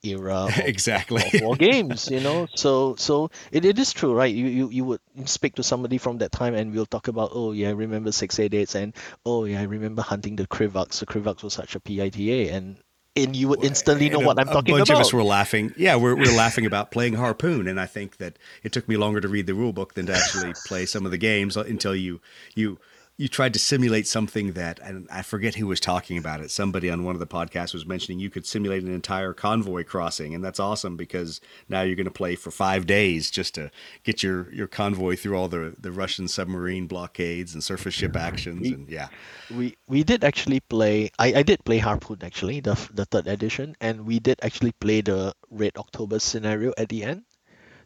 era 0.02 0.34
of, 0.46 0.58
exactly 0.58 1.22
of 1.22 1.40
war 1.42 1.56
games, 1.56 2.10
you 2.10 2.20
know. 2.20 2.46
So 2.56 2.96
so 2.96 3.30
it, 3.52 3.64
it 3.64 3.78
is 3.78 3.92
true, 3.92 4.14
right? 4.14 4.34
You, 4.34 4.46
you 4.46 4.70
you 4.70 4.84
would 4.84 5.00
speak 5.26 5.56
to 5.56 5.62
somebody 5.62 5.98
from 5.98 6.18
that 6.18 6.32
time 6.32 6.54
and 6.54 6.72
we'll 6.72 6.86
talk 6.86 7.08
about, 7.08 7.30
oh 7.32 7.52
yeah, 7.52 7.68
I 7.68 7.72
remember 7.72 8.12
six 8.12 8.38
eight 8.38 8.54
eight 8.54 8.74
and 8.74 8.94
oh 9.24 9.44
yeah, 9.44 9.60
I 9.60 9.64
remember 9.64 10.02
hunting 10.02 10.36
the 10.36 10.46
Krivaks. 10.46 11.00
The 11.00 11.06
Krivaks 11.06 11.42
was 11.42 11.54
such 11.54 11.74
a 11.76 11.80
PITA 11.80 12.52
and 12.52 12.76
and 13.16 13.34
you 13.34 13.48
would 13.48 13.64
instantly 13.64 14.10
know 14.10 14.18
And 14.18 14.26
what 14.26 14.38
I'm 14.38 14.46
talking 14.46 14.74
about. 14.74 14.76
A 14.76 14.78
bunch 14.80 14.90
about. 14.90 15.00
of 15.00 15.06
us 15.06 15.12
were 15.12 15.22
laughing. 15.24 15.72
Yeah, 15.76 15.96
we're, 15.96 16.14
we're 16.14 16.36
laughing 16.36 16.66
about 16.66 16.90
playing 16.90 17.14
Harpoon, 17.14 17.66
and 17.66 17.80
I 17.80 17.86
think 17.86 18.18
that 18.18 18.38
it 18.62 18.72
took 18.72 18.88
me 18.88 18.96
longer 18.96 19.20
to 19.20 19.28
read 19.28 19.46
the 19.46 19.54
rule 19.54 19.72
book 19.72 19.94
than 19.94 20.06
to 20.06 20.14
actually 20.14 20.52
play 20.66 20.86
some 20.86 21.04
of 21.04 21.10
the 21.10 21.18
games 21.18 21.56
until 21.56 21.94
you 21.96 22.20
you 22.54 22.78
you 23.18 23.28
tried 23.28 23.54
to 23.54 23.58
simulate 23.58 24.06
something 24.06 24.52
that 24.52 24.78
and 24.80 25.08
I 25.10 25.22
forget 25.22 25.54
who 25.54 25.66
was 25.66 25.80
talking 25.80 26.18
about 26.18 26.40
it. 26.40 26.50
Somebody 26.50 26.90
on 26.90 27.02
one 27.02 27.14
of 27.14 27.20
the 27.20 27.26
podcasts 27.26 27.72
was 27.72 27.86
mentioning 27.86 28.18
you 28.18 28.28
could 28.28 28.44
simulate 28.44 28.82
an 28.82 28.92
entire 28.92 29.32
convoy 29.32 29.84
crossing, 29.84 30.34
and 30.34 30.44
that's 30.44 30.60
awesome 30.60 30.96
because 30.96 31.40
now 31.68 31.80
you're 31.80 31.96
going 31.96 32.04
to 32.04 32.10
play 32.10 32.36
for 32.36 32.50
five 32.50 32.86
days 32.86 33.30
just 33.30 33.54
to 33.54 33.70
get 34.04 34.22
your 34.22 34.52
your 34.52 34.66
convoy 34.66 35.16
through 35.16 35.36
all 35.36 35.48
the 35.48 35.74
the 35.78 35.92
Russian 35.92 36.28
submarine 36.28 36.86
blockades 36.86 37.54
and 37.54 37.64
surface 37.64 37.94
ship 37.94 38.16
actions, 38.16 38.68
and 38.68 38.88
yeah. 38.88 39.08
we 39.50 39.76
we 39.88 40.04
did 40.04 40.22
actually 40.22 40.60
play 40.60 41.10
I, 41.18 41.40
I 41.40 41.42
did 41.42 41.64
play 41.64 41.78
Harpoon 41.78 42.18
actually 42.22 42.60
the 42.60 42.74
the 42.92 43.06
third 43.06 43.26
edition 43.26 43.76
and 43.80 44.06
we 44.06 44.18
did 44.18 44.38
actually 44.42 44.72
play 44.72 45.00
the 45.00 45.32
Red 45.50 45.72
October 45.78 46.18
scenario 46.18 46.74
at 46.76 46.90
the 46.90 47.02
end. 47.04 47.24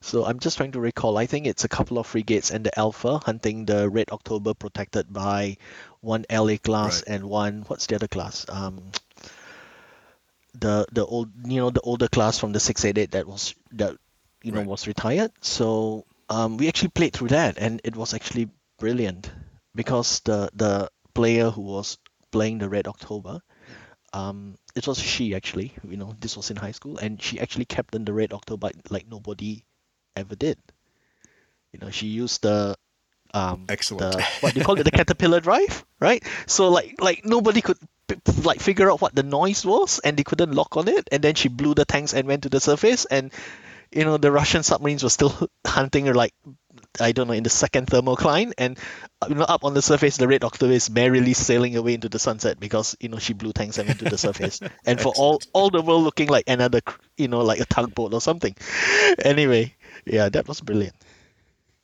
So 0.03 0.25
I'm 0.25 0.39
just 0.41 0.57
trying 0.57 0.73
to 0.73 0.81
recall. 0.81 1.19
I 1.19 1.27
think 1.27 1.47
it's 1.47 1.65
a 1.65 1.69
couple 1.69 1.99
of 1.99 2.07
frigates 2.07 2.51
and 2.51 2.65
the 2.65 2.79
Alpha 2.79 3.19
hunting 3.19 3.67
the 3.67 3.89
Red 3.89 4.11
October 4.11 4.55
protected 4.55 5.13
by 5.13 5.59
one 6.01 6.25
LA 6.31 6.57
class 6.57 7.03
Right. 7.07 7.15
and 7.17 7.25
one 7.29 7.65
what's 7.69 7.87
the 7.87 7.97
other 7.97 8.09
class? 8.09 8.47
Um 8.49 8.93
the 10.55 10.87
the 10.91 11.05
old 11.07 11.31
you 11.47 11.61
know 11.61 11.71
the 11.71 11.81
older 11.83 12.09
class 12.09 12.39
from 12.39 12.53
the 12.53 12.61
688 12.61 13.13
that 13.13 13.27
was 13.27 13.55
that 13.73 13.97
you 14.43 14.53
know 14.53 14.61
Right. 14.61 14.67
was 14.69 14.87
retired. 14.87 15.33
So 15.41 16.07
um, 16.29 16.57
we 16.57 16.69
actually 16.69 16.91
played 16.91 17.13
through 17.13 17.29
that 17.29 17.59
and 17.59 17.81
it 17.85 17.95
was 17.97 18.15
actually 18.15 18.49
brilliant 18.79 19.31
because 19.75 20.21
the 20.21 20.51
the 20.55 20.91
player 21.15 21.51
who 21.51 21.63
was 21.63 21.99
playing 22.31 22.59
the 22.59 22.69
Red 22.69 22.87
October, 22.87 23.41
um, 24.13 24.57
it 24.75 24.87
was 24.87 24.99
she 24.99 25.35
actually. 25.35 25.75
You 25.85 25.97
know, 25.97 26.15
this 26.21 26.37
was 26.37 26.51
in 26.51 26.57
high 26.57 26.71
school, 26.71 26.99
and 26.99 27.21
she 27.21 27.39
actually 27.41 27.65
captained 27.67 28.07
the 28.07 28.13
Red 28.13 28.33
October 28.33 28.71
like 28.89 29.07
nobody 29.09 29.63
ever 30.21 30.37
did. 30.37 30.59
You 31.73 31.81
know, 31.81 31.91
she 31.91 32.07
used 32.07 32.43
the 32.43 32.77
um 33.33 33.67
Excellent. 33.69 34.13
the 34.13 34.23
what 34.41 34.55
do 34.55 34.61
you 34.61 34.67
call 34.67 34.79
it 34.79 34.85
the 34.85 34.91
caterpillar 34.91 35.41
drive, 35.41 35.85
right? 36.01 36.23
So 36.47 36.69
like 36.69 37.01
like 37.01 37.25
nobody 37.25 37.61
could 37.61 37.79
like 38.43 38.61
figure 38.61 38.91
out 38.91 39.01
what 39.01 39.15
the 39.15 39.23
noise 39.23 39.65
was, 39.65 40.01
and 40.01 40.17
they 40.17 40.25
couldn't 40.25 40.53
lock 40.53 40.77
on 40.77 40.89
it, 40.89 41.09
and 41.13 41.23
then 41.23 41.35
she 41.35 41.49
blew 41.49 41.75
the 41.75 41.85
tanks 41.85 42.15
and 42.15 42.27
went 42.27 42.43
to 42.43 42.49
the 42.49 42.61
surface, 42.61 43.07
and 43.07 43.33
you 43.93 44.05
know 44.05 44.17
the 44.17 44.33
Russian 44.33 44.63
submarines 44.63 45.03
were 45.03 45.11
still 45.11 45.35
hunting 45.67 46.07
her 46.07 46.15
like 46.15 46.35
I 47.01 47.13
don't 47.13 47.29
know 47.29 47.35
in 47.35 47.43
the 47.43 47.51
second 47.51 47.87
thermocline, 47.87 48.53
and 48.59 48.79
you 49.29 49.35
know 49.35 49.45
up 49.45 49.65
on 49.65 49.75
the 49.75 49.83
surface 49.83 50.17
the 50.17 50.29
Red 50.29 50.45
October 50.45 50.73
is 50.73 50.91
merrily 50.91 51.35
sailing 51.35 51.77
away 51.77 51.95
into 51.95 52.09
the 52.09 52.19
sunset 52.19 52.59
because 52.59 52.97
you 53.01 53.09
know 53.09 53.19
she 53.19 53.33
blew 53.33 53.53
tanks 53.53 53.79
and 53.79 53.89
went 53.89 54.01
to 54.01 54.11
the 54.11 54.19
surface, 54.19 54.61
and 54.87 55.01
for 55.01 55.13
all 55.17 55.41
all 55.53 55.71
the 55.71 55.83
world 55.83 56.03
looking 56.03 56.29
like 56.29 56.45
another 56.49 56.81
you 57.17 57.29
know 57.29 57.41
like 57.41 57.61
a 57.61 57.67
tugboat 57.67 58.15
or 58.15 58.21
something. 58.21 58.57
Anyway, 59.25 59.75
yeah, 60.07 60.29
that 60.29 60.49
was 60.49 60.61
brilliant. 60.61 60.97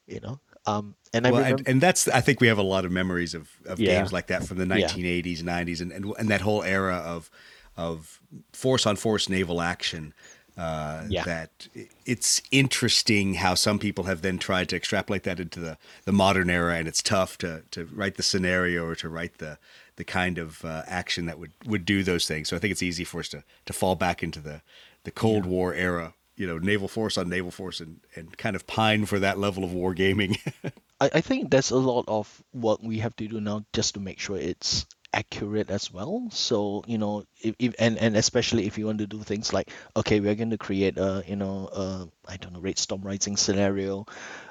You 0.07 0.21
know, 0.21 0.39
um, 0.67 0.95
and 1.13 1.27
I 1.27 1.31
well, 1.33 1.41
remember. 1.41 1.61
and, 1.61 1.69
and 1.69 1.81
that's 1.81 2.07
I 2.09 2.21
think 2.21 2.41
we 2.41 2.47
have 2.47 2.59
a 2.59 2.63
lot 2.63 2.85
of 2.85 2.93
memories 2.93 3.35
of, 3.35 3.51
of 3.67 3.79
Yeah. 3.79 3.97
games 3.97 4.13
like 4.13 4.29
that 4.29 4.45
from 4.45 4.59
the 4.59 4.67
Yeah. 4.67 4.87
1980s, 4.89 5.43
90s, 5.43 5.81
and, 5.81 5.93
and 5.93 6.13
and 6.19 6.29
that 6.29 6.43
whole 6.43 6.63
era 6.63 6.97
of 6.97 7.29
of 7.77 8.21
force 8.53 8.87
on 8.87 8.97
force 8.97 9.29
naval 9.29 9.61
action. 9.61 10.15
Uh, 10.57 11.05
Yeah. 11.09 11.25
That 11.25 11.69
it's 12.07 12.41
interesting 12.51 13.35
how 13.35 13.55
some 13.55 13.79
people 13.79 14.05
have 14.05 14.23
then 14.23 14.39
tried 14.39 14.69
to 14.71 14.77
extrapolate 14.77 15.25
that 15.25 15.39
into 15.39 15.61
the, 15.61 15.77
the 16.07 16.13
modern 16.13 16.49
era, 16.49 16.77
and 16.77 16.89
it's 16.89 17.03
tough 17.03 17.37
to 17.39 17.63
to 17.73 17.85
write 17.93 18.15
the 18.15 18.23
scenario 18.23 18.87
or 18.87 18.95
to 18.95 19.09
write 19.09 19.39
the 19.39 19.59
the 19.97 20.05
kind 20.05 20.39
of 20.39 20.65
uh, 20.65 20.83
action 20.87 21.27
that 21.27 21.39
would, 21.39 21.53
would 21.67 21.85
do 21.85 22.03
those 22.03 22.27
things. 22.27 22.49
So 22.49 22.57
I 22.57 22.59
think 22.59 22.71
it's 22.71 22.83
easy 22.83 23.05
for 23.05 23.21
us 23.21 23.29
to 23.31 23.43
to 23.67 23.73
fall 23.73 23.97
back 23.97 24.23
into 24.23 24.41
the 24.41 24.63
the 25.05 25.11
Cold 25.11 25.45
War 25.47 25.75
era, 25.75 26.15
you 26.37 26.47
know, 26.47 26.59
naval 26.59 26.89
force 26.89 27.19
on 27.19 27.29
naval 27.29 27.51
force, 27.51 27.81
and 27.81 28.01
and 28.15 28.37
kind 28.37 28.57
of 28.57 28.67
pine 28.67 29.07
for 29.07 29.19
that 29.21 29.39
level 29.39 29.65
of 29.65 29.73
war 29.73 29.95
gaming. 29.95 30.37
I, 31.01 31.11
I 31.15 31.21
think 31.21 31.51
there's 31.51 31.71
a 31.71 31.77
lot 31.77 32.05
of 32.09 32.43
work 32.53 32.81
we 32.83 32.99
have 32.99 33.17
to 33.17 33.29
do 33.29 33.41
now 33.41 33.65
just 33.73 33.95
to 33.95 34.01
make 34.01 34.21
sure 34.21 34.37
it's 34.37 34.87
accurate 35.13 35.71
as 35.71 35.93
well. 35.93 36.29
So 36.31 36.85
you 36.87 36.99
know, 36.99 37.25
if, 37.41 37.55
if 37.59 37.75
and 37.79 37.99
and 37.99 38.17
especially 38.17 38.67
if 38.67 38.79
you 38.79 38.87
want 38.87 38.99
to 38.99 39.07
do 39.07 39.23
things 39.23 39.53
like, 39.53 39.71
okay, 39.97 40.21
we're 40.21 40.35
going 40.35 40.51
to 40.51 40.59
create 40.59 40.99
a 40.99 41.25
you 41.27 41.37
know 41.37 41.69
a 41.73 42.09
I 42.31 42.37
don't 42.37 42.53
know 42.53 42.61
Red 42.61 42.79
Storm 42.79 43.03
Rising 43.03 43.37
scenario, 43.37 44.07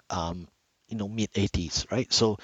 um, 0.10 0.48
you 0.88 0.98
know 0.98 1.08
mid 1.08 1.32
80s, 1.34 1.92
right? 1.92 2.12
So 2.12 2.38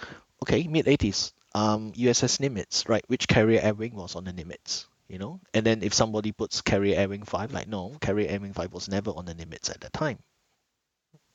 okay, 0.44 0.68
mid 0.68 0.86
80s, 0.86 1.34
um, 1.56 1.92
USS 1.94 2.40
Nimitz, 2.40 2.88
right? 2.88 3.04
Which 3.08 3.28
carrier 3.28 3.60
air 3.62 3.74
wing 3.74 3.96
was 3.96 4.16
on 4.16 4.26
the 4.26 4.34
Nimitz? 4.34 4.86
You 5.12 5.18
know, 5.18 5.42
and 5.54 5.66
then 5.66 5.84
if 5.84 5.94
somebody 5.94 6.32
puts 6.32 6.62
carrier 6.62 6.98
air 6.98 7.10
wing 7.10 7.24
five, 7.24 7.52
like 7.52 7.68
no, 7.68 7.98
carrier 8.00 8.30
air 8.30 8.40
wing 8.40 8.54
five 8.54 8.72
was 8.72 8.88
never 8.88 9.12
on 9.12 9.26
the 9.26 9.36
Nimitz 9.36 9.70
at 9.70 9.82
that 9.82 9.92
time. 9.92 10.20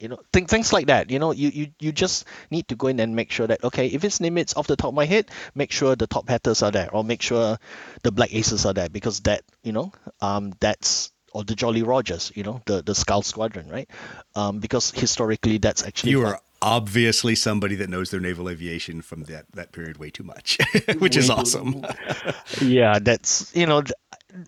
You 0.00 0.08
know 0.08 0.18
think, 0.32 0.48
things 0.48 0.72
like 0.72 0.86
that 0.86 1.10
you 1.10 1.18
know? 1.18 1.32
You, 1.32 1.48
you 1.48 1.66
you 1.78 1.92
just 1.92 2.24
need 2.50 2.68
to 2.68 2.74
go 2.74 2.86
in 2.86 3.00
and 3.00 3.14
make 3.14 3.30
sure 3.30 3.46
that 3.46 3.64
okay 3.64 3.88
if 3.88 4.04
it's 4.04 4.18
Nimitz 4.18 4.56
off 4.56 4.66
the 4.66 4.76
top 4.76 4.88
of 4.88 4.94
my 4.94 5.04
head 5.04 5.30
make 5.54 5.72
sure 5.72 5.94
the 5.96 6.06
top 6.06 6.28
hatters 6.28 6.62
are 6.62 6.70
there 6.70 6.90
or 6.90 7.04
make 7.04 7.20
sure 7.20 7.58
the 8.02 8.12
black 8.12 8.34
aces 8.34 8.64
are 8.66 8.72
there 8.74 8.88
because 8.88 9.20
that 9.20 9.42
you 9.62 9.72
know 9.72 9.92
um 10.20 10.52
that's 10.60 11.12
or 11.32 11.44
the 11.44 11.54
jolly 11.54 11.82
rogers 11.82 12.30
you 12.34 12.44
know 12.44 12.62
the 12.66 12.82
the 12.82 12.94
skull 12.94 13.22
squadron 13.22 13.68
right? 13.70 13.90
Um 14.34 14.60
because 14.60 14.90
historically 14.90 15.58
that's 15.58 15.82
actually 15.82 16.12
you 16.12 16.26
are 16.26 16.40
obviously 16.62 17.34
somebody 17.34 17.74
that 17.76 17.88
knows 17.88 18.10
their 18.10 18.20
naval 18.20 18.48
aviation 18.48 19.02
from 19.02 19.24
that, 19.24 19.46
that 19.52 19.72
period 19.72 19.98
way 19.98 20.10
too 20.10 20.24
much, 20.24 20.58
which 20.98 21.16
is 21.16 21.30
awesome. 21.30 21.84
yeah 22.60 22.98
that's 22.98 23.54
you 23.54 23.66
know 23.66 23.82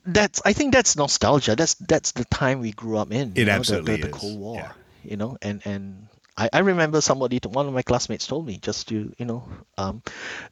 that's 0.07 0.43
i 0.45 0.53
think 0.53 0.73
that's 0.73 0.97
nostalgia. 0.97 1.57
That's 1.57 1.75
that's 1.75 2.13
the 2.13 2.25
time 2.27 2.61
we 2.61 2.73
grew 2.73 2.99
up 2.99 3.13
in 3.13 3.33
It 3.35 3.47
know, 3.47 3.53
absolutely 3.53 3.97
the, 3.97 4.03
the, 4.03 4.09
is, 4.09 4.15
cold 4.15 4.39
war 4.39 4.57
yeah. 4.57 4.73
you 5.03 5.17
know 5.17 5.37
and 5.43 5.63
and 5.65 6.09
I, 6.37 6.49
I 6.53 6.59
remember 6.61 7.01
somebody 7.01 7.41
one 7.45 7.67
of 7.67 7.75
my 7.75 7.83
classmates 7.83 8.27
told 8.27 8.47
me 8.47 8.59
just 8.59 8.89
to 8.89 9.13
you 9.19 9.25
know 9.25 9.49
um 9.77 10.03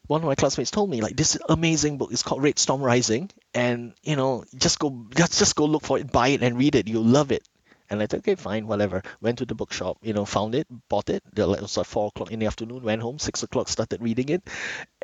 one 0.07 0.21
of 0.21 0.27
my 0.27 0.35
classmates 0.35 0.71
told 0.71 0.91
me 0.91 1.01
like 1.01 1.17
this 1.17 1.39
amazing 1.49 1.99
book 1.99 2.13
is 2.13 2.23
called 2.23 2.43
red 2.43 2.59
storm 2.59 2.83
rising 2.83 3.31
and 3.55 3.93
you 4.03 4.17
know 4.17 4.45
just 4.57 4.79
go 4.79 5.07
just 5.15 5.39
just 5.39 5.55
go 5.55 5.65
look 5.67 5.83
for 5.83 5.99
it 5.99 6.11
buy 6.11 6.29
it 6.29 6.43
and 6.43 6.59
read 6.59 6.75
it. 6.75 6.89
You'll 6.89 7.05
love 7.05 7.31
it 7.31 7.47
and 7.91 8.01
I 8.03 8.07
said, 8.11 8.18
okay, 8.20 8.34
fine, 8.34 8.66
whatever. 8.66 9.03
Went 9.20 9.39
to 9.39 9.47
the 9.47 9.55
bookshop, 9.55 9.99
you 10.03 10.12
know, 10.12 10.24
found 10.24 10.55
it, 10.55 10.66
bought 10.89 11.09
it. 11.11 11.22
The- 11.34 11.51
It 11.53 11.62
was 11.62 11.76
like 11.76 11.87
four 11.87 12.09
o'clock 12.09 12.30
in 12.32 12.39
the 12.41 12.47
afternoon. 12.47 12.82
Went 12.82 13.03
home, 13.03 13.18
six 13.18 13.43
o'clock, 13.43 13.68
started 13.68 14.01
reading 14.03 14.28
it. 14.30 14.43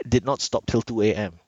Did 0.09 0.25
not 0.25 0.41
stop 0.41 0.67
till 0.67 0.83
two 0.83 1.03
a.m. 1.03 1.39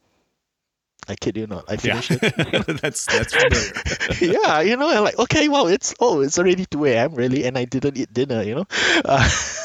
I 1.07 1.17
kid 1.17 1.37
you 1.37 1.47
not. 1.47 1.65
I 1.69 1.73
Yeah, 1.83 2.01
finished 2.01 2.11
it. 2.13 2.23
that's 2.81 3.07
that's 3.09 3.35
familiar. 3.35 3.73
yeah, 4.21 4.61
you 4.63 4.77
know, 4.77 4.89
I'm 4.89 5.05
like, 5.05 5.19
okay, 5.19 5.49
well, 5.49 5.67
it's 5.67 5.95
oh, 6.01 6.21
it's 6.23 6.39
already 6.39 6.65
2 6.65 6.87
a.m. 6.87 7.15
really, 7.15 7.45
and 7.45 7.59
I 7.59 7.67
didn't 7.67 7.99
eat 7.99 8.13
dinner, 8.13 8.43
you 8.43 8.55
know. 8.55 8.65
Uh, 9.05 9.29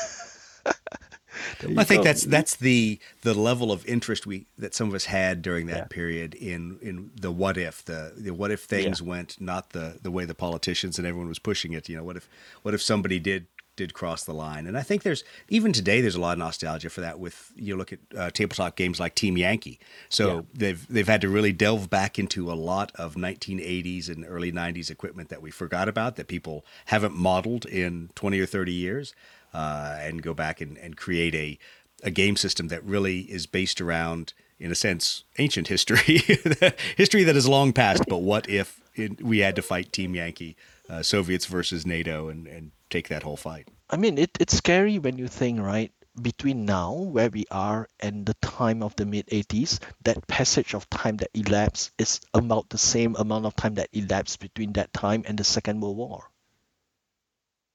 I 1.77 1.83
think 1.83 1.99
go. 1.99 2.03
that's 2.03 2.23
that's 2.23 2.55
the 2.55 2.99
the 3.21 3.33
level 3.33 3.71
of 3.71 3.85
interest 3.85 4.25
we 4.27 4.45
that 4.57 4.73
some 4.75 4.87
of 4.89 4.93
us 4.95 5.05
had 5.05 5.41
during 5.41 5.67
that 5.67 5.77
Yeah. 5.77 5.85
period 5.85 6.33
in 6.35 6.77
in 6.81 7.11
the 7.19 7.31
what 7.31 7.57
if 7.57 7.83
the 7.85 8.13
the 8.17 8.31
what 8.31 8.51
if 8.51 8.61
things 8.63 9.01
went 9.01 9.39
not 9.41 9.71
the 9.71 9.97
the 10.01 10.11
way 10.11 10.25
the 10.25 10.35
politicians 10.35 10.97
and 10.97 11.07
everyone 11.07 11.27
was 11.29 11.39
pushing 11.39 11.73
it. 11.73 11.89
You 11.89 11.97
know, 11.97 12.03
what 12.03 12.17
if 12.17 12.27
what 12.63 12.73
if 12.73 12.81
somebody 12.81 13.19
did 13.19 13.47
did 13.75 13.93
cross 13.93 14.25
the 14.25 14.33
line? 14.33 14.67
And 14.67 14.77
I 14.77 14.81
think 14.83 15.03
there's 15.03 15.23
even 15.47 15.71
today 15.71 16.01
there's 16.01 16.15
a 16.15 16.19
lot 16.19 16.33
of 16.33 16.39
nostalgia 16.39 16.89
for 16.89 16.99
that. 16.99 17.17
With 17.17 17.51
you 17.55 17.77
look 17.77 17.93
at 17.93 17.99
uh, 18.17 18.29
tabletop 18.29 18.75
games 18.75 18.99
like 18.99 19.15
Team 19.15 19.37
Yankee, 19.37 19.79
so 20.09 20.27
Yeah. 20.27 20.41
they've 20.53 20.87
they've 20.89 21.07
had 21.07 21.21
to 21.21 21.29
really 21.29 21.53
delve 21.53 21.89
back 21.89 22.19
into 22.19 22.51
a 22.51 22.55
lot 22.55 22.91
of 22.95 23.15
1980s 23.15 24.09
and 24.09 24.25
early 24.27 24.51
90s 24.51 24.91
equipment 24.91 25.29
that 25.29 25.41
we 25.41 25.49
forgot 25.51 25.87
about 25.87 26.17
that 26.17 26.27
people 26.27 26.65
haven't 26.87 27.15
modeled 27.15 27.65
in 27.65 28.09
20 28.15 28.39
or 28.41 28.45
30 28.45 28.73
years 28.73 29.13
uh, 29.53 29.97
and 29.99 30.21
go 30.21 30.33
back 30.33 30.61
and, 30.61 30.77
and 30.77 30.97
create 30.97 31.35
a, 31.35 31.57
a 32.03 32.11
game 32.11 32.35
system 32.35 32.67
that 32.69 32.83
really 32.83 33.21
is 33.21 33.45
based 33.45 33.81
around, 33.81 34.33
in 34.59 34.71
a 34.71 34.75
sense, 34.75 35.23
ancient 35.37 35.67
history, 35.67 36.17
history 36.97 37.23
that 37.23 37.35
is 37.35 37.47
long 37.47 37.73
past. 37.73 38.03
But 38.07 38.19
what 38.19 38.49
if 38.49 38.81
it, 38.95 39.21
we 39.23 39.39
had 39.39 39.55
to 39.55 39.61
fight 39.61 39.91
Team 39.91 40.15
Yankee 40.15 40.55
uh, 40.89 41.03
Soviets 41.03 41.45
versus 41.45 41.85
NATO 41.85 42.29
and, 42.29 42.47
and 42.47 42.71
take 42.89 43.07
that 43.09 43.23
whole 43.23 43.37
fight. 43.37 43.67
I 43.89 43.97
mean, 43.97 44.17
it, 44.17 44.31
it's 44.39 44.57
scary 44.57 44.99
when 44.99 45.17
you 45.17 45.27
think, 45.27 45.59
right, 45.59 45.91
between 46.21 46.65
now, 46.65 46.93
where 46.93 47.29
we 47.29 47.45
are, 47.49 47.87
and 47.99 48.25
the 48.25 48.33
time 48.35 48.83
of 48.83 48.95
the 48.95 49.05
mid 49.05 49.27
80s, 49.27 49.79
that 50.03 50.27
passage 50.27 50.73
of 50.73 50.89
time 50.89 51.17
that 51.17 51.29
elapsed 51.33 51.91
is 51.97 52.19
about 52.33 52.69
the 52.69 52.77
same 52.77 53.15
amount 53.15 53.45
of 53.45 53.55
time 53.55 53.75
that 53.75 53.89
elapsed 53.93 54.39
between 54.39 54.73
that 54.73 54.91
time 54.93 55.23
and 55.25 55.37
the 55.37 55.43
Second 55.43 55.81
World 55.81 55.97
War. 55.97 56.28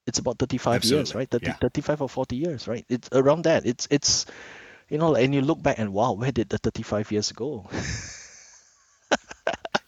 It's 0.07 0.19
about 0.19 0.39
35 0.39 0.85
years, 0.85 1.15
right? 1.15 1.29
30, 1.31 1.47
yeah. 1.47 1.53
35 1.55 2.03
or 2.03 2.09
40 2.09 2.37
years, 2.37 2.69
right? 2.69 2.85
It's 2.89 3.09
around 3.13 3.45
that. 3.45 3.65
It's, 3.67 3.89
it's, 3.91 4.27
you 4.91 4.99
know, 4.99 5.15
and 5.15 5.35
you 5.35 5.41
look 5.41 5.63
back 5.63 5.79
and 5.79 5.93
wow, 5.93 6.13
where 6.13 6.31
did 6.33 6.51
the 6.51 6.59
35 6.59 7.11
years 7.13 7.33
go? 7.33 7.69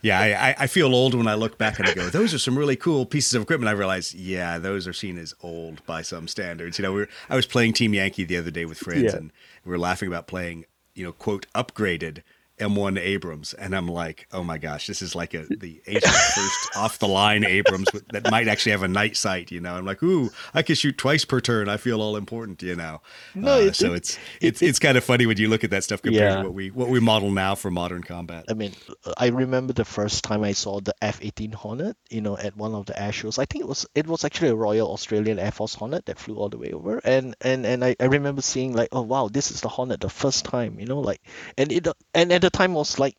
Yeah, 0.02 0.20
I, 0.20 0.50
I- 0.50 0.54
I 0.60 0.66
feel 0.68 0.94
old 0.94 1.14
when 1.14 1.26
I 1.26 1.34
look 1.34 1.58
back 1.58 1.80
and 1.80 1.88
I 1.88 1.94
go, 1.94 2.08
those 2.10 2.32
are 2.32 2.38
some 2.38 2.56
really 2.56 2.76
cool 2.76 3.06
pieces 3.06 3.34
of 3.34 3.42
equipment. 3.42 3.68
I 3.68 3.72
realize, 3.72 4.14
yeah, 4.14 4.56
those 4.58 4.86
are 4.86 4.92
seen 4.92 5.18
as 5.18 5.34
old 5.42 5.84
by 5.84 6.02
some 6.02 6.28
standards. 6.28 6.78
You 6.78 6.84
know, 6.84 6.92
we 6.92 7.00
were, 7.00 7.08
I 7.28 7.34
was 7.34 7.46
playing 7.46 7.72
Team 7.72 7.92
Yankee 7.92 8.22
the 8.22 8.36
other 8.36 8.52
day 8.52 8.66
with 8.66 8.78
friends, 8.78 9.02
Yeah. 9.04 9.16
and 9.16 9.32
we 9.64 9.70
were 9.70 9.78
laughing 9.78 10.06
about 10.06 10.28
playing, 10.28 10.66
you 10.94 11.02
know, 11.04 11.10
quote 11.12 11.46
upgraded 11.54 12.22
M1 12.59 12.98
Abrams, 12.98 13.52
and 13.54 13.74
I'm 13.76 13.88
like, 13.88 14.26
oh 14.32 14.42
my 14.42 14.59
gosh, 14.59 14.86
this 14.86 15.02
is 15.02 15.14
like 15.14 15.34
a 15.34 15.44
the 15.44 15.80
first 15.84 16.70
off 16.76 16.98
the 16.98 17.09
line 17.09 17.44
Abrams 17.44 17.92
with, 17.92 18.09
that 18.09 18.30
might 18.30 18.48
actually 18.48 18.72
have 18.72 18.82
a 18.82 18.88
night 18.88 19.16
sight. 19.16 19.50
You 19.50 19.61
know, 19.61 19.74
I'm 19.76 19.84
like, 19.84 20.02
ooh, 20.02 20.30
I 20.54 20.62
can 20.62 20.74
shoot 20.74 20.96
twice 20.96 21.24
per 21.24 21.40
turn. 21.40 21.68
I 21.68 21.76
feel 21.76 22.00
all 22.00 22.16
important. 22.16 22.62
You 22.62 22.76
know, 22.76 23.02
No, 23.34 23.54
Uh, 23.54 23.59
it- 23.59 23.76
so 23.76 23.92
it- 23.92 23.96
it's 23.96 24.18
it's 24.40 24.62
it's 24.62 24.78
kind 24.78 24.96
of 24.96 25.04
funny 25.04 25.26
when 25.26 25.36
you 25.36 25.48
look 25.48 25.64
at 25.64 25.70
that 25.70 25.84
stuff 25.84 26.00
compared 26.02 26.22
Yeah. 26.22 26.36
to 26.36 26.42
what 26.44 26.54
we 26.54 26.70
what 26.70 26.88
we 26.88 27.00
model 27.00 27.30
now 27.30 27.54
for 27.54 27.70
modern 27.70 28.02
combat. 28.02 28.44
I 28.48 28.54
mean, 28.54 28.72
I 29.16 29.26
remember 29.28 29.72
the 29.72 29.84
first 29.84 30.24
time 30.24 30.42
I 30.42 30.52
saw 30.52 30.80
the 30.80 30.94
F-18 31.02 31.52
Hornet, 31.54 31.96
you 32.11 32.20
know, 32.20 32.36
at 32.38 32.57
one 32.57 32.74
of 32.74 32.86
the 32.86 33.00
air 33.00 33.12
shows. 33.12 33.38
I 33.38 33.44
think 33.44 33.64
it 33.64 33.68
was 33.68 33.86
it 33.94 34.07
was 34.07 34.24
actually 34.24 34.50
a 34.50 34.54
Royal 34.57 34.90
Australian 34.92 35.38
Air 35.38 35.50
Force 35.52 35.74
Hornet 35.74 36.07
that 36.07 36.18
flew 36.18 36.36
all 36.36 36.48
the 36.48 36.59
way 36.59 36.70
over, 36.72 37.00
and 37.04 37.34
and 37.42 37.66
and 37.66 37.84
I, 37.84 37.96
I 38.00 38.04
remember 38.07 38.40
seeing 38.42 38.72
like, 38.72 38.88
oh 38.92 39.02
wow, 39.02 39.28
this 39.28 39.50
is 39.50 39.61
the 39.61 39.68
Hornet 39.68 40.00
the 40.00 40.09
first 40.09 40.44
time, 40.46 40.78
you 40.80 40.86
know, 40.86 41.00
like, 41.00 41.20
and 41.59 41.70
it 41.72 41.86
and 42.14 42.32
at 42.32 42.45
the 42.47 42.51
time 42.59 42.74
was 42.74 42.99
like 42.99 43.16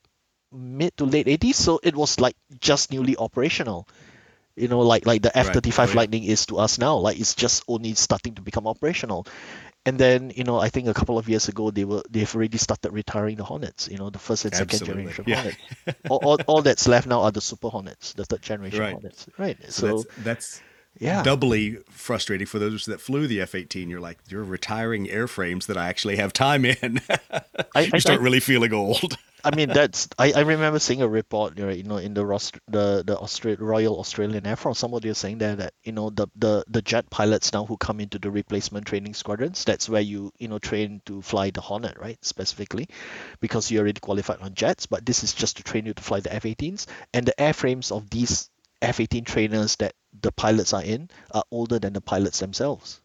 mid 0.51 0.95
to 0.97 1.05
late 1.05 1.27
80s, 1.27 1.55
so 1.55 1.79
it 1.83 1.95
was 1.95 2.19
like 2.19 2.35
just 2.59 2.91
newly 2.91 3.17
operational. 3.17 3.87
You 4.55 4.67
know, 4.69 4.79
like 4.79 5.05
like 5.05 5.21
the 5.21 5.37
F-35 5.37 5.79
Oh, 5.79 5.91
yeah. 5.91 5.95
Lightning 5.95 6.23
is 6.23 6.45
to 6.47 6.57
us 6.57 6.79
now, 6.79 6.95
like 6.97 7.19
it's 7.19 7.35
just 7.35 7.63
only 7.67 7.93
starting 7.93 8.35
to 8.35 8.41
become 8.41 8.67
operational. 8.67 9.27
And 9.85 9.97
then, 9.99 10.31
you 10.35 10.43
know, 10.43 10.59
I 10.59 10.69
think 10.69 10.87
a 10.87 10.93
couple 10.93 11.17
of 11.17 11.29
years 11.29 11.47
ago 11.47 11.71
they 11.71 11.85
were 11.85 12.03
they've 12.09 12.33
already 12.35 12.57
started 12.57 12.91
retiring 12.91 13.37
the 13.37 13.43
Hornets, 13.43 13.87
you 13.91 13.97
know, 13.97 14.09
the 14.09 14.19
first 14.19 14.45
and 14.45 14.53
second 14.55 14.81
Absolutely, 14.81 15.13
generation 15.13 15.25
yeah. 15.27 15.35
Hornets. 15.35 15.57
all, 16.09 16.19
all, 16.23 16.37
all 16.47 16.61
that's 16.61 16.87
left 16.87 17.07
now 17.07 17.21
are 17.21 17.31
the 17.31 17.41
Super 17.41 17.69
Hornets, 17.69 18.13
the 18.13 18.25
third 18.25 18.41
generation 18.41 18.79
Right. 18.79 18.91
Hornets. 18.91 19.27
Right. 19.37 19.57
So, 19.71 20.01
So, 20.01 20.03
that's 20.17 20.17
that's 20.17 20.61
yeah. 20.99 21.23
doubly 21.23 21.77
frustrating 21.89 22.47
for 22.47 22.59
those 22.59 22.85
that 22.85 23.01
flew 23.01 23.27
the 23.27 23.41
F-18. 23.41 23.89
You're 23.89 23.99
like, 23.99 24.19
you're 24.29 24.43
retiring 24.43 25.07
airframes 25.07 25.65
that 25.67 25.77
I 25.77 25.87
actually 25.89 26.17
have 26.17 26.33
time 26.33 26.65
in. 26.65 27.01
I, 27.75 27.81
you 27.81 27.91
I, 27.93 27.99
start 27.99 28.19
I, 28.19 28.23
really 28.23 28.39
feeling 28.39 28.73
old. 28.73 29.17
I 29.43 29.55
mean 29.55 29.69
that's 29.69 30.09
I, 30.17 30.33
I 30.33 30.39
remember 30.41 30.79
seeing 30.79 31.01
a 31.01 31.07
report 31.07 31.57
you 31.57 31.83
know 31.83 31.97
in 31.97 32.13
the 32.13 32.25
the 32.67 33.03
the 33.05 33.15
Austra- 33.15 33.59
Royal 33.59 33.99
Australian 33.99 34.45
Air 34.47 34.55
Force 34.55 34.79
somebody 34.79 35.09
was 35.09 35.19
saying 35.19 35.37
there 35.37 35.55
that 35.55 35.73
you 35.83 35.91
know 35.91 36.09
the, 36.09 36.27
the 36.35 36.65
the 36.67 36.81
jet 36.81 37.09
pilots 37.09 37.53
now 37.53 37.65
who 37.65 37.77
come 37.77 37.99
into 37.99 38.19
the 38.19 38.31
replacement 38.31 38.87
training 38.87 39.13
squadrons 39.13 39.63
that's 39.63 39.87
where 39.87 40.01
you 40.01 40.31
you 40.37 40.47
know 40.47 40.59
train 40.59 41.01
to 41.05 41.21
fly 41.21 41.51
the 41.51 41.61
Hornet 41.61 41.99
right 41.99 42.17
specifically 42.25 42.89
because 43.39 43.71
you're 43.71 43.83
already 43.83 43.99
qualified 43.99 44.39
on 44.41 44.53
jets 44.53 44.87
but 44.87 45.05
this 45.05 45.23
is 45.23 45.33
just 45.33 45.57
to 45.57 45.63
train 45.63 45.85
you 45.85 45.93
to 45.93 46.03
fly 46.03 46.19
the 46.19 46.33
F-18s 46.33 46.87
and 47.13 47.25
the 47.25 47.35
airframes 47.37 47.95
of 47.95 48.09
these 48.09 48.49
F-18 48.81 49.25
trainers 49.25 49.75
that 49.77 49.93
the 50.21 50.31
pilots 50.31 50.73
are 50.73 50.83
in 50.83 51.09
are 51.31 51.43
older 51.51 51.79
than 51.79 51.93
the 51.93 52.01
pilots 52.01 52.39
themselves 52.39 53.01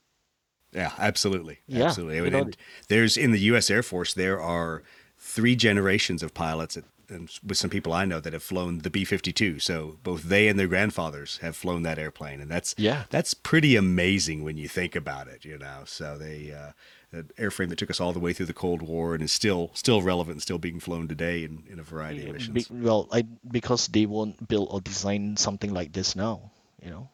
Yeah, 0.72 0.92
absolutely. 0.98 1.58
Yeah, 1.66 1.86
absolutely. 1.86 2.16
you 2.16 2.30
know- 2.30 2.50
there's 2.88 3.16
in 3.16 3.32
the 3.32 3.40
U.S. 3.40 3.70
Air 3.70 3.82
Force, 3.82 4.14
there 4.14 4.40
are 4.40 4.82
three 5.18 5.54
generations 5.56 6.22
of 6.22 6.34
pilots, 6.34 6.76
at, 6.76 6.84
and 7.12 7.28
with 7.46 7.58
some 7.58 7.70
people 7.70 7.92
I 7.92 8.04
know 8.04 8.20
that 8.20 8.32
have 8.32 8.42
flown 8.42 8.78
the 8.78 8.90
B-52. 8.90 9.60
So 9.62 9.98
both 10.02 10.22
they 10.24 10.48
and 10.48 10.58
their 10.58 10.66
grandfathers 10.68 11.38
have 11.42 11.54
flown 11.56 11.82
that 11.84 11.98
airplane, 11.98 12.40
and 12.40 12.50
that's 12.50 12.74
Yeah. 12.78 13.04
that's 13.10 13.34
pretty 13.34 13.76
amazing 13.76 14.42
when 14.42 14.56
you 14.56 14.68
think 14.68 14.96
about 14.96 15.28
it. 15.28 15.44
You 15.44 15.58
know, 15.58 15.82
so 15.86 16.18
they. 16.18 16.52
Uh, 16.52 16.72
an 17.14 17.28
airframe 17.36 17.68
that 17.68 17.76
took 17.76 17.90
us 17.90 18.00
all 18.00 18.14
the 18.14 18.18
way 18.18 18.32
through 18.32 18.46
the 18.46 18.54
Cold 18.54 18.80
War 18.80 19.12
and 19.14 19.22
is 19.22 19.30
still 19.32 19.70
still 19.74 20.00
relevant 20.00 20.36
and 20.36 20.40
still 20.42 20.56
being 20.56 20.80
flown 20.80 21.08
today 21.08 21.44
in, 21.44 21.62
in 21.68 21.78
a 21.78 21.82
variety 21.82 22.20
of 22.20 22.26
Be- 22.28 22.32
missions. 22.32 22.70
well 22.70 23.06
I 23.12 23.26
because 23.50 23.88
they 23.88 24.06
won't 24.06 24.48
build 24.48 24.68
or 24.70 24.80
design 24.80 25.36
something 25.36 25.74
like 25.74 25.92
this 25.92 26.16
now 26.16 26.52
you 26.82 26.88
know 26.88 27.10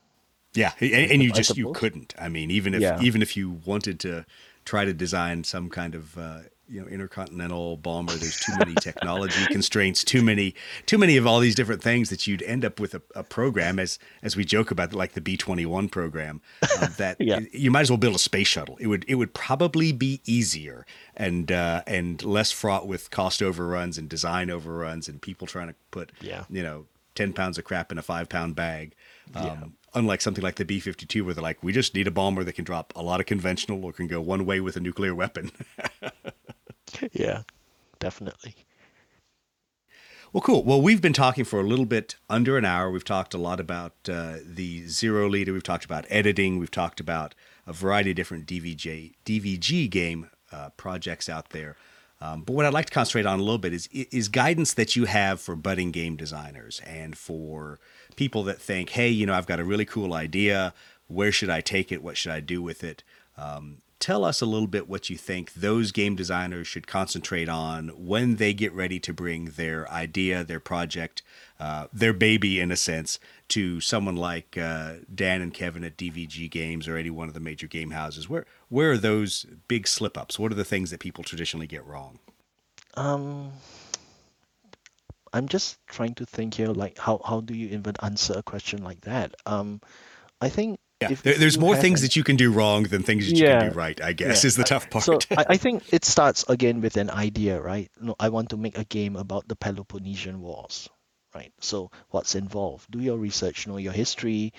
Yeah, 0.54 0.70
and, 0.78 1.10
and 1.10 1.20
you 1.24 1.30
I 1.34 1.36
just 1.36 1.56
you 1.56 1.72
couldn't. 1.72 2.14
I 2.16 2.28
mean, 2.28 2.48
even 2.52 2.74
if 2.74 2.80
Yeah. 2.80 3.00
even 3.02 3.22
if 3.22 3.36
you 3.36 3.58
wanted 3.66 3.98
to 4.06 4.24
try 4.64 4.84
to 4.84 4.94
design 4.94 5.42
some 5.42 5.68
kind 5.68 5.96
of 5.96 6.16
uh, 6.16 6.42
you 6.68 6.80
know 6.80 6.86
intercontinental 6.86 7.76
bomber, 7.78 8.12
there's 8.12 8.38
too 8.40 8.52
many 8.58 8.74
technology 8.74 9.46
constraints, 9.46 10.04
too 10.04 10.22
many 10.22 10.54
too 10.86 10.98
many 10.98 11.16
of 11.16 11.26
all 11.26 11.40
these 11.40 11.54
different 11.54 11.82
things 11.82 12.10
that 12.10 12.26
you'd 12.26 12.42
end 12.42 12.64
up 12.64 12.78
with 12.78 12.94
a, 12.94 13.02
a 13.14 13.22
program 13.22 13.78
as 13.78 13.98
as 14.22 14.36
we 14.36 14.44
joke 14.44 14.70
about 14.70 14.92
like 14.92 15.12
the 15.12 15.20
B 15.20 15.36
twenty 15.36 15.64
one 15.66 15.88
program 15.88 16.40
um, 16.82 16.92
that 16.98 17.16
Yeah. 17.20 17.40
you 17.52 17.70
might 17.70 17.80
as 17.82 17.90
well 17.90 17.96
build 17.98 18.14
a 18.14 18.18
space 18.18 18.48
shuttle. 18.48 18.76
It 18.80 18.86
would 18.88 19.04
it 19.08 19.14
would 19.16 19.34
probably 19.34 19.92
be 19.92 20.20
easier 20.26 20.84
and 21.16 21.50
uh, 21.50 21.82
and 21.86 22.22
less 22.24 22.50
fraught 22.52 22.86
with 22.86 23.10
cost 23.10 23.42
overruns 23.42 23.96
and 23.98 24.08
design 24.08 24.50
overruns 24.50 25.08
and 25.08 25.20
people 25.22 25.46
trying 25.46 25.68
to 25.68 25.74
put 25.90 26.12
Yeah. 26.20 26.44
you 26.50 26.62
know 26.62 26.86
10 27.14 27.32
pounds 27.32 27.58
of 27.58 27.64
crap 27.64 27.90
in 27.90 27.98
a 27.98 28.02
five 28.02 28.28
pound 28.28 28.54
bag. 28.54 28.94
Um, 29.34 29.44
Yeah. 29.44 29.56
Unlike 29.94 30.20
something 30.20 30.44
like 30.44 30.56
the 30.56 30.66
B 30.66 30.80
52, 30.80 31.24
where 31.24 31.32
they're 31.32 31.42
like, 31.42 31.62
we 31.62 31.72
just 31.72 31.94
need 31.94 32.06
a 32.06 32.10
bomber 32.10 32.44
that 32.44 32.52
can 32.52 32.64
drop 32.66 32.92
a 32.94 33.02
lot 33.02 33.20
of 33.20 33.26
conventional 33.26 33.82
or 33.82 33.90
can 33.94 34.06
go 34.06 34.20
one 34.20 34.44
way 34.44 34.60
with 34.60 34.76
a 34.76 34.80
nuclear 34.80 35.14
weapon. 35.14 35.50
yeah 37.12 37.42
definitely 37.98 38.54
well, 40.30 40.42
cool. 40.42 40.62
Well, 40.62 40.82
we've 40.82 41.00
been 41.00 41.14
talking 41.14 41.44
for 41.44 41.58
a 41.58 41.62
little 41.62 41.86
bit 41.86 42.16
under 42.28 42.58
an 42.58 42.64
hour. 42.66 42.90
We've 42.90 43.04
talked 43.04 43.32
a 43.32 43.38
lot 43.38 43.60
about 43.60 43.94
uh, 44.10 44.36
the 44.44 44.86
Zero 44.86 45.26
Leader. 45.26 45.54
We've 45.54 45.62
talked 45.62 45.86
about 45.86 46.04
editing. 46.10 46.58
We've 46.58 46.70
talked 46.70 47.00
about 47.00 47.34
a 47.66 47.72
variety 47.72 48.10
of 48.10 48.16
different 48.16 48.46
DVJ, 48.46 49.14
DVG 49.24 49.88
game 49.88 50.28
uh, 50.52 50.68
projects 50.76 51.30
out 51.30 51.50
there. 51.50 51.76
Um, 52.20 52.42
but 52.42 52.52
what 52.52 52.66
I'd 52.66 52.74
like 52.74 52.86
to 52.86 52.92
concentrate 52.92 53.24
on 53.24 53.38
a 53.38 53.42
little 53.42 53.58
bit 53.58 53.72
is 53.72 53.88
is 53.92 54.28
guidance 54.28 54.74
that 54.74 54.96
you 54.96 55.04
have 55.04 55.40
for 55.40 55.54
budding 55.54 55.92
game 55.92 56.16
designers 56.16 56.82
and 56.84 57.16
for 57.16 57.78
people 58.16 58.42
that 58.44 58.60
think, 58.60 58.90
hey, 58.90 59.08
you 59.08 59.24
know, 59.24 59.34
I've 59.34 59.46
got 59.46 59.60
a 59.60 59.64
really 59.64 59.84
cool 59.84 60.12
idea. 60.12 60.74
Where 61.06 61.32
should 61.32 61.48
I 61.48 61.60
take 61.60 61.90
it? 61.90 62.02
What 62.02 62.16
should 62.16 62.32
I 62.32 62.40
do 62.40 62.60
with 62.60 62.84
it? 62.84 63.02
Um, 63.36 63.78
tell 64.00 64.24
us 64.24 64.40
a 64.40 64.46
little 64.46 64.66
bit 64.66 64.88
what 64.88 65.10
you 65.10 65.16
think 65.16 65.52
those 65.54 65.92
game 65.92 66.16
designers 66.16 66.66
should 66.66 66.86
concentrate 66.86 67.48
on 67.48 67.88
when 67.88 68.36
they 68.36 68.52
get 68.54 68.72
ready 68.72 69.00
to 69.00 69.12
bring 69.12 69.46
their 69.46 69.90
idea, 69.90 70.44
their 70.44 70.60
project, 70.60 71.22
uh, 71.58 71.86
their 71.92 72.12
baby, 72.12 72.60
in 72.60 72.70
a 72.70 72.76
sense, 72.76 73.18
to 73.48 73.80
someone 73.80 74.16
like 74.16 74.56
uh, 74.56 74.94
Dan 75.12 75.40
and 75.42 75.52
Kevin 75.52 75.84
at 75.84 75.96
DVG 75.96 76.50
Games 76.50 76.86
or 76.86 76.96
any 76.96 77.10
one 77.10 77.28
of 77.28 77.34
the 77.34 77.40
major 77.40 77.66
game 77.66 77.90
houses. 77.90 78.28
Where 78.28 78.46
where 78.68 78.92
are 78.92 78.98
those 78.98 79.46
big 79.66 79.88
slip 79.88 80.16
ups? 80.16 80.38
What 80.38 80.52
are 80.52 80.56
the 80.56 80.64
things 80.64 80.90
that 80.90 81.00
people 81.00 81.24
traditionally 81.24 81.66
get 81.66 81.84
wrong? 81.84 82.18
um 82.98 83.52
i'm 85.32 85.46
just 85.46 85.78
trying 85.86 86.14
to 86.14 86.26
think 86.26 86.54
here 86.54 86.68
like 86.68 86.98
how 86.98 87.20
how 87.24 87.40
do 87.40 87.54
you 87.54 87.68
even 87.68 87.94
answer 88.02 88.34
a 88.36 88.42
question 88.42 88.82
like 88.82 89.00
that 89.02 89.34
um 89.46 89.80
i 90.40 90.48
think 90.48 90.78
Yeah, 91.00 91.14
there, 91.22 91.34
there's 91.34 91.58
more 91.58 91.76
things 91.76 92.02
that 92.02 92.16
you 92.16 92.24
can 92.24 92.34
do 92.36 92.50
wrong 92.50 92.82
than 92.84 93.02
things 93.04 93.26
that 93.26 93.38
you 93.38 93.46
Yeah. 93.46 93.60
can 93.60 93.70
do 93.70 93.76
right. 93.78 94.00
I 94.02 94.12
guess 94.12 94.42
Yeah. 94.42 94.48
is 94.48 94.56
the 94.56 94.64
tough 94.64 94.90
part. 94.90 95.04
So 95.04 95.18
I, 95.30 95.46
I 95.50 95.56
think 95.56 95.92
it 95.92 96.04
starts 96.04 96.44
again 96.48 96.80
with 96.80 96.96
an 96.96 97.08
idea, 97.10 97.60
right? 97.60 97.88
No, 98.00 98.16
I 98.18 98.30
want 98.30 98.50
to 98.50 98.56
make 98.56 98.76
a 98.76 98.84
game 98.84 99.14
about 99.14 99.46
the 99.46 99.54
Peloponnesian 99.54 100.40
Wars, 100.40 100.88
right? 101.34 101.52
So 101.60 101.92
what's 102.10 102.34
involved? 102.34 102.90
Do 102.90 102.98
your 102.98 103.16
research, 103.16 103.66
know 103.68 103.76
your 103.76 103.92
history. 103.92 104.52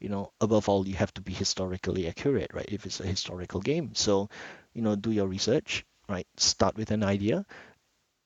You 0.00 0.08
know, 0.08 0.32
above 0.40 0.68
all, 0.68 0.86
you 0.86 0.96
have 0.96 1.14
to 1.14 1.22
be 1.22 1.32
historically 1.32 2.08
accurate, 2.08 2.50
right? 2.52 2.68
If 2.68 2.84
it's 2.86 3.00
a 3.00 3.06
historical 3.06 3.60
game, 3.60 3.94
so 3.94 4.28
you 4.72 4.82
know, 4.82 4.96
do 4.96 5.12
your 5.12 5.28
research, 5.28 5.86
right? 6.08 6.26
Start 6.36 6.76
with 6.76 6.90
an 6.90 7.04
idea. 7.04 7.46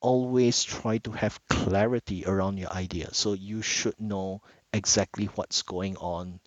Always 0.01 0.63
try 0.63 0.97
to 0.99 1.11
have 1.11 1.39
clarity 1.47 2.25
around 2.25 2.57
your 2.57 2.71
idea. 2.71 3.13
So 3.13 3.33
you 3.33 3.61
should 3.61 3.99
know 4.01 4.41
exactly 4.73 5.25
what's 5.35 5.61
going 5.61 5.97
on 5.97 6.39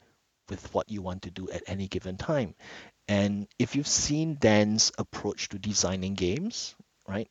with 0.53 0.73
what 0.75 0.91
you 0.91 1.01
want 1.01 1.23
to 1.23 1.31
do 1.31 1.49
at 1.51 1.63
any 1.67 1.89
given 1.89 2.17
time. 2.17 2.55
And 3.09 3.49
if 3.59 3.75
you've 3.75 3.89
seen 3.89 4.37
Dan's 4.39 4.93
approach 4.99 5.49
to 5.49 5.59
designing 5.59 6.15
games, 6.15 6.75
right? 7.09 7.29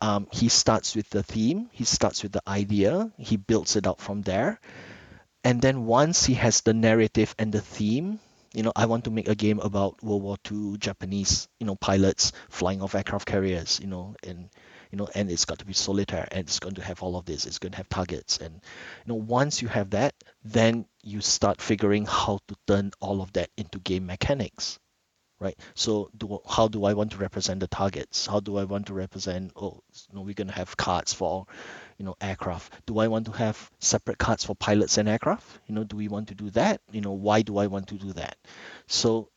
Um, 0.00 0.28
he 0.30 0.48
starts 0.48 0.94
with 0.94 1.08
the 1.08 1.22
theme, 1.22 1.70
he 1.72 1.84
starts 1.84 2.22
with 2.22 2.32
the 2.32 2.42
idea, 2.46 3.10
he 3.16 3.36
builds 3.36 3.74
it 3.76 3.86
up 3.86 4.00
from 4.00 4.20
there. 4.22 4.60
And 5.42 5.62
then 5.62 5.86
once 5.86 6.26
he 6.26 6.34
has 6.34 6.60
the 6.60 6.74
narrative 6.74 7.34
and 7.38 7.52
the 7.52 7.60
theme, 7.60 8.20
you 8.52 8.62
know, 8.62 8.72
I 8.76 8.86
want 8.86 9.04
to 9.04 9.10
make 9.10 9.28
a 9.28 9.34
game 9.34 9.60
about 9.60 10.02
World 10.02 10.22
War 10.22 10.36
II 10.50 10.76
Japanese, 10.78 11.48
you 11.58 11.66
know, 11.66 11.76
pilots 11.76 12.32
flying 12.50 12.82
off 12.82 12.94
aircraft 12.94 13.26
carriers, 13.26 13.80
you 13.80 13.86
know, 13.86 14.14
and 14.22 14.50
you 14.90 14.96
know, 14.96 15.08
and 15.14 15.30
it's 15.30 15.44
got 15.44 15.58
to 15.58 15.66
be 15.66 15.74
solitaire 15.74 16.26
and 16.30 16.40
it's 16.40 16.60
going 16.60 16.76
to 16.76 16.82
have 16.82 17.02
all 17.02 17.16
of 17.16 17.26
this. 17.26 17.44
It's 17.46 17.58
going 17.58 17.72
to 17.72 17.76
have 17.76 17.88
targets, 17.88 18.38
and 18.38 18.54
you 18.54 19.08
know, 19.08 19.16
once 19.16 19.60
you 19.60 19.68
have 19.68 19.90
that, 19.90 20.14
then 20.44 20.86
you 21.02 21.20
start 21.20 21.60
figuring 21.60 22.06
how 22.06 22.38
to 22.48 22.56
turn 22.66 22.92
all 23.00 23.20
of 23.22 23.32
that 23.34 23.50
into 23.56 23.78
game 23.80 24.06
mechanics 24.06 24.78
right? 25.40 25.58
So 25.74 26.10
do, 26.16 26.40
how 26.48 26.68
do 26.68 26.84
i 26.84 26.94
want 26.94 27.12
to 27.12 27.18
represent 27.18 27.60
the 27.60 27.68
targets? 27.68 28.26
How 28.26 28.40
do 28.40 28.56
i 28.58 28.64
want 28.64 28.86
to 28.86 28.94
represent 28.94 29.52
oh 29.56 29.82
you 30.08 30.14
know, 30.16 30.22
we're 30.22 30.34
going 30.34 30.48
to 30.48 30.54
have 30.54 30.76
cards 30.76 31.12
for 31.12 31.46
you 31.98 32.04
know 32.04 32.16
aircraft. 32.20 32.86
Do 32.86 32.98
i 32.98 33.08
want 33.08 33.26
to 33.26 33.32
have 33.32 33.70
separate 33.78 34.18
cards 34.18 34.44
for 34.44 34.54
pilots 34.56 34.98
and 34.98 35.08
aircraft? 35.08 35.60
You 35.66 35.74
know 35.74 35.84
do 35.84 35.96
we 35.96 36.08
want 36.08 36.28
to 36.28 36.34
do 36.34 36.50
that? 36.50 36.80
You 36.90 37.00
know 37.00 37.12
why 37.12 37.42
do 37.42 37.58
i 37.58 37.66
want 37.66 37.88
to 37.88 37.94
do 37.94 38.12
that? 38.14 38.36
So 38.86 39.30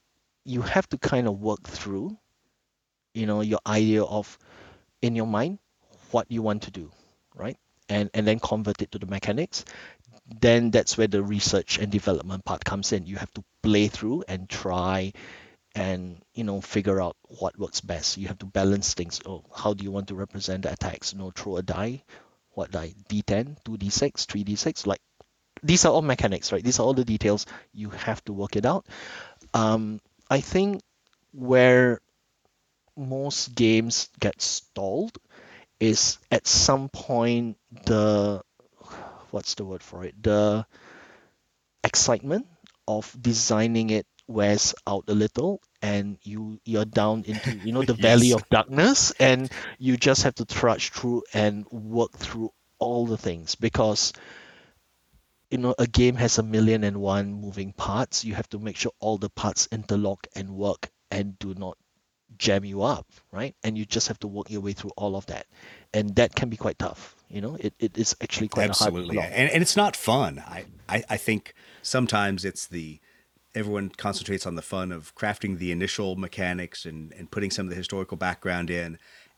you 0.45 0.61
have 0.61 0.87
to 0.89 0.97
kind 0.97 1.27
of 1.27 1.39
work 1.39 1.63
through 1.63 2.17
you 3.13 3.25
know 3.25 3.41
your 3.41 3.59
idea 3.67 4.03
of 4.03 4.37
in 5.01 5.15
your 5.15 5.27
mind 5.27 5.59
what 6.11 6.29
you 6.29 6.41
want 6.41 6.63
to 6.63 6.71
do 6.71 6.91
right? 7.35 7.57
And 7.89 8.09
and 8.13 8.25
then 8.25 8.39
convert 8.39 8.81
it 8.81 8.91
to 8.91 8.99
the 8.99 9.05
mechanics 9.05 9.65
then 10.39 10.71
that's 10.71 10.97
where 10.97 11.07
the 11.07 11.23
research 11.23 11.77
and 11.77 11.91
development 11.91 12.45
part 12.45 12.63
comes 12.63 12.93
in. 12.93 13.05
You 13.05 13.17
have 13.17 13.33
to 13.33 13.43
play 13.61 13.87
through 13.87 14.23
and 14.27 14.49
try 14.49 15.13
and 15.73 16.21
you 16.33 16.43
know 16.43 16.61
figure 16.61 17.01
out 17.01 17.15
what 17.39 17.57
works 17.57 17.81
best. 17.81 18.17
You 18.17 18.27
have 18.27 18.39
to 18.39 18.45
balance 18.45 18.93
things. 18.93 19.21
Oh 19.25 19.43
how 19.55 19.73
do 19.73 19.83
you 19.83 19.91
want 19.91 20.07
to 20.07 20.15
represent 20.15 20.63
the 20.63 20.71
attacks? 20.73 21.13
You 21.13 21.19
know 21.19 21.31
throw 21.31 21.57
a 21.57 21.61
die. 21.61 22.03
What 22.51 22.71
die? 22.71 22.93
D10 23.09 23.57
2d6 23.63 24.25
3d6 24.25 24.85
like 24.85 25.01
these 25.63 25.85
are 25.85 25.91
all 25.91 26.01
mechanics 26.01 26.51
right? 26.51 26.63
These 26.63 26.79
are 26.79 26.83
all 26.83 26.93
the 26.93 27.05
details. 27.05 27.45
You 27.73 27.89
have 27.91 28.23
to 28.25 28.33
work 28.33 28.55
it 28.55 28.65
out. 28.65 28.85
Um, 29.53 29.99
i 30.29 30.39
think 30.39 30.81
where 31.33 31.99
most 32.95 33.53
games 33.55 34.09
get 34.19 34.41
stalled 34.41 35.17
is 35.79 36.19
at 36.31 36.47
some 36.47 36.89
point 36.89 37.57
the 37.85 38.41
what's 39.33 39.55
the 39.55 39.65
word 39.65 39.83
for 39.83 40.03
it 40.03 40.15
the 40.21 40.65
excitement 41.83 42.45
of 42.87 43.15
designing 43.19 43.89
it 43.89 44.05
wears 44.27 44.73
out 44.87 45.03
a 45.07 45.13
little 45.13 45.61
and 45.81 46.17
you 46.23 46.59
you're 46.63 46.85
down 46.85 47.23
into 47.25 47.55
you 47.57 47.71
know 47.71 47.83
the 47.83 47.93
yes. 47.99 48.01
valley 48.01 48.33
of 48.33 48.47
darkness 48.49 49.11
and 49.19 49.51
you 49.77 49.97
just 49.97 50.23
have 50.23 50.35
to 50.35 50.45
trudge 50.45 50.89
through 50.89 51.23
and 51.33 51.65
work 51.69 52.11
through 52.13 52.51
all 52.79 53.05
the 53.05 53.17
things 53.17 53.55
because 53.55 54.13
you 55.49 55.57
know 55.57 55.75
a 55.77 55.87
game 55.87 56.15
has 56.15 56.37
a 56.37 56.43
million 56.43 56.83
and 56.83 56.97
one 56.97 57.33
moving 57.33 57.73
parts 57.73 58.23
you 58.23 58.33
have 58.33 58.47
to 58.49 58.59
make 58.59 58.77
sure 58.77 58.91
all 58.99 59.17
the 59.17 59.29
parts 59.29 59.67
interlock 59.71 60.27
and 60.35 60.49
work 60.49 60.89
and 61.09 61.37
do 61.39 61.53
not 61.55 61.77
jam 62.37 62.65
you 62.65 62.81
up 62.81 63.07
right? 63.31 63.55
And 63.63 63.77
you 63.77 63.85
just 63.85 64.07
have 64.07 64.19
to 64.19 64.27
work 64.27 64.49
your 64.49 64.61
way 64.61 64.73
through 64.73 64.91
all 64.97 65.15
of 65.15 65.25
that. 65.27 65.47
And 65.93 66.15
that 66.15 66.35
can 66.35 66.49
be 66.49 66.57
quite 66.57 66.79
tough 66.79 67.15
you 67.31 67.41
know? 67.41 67.57
It, 67.59 67.73
it 67.79 67.97
is 67.97 68.15
actually 68.21 68.49
quite 68.49 68.63
hard. 68.63 68.71
absolutely. 68.71 69.19
and, 69.19 69.49
and 69.49 69.61
it's 69.61 69.77
not 69.77 69.95
fun. 69.95 70.43
I, 70.45 70.65
I 70.89 71.03
i 71.09 71.17
think 71.17 71.53
sometimes 71.81 72.45
it's 72.45 72.67
the 72.67 72.99
everyone 73.55 73.89
concentrates 73.89 74.45
on 74.45 74.55
the 74.55 74.61
fun 74.61 74.91
of 74.91 75.13
crafting 75.15 75.57
the 75.57 75.71
initial 75.71 76.15
mechanics 76.15 76.85
and, 76.85 77.11
and 77.13 77.31
putting 77.31 77.51
some 77.51 77.65
of 77.65 77.69
the 77.69 77.75
historical 77.75 78.15
background 78.15 78.69
in. 78.69 78.97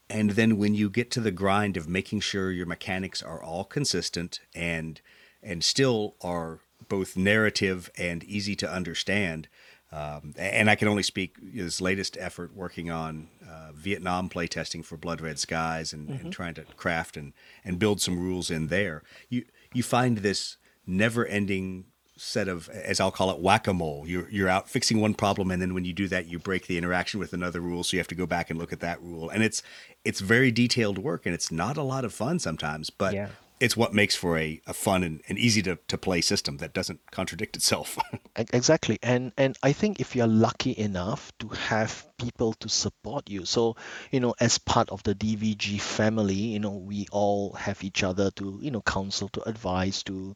And 0.10 0.32
then 0.32 0.58
when 0.58 0.76
you 0.76 0.90
get 0.90 1.10
to 1.12 1.20
the 1.20 1.32
grind 1.32 1.78
of 1.78 1.88
making 1.88 2.20
sure 2.20 2.52
your 2.52 2.68
mechanics 2.68 3.24
are 3.24 3.42
all 3.42 3.64
consistent 3.64 4.40
and 4.54 5.00
and 5.42 5.64
still 5.64 6.16
are 6.22 6.60
both 6.88 7.18
narrative 7.18 7.90
and 7.98 8.24
easy 8.24 8.56
to 8.56 8.70
understand, 8.70 9.48
um, 9.94 10.34
and 10.38 10.72
I 10.72 10.76
can 10.76 10.88
only 10.88 11.04
speak 11.04 11.36
this 11.40 11.80
latest 11.80 12.18
effort 12.20 12.56
working 12.56 12.90
on 12.90 13.28
uh, 13.48 13.72
Vietnam 13.74 14.28
playtesting 14.28 14.84
for 14.84 14.98
Blood 14.98 15.22
Red 15.22 15.38
Skies 15.38 15.94
and, 15.94 16.10
mm-hmm. 16.10 16.26
and, 16.26 16.34
trying 16.34 16.56
to 16.56 16.64
craft 16.78 17.16
and, 17.16 17.34
and 17.64 17.78
build 17.78 18.02
some 18.02 18.18
rules 18.20 18.50
in 18.50 18.68
there. 18.68 19.04
You 19.30 19.46
you 19.72 19.84
find 19.84 20.20
this 20.20 20.58
never 20.88 21.26
ending 21.28 21.86
set 22.16 22.48
of, 22.48 22.70
as 22.70 23.00
I'll 23.00 23.12
call 23.12 23.32
it, 23.32 23.40
whack 23.40 23.68
a 23.68 23.74
mole. 23.74 24.06
You're, 24.08 24.30
you're 24.30 24.50
out 24.50 24.70
fixing 24.70 25.00
one 25.02 25.14
problem, 25.14 25.52
and 25.52 25.62
then 25.62 25.74
when 25.74 25.86
you 25.86 25.94
do 25.94 26.08
that, 26.08 26.28
you 26.28 26.40
break 26.40 26.68
the 26.68 26.78
interaction 26.78 27.20
with 27.20 27.34
another 27.34 27.60
rule. 27.60 27.84
So 27.84 27.96
you 27.96 28.00
have 28.00 28.08
to 28.08 28.16
go 28.16 28.26
back 28.26 28.50
and 28.50 28.60
look 28.60 28.72
at 28.72 28.80
that 28.82 29.02
rule. 29.02 29.30
And 29.30 29.44
it's 29.44 29.62
it's 30.04 30.20
very 30.20 30.52
detailed 30.52 30.98
work, 30.98 31.26
and 31.26 31.36
it's 31.36 31.52
not 31.52 31.78
a 31.78 31.84
lot 31.84 32.06
of 32.06 32.14
fun 32.14 32.40
sometimes, 32.40 32.90
but 32.90 33.14
yeah. 33.14 33.30
It's 33.64 33.78
what 33.78 33.94
makes 33.94 34.14
for 34.14 34.38
a, 34.38 34.62
a 34.68 34.74
fun 34.74 35.04
and, 35.04 35.22
and 35.30 35.40
easy 35.40 35.62
to, 35.62 35.78
to 35.88 35.98
play 35.98 36.20
system 36.20 36.58
that 36.58 36.74
doesn't 36.74 37.00
contradict 37.12 37.56
itself. 37.56 37.98
exactly. 38.36 39.00
And 39.02 39.32
and 39.38 39.58
I 39.64 39.72
think 39.72 40.02
if 40.02 40.18
you're 40.18 40.28
lucky 40.28 40.78
enough 40.78 41.32
to 41.40 41.48
have 41.48 42.06
people 42.18 42.52
to 42.56 42.68
support 42.68 43.30
you, 43.30 43.46
so 43.46 43.78
you 44.12 44.20
know, 44.20 44.36
as 44.38 44.58
part 44.58 44.90
of 44.90 45.02
the 45.04 45.16
DVG 45.16 45.80
family, 45.80 46.36
you 46.36 46.60
know, 46.60 46.76
we 46.76 47.08
all 47.10 47.54
have 47.54 47.82
each 47.86 48.04
other 48.04 48.32
to 48.32 48.60
you 48.62 48.70
know 48.70 48.82
counsel, 48.82 49.30
to 49.30 49.48
advise, 49.48 50.04
to 50.04 50.36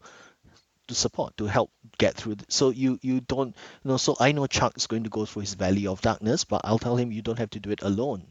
to 0.88 0.96
support 0.96 1.36
to 1.36 1.48
help 1.48 1.70
get 1.98 2.16
through 2.16 2.38
so 2.48 2.70
you 2.70 2.98
you 3.02 3.20
don't 3.20 3.54
you 3.84 3.90
know 3.90 3.98
so 3.98 4.16
i 4.22 4.32
know 4.32 4.48
chuck's 4.48 4.88
going 4.88 5.04
to 5.04 5.10
go 5.10 5.26
through 5.26 5.42
his 5.42 5.54
valley 5.54 5.86
of 5.86 6.00
darkness 6.00 6.46
but 6.46 6.62
i'll 6.64 6.80
tell 6.80 6.96
him 6.96 7.12
you 7.12 7.22
don't 7.22 7.40
have 7.40 7.50
to 7.50 7.60
do 7.60 7.72
it 7.72 7.82
alone 7.82 8.26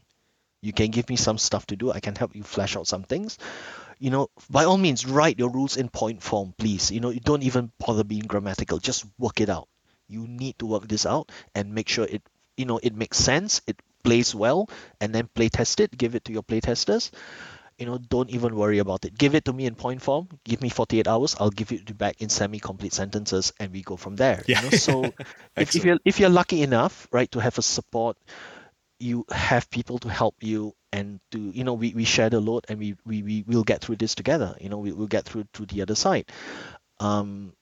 you 0.61 0.73
can 0.73 0.91
give 0.91 1.09
me 1.09 1.15
some 1.15 1.37
stuff 1.37 1.65
to 1.65 1.75
do 1.75 1.91
i 1.91 1.99
can 1.99 2.15
help 2.15 2.35
you 2.35 2.43
flesh 2.43 2.75
out 2.75 2.87
some 2.87 3.03
things 3.03 3.37
you 3.99 4.09
know 4.09 4.29
by 4.49 4.65
all 4.65 4.77
means 4.77 5.05
write 5.05 5.39
your 5.39 5.49
rules 5.49 5.77
in 5.77 5.89
point 5.89 6.21
form 6.21 6.53
please 6.57 6.91
you 6.91 6.99
know 6.99 7.09
you 7.09 7.19
don't 7.19 7.43
even 7.43 7.71
bother 7.79 8.03
being 8.03 8.23
grammatical 8.23 8.77
just 8.77 9.05
work 9.17 9.41
it 9.41 9.49
out 9.49 9.67
you 10.07 10.27
need 10.27 10.57
to 10.59 10.65
work 10.65 10.87
this 10.87 11.05
out 11.05 11.31
and 11.55 11.73
make 11.73 11.89
sure 11.89 12.05
it 12.05 12.21
you 12.55 12.65
know 12.65 12.79
it 12.81 12.95
makes 12.95 13.17
sense 13.17 13.61
it 13.67 13.79
plays 14.03 14.33
well 14.33 14.69
and 15.01 15.13
then 15.13 15.27
play 15.33 15.49
test 15.49 15.79
it 15.79 15.95
give 15.97 16.15
it 16.15 16.23
to 16.25 16.31
your 16.31 16.43
play 16.43 16.59
testers 16.59 17.11
you 17.77 17.85
know, 17.85 17.97
don't 17.97 18.31
even 18.31 18.55
worry 18.55 18.79
about 18.79 19.05
it. 19.05 19.15
Give 19.15 19.35
it 19.35 19.45
to 19.45 19.53
me 19.53 19.65
in 19.65 19.75
point 19.75 20.01
form. 20.01 20.27
Give 20.43 20.61
me 20.61 20.69
48 20.69 21.07
hours. 21.07 21.35
I'll 21.39 21.51
give 21.51 21.71
it 21.71 21.95
back 21.97 22.21
in 22.21 22.29
semi-complete 22.29 22.93
sentences, 22.93 23.53
and 23.59 23.71
we 23.71 23.83
go 23.83 23.97
from 23.97 24.15
there. 24.15 24.43
Yeah. 24.47 24.63
You 24.63 24.71
know? 24.71 24.77
So 24.77 25.03
if, 25.55 25.75
if 25.75 25.85
you're 25.85 25.99
if 26.03 26.19
you're 26.19 26.29
lucky 26.29 26.63
enough, 26.63 27.07
right, 27.11 27.31
to 27.31 27.39
have 27.39 27.57
a 27.57 27.61
support, 27.61 28.17
you 28.99 29.25
have 29.31 29.69
people 29.69 29.99
to 29.99 30.09
help 30.09 30.35
you 30.41 30.73
and 30.91 31.19
to 31.31 31.39
you 31.51 31.63
know 31.63 31.73
we, 31.73 31.93
we 31.93 32.03
share 32.05 32.29
the 32.29 32.39
load 32.39 32.65
and 32.69 32.79
we, 32.79 32.95
we 33.05 33.21
we 33.23 33.43
will 33.47 33.63
get 33.63 33.81
through 33.81 33.97
this 33.97 34.15
together. 34.15 34.55
You 34.59 34.69
know 34.69 34.79
we, 34.79 34.91
we'll 34.91 35.07
get 35.07 35.25
through 35.25 35.45
to 35.53 35.65
the 35.65 35.81
other 35.81 35.95
side. 35.95 36.25
Um 36.99 37.53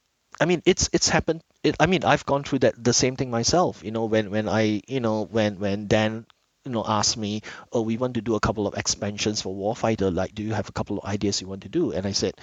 i 0.42 0.46
mean 0.46 0.62
it's 0.66 0.90
it's 0.94 1.10
happened. 1.10 1.42
It, 1.64 1.76
i 1.80 1.86
mean 1.88 2.04
i've 2.04 2.26
gone 2.26 2.44
through 2.44 2.60
that 2.60 2.82
the 2.82 2.94
same 2.94 3.16
thing 3.16 3.32
myself. 3.32 3.84
You 3.84 3.92
know 3.92 4.06
when 4.06 4.32
when 4.32 4.48
i 4.50 4.82
you 4.88 5.00
know 5.00 5.26
when 5.26 5.60
when 5.60 5.88
dan 5.88 6.26
you 6.66 6.72
know 6.72 6.84
asked 6.88 7.18
me 7.18 7.42
oh 7.72 7.82
we 7.82 7.98
want 7.98 8.16
to 8.16 8.22
do 8.22 8.36
a 8.36 8.40
couple 8.40 8.68
of 8.68 8.76
expansions 8.76 9.42
for 9.42 9.54
warfighter. 9.56 10.14
Like 10.14 10.36
do 10.36 10.44
you 10.44 10.54
have 10.54 10.70
a 10.70 10.74
couple 10.74 10.98
of 11.00 11.06
ideas 11.06 11.42
you 11.42 11.48
want 11.48 11.64
to 11.64 11.70
do? 11.70 11.92
And 11.92 12.06
i 12.08 12.12
said 12.12 12.36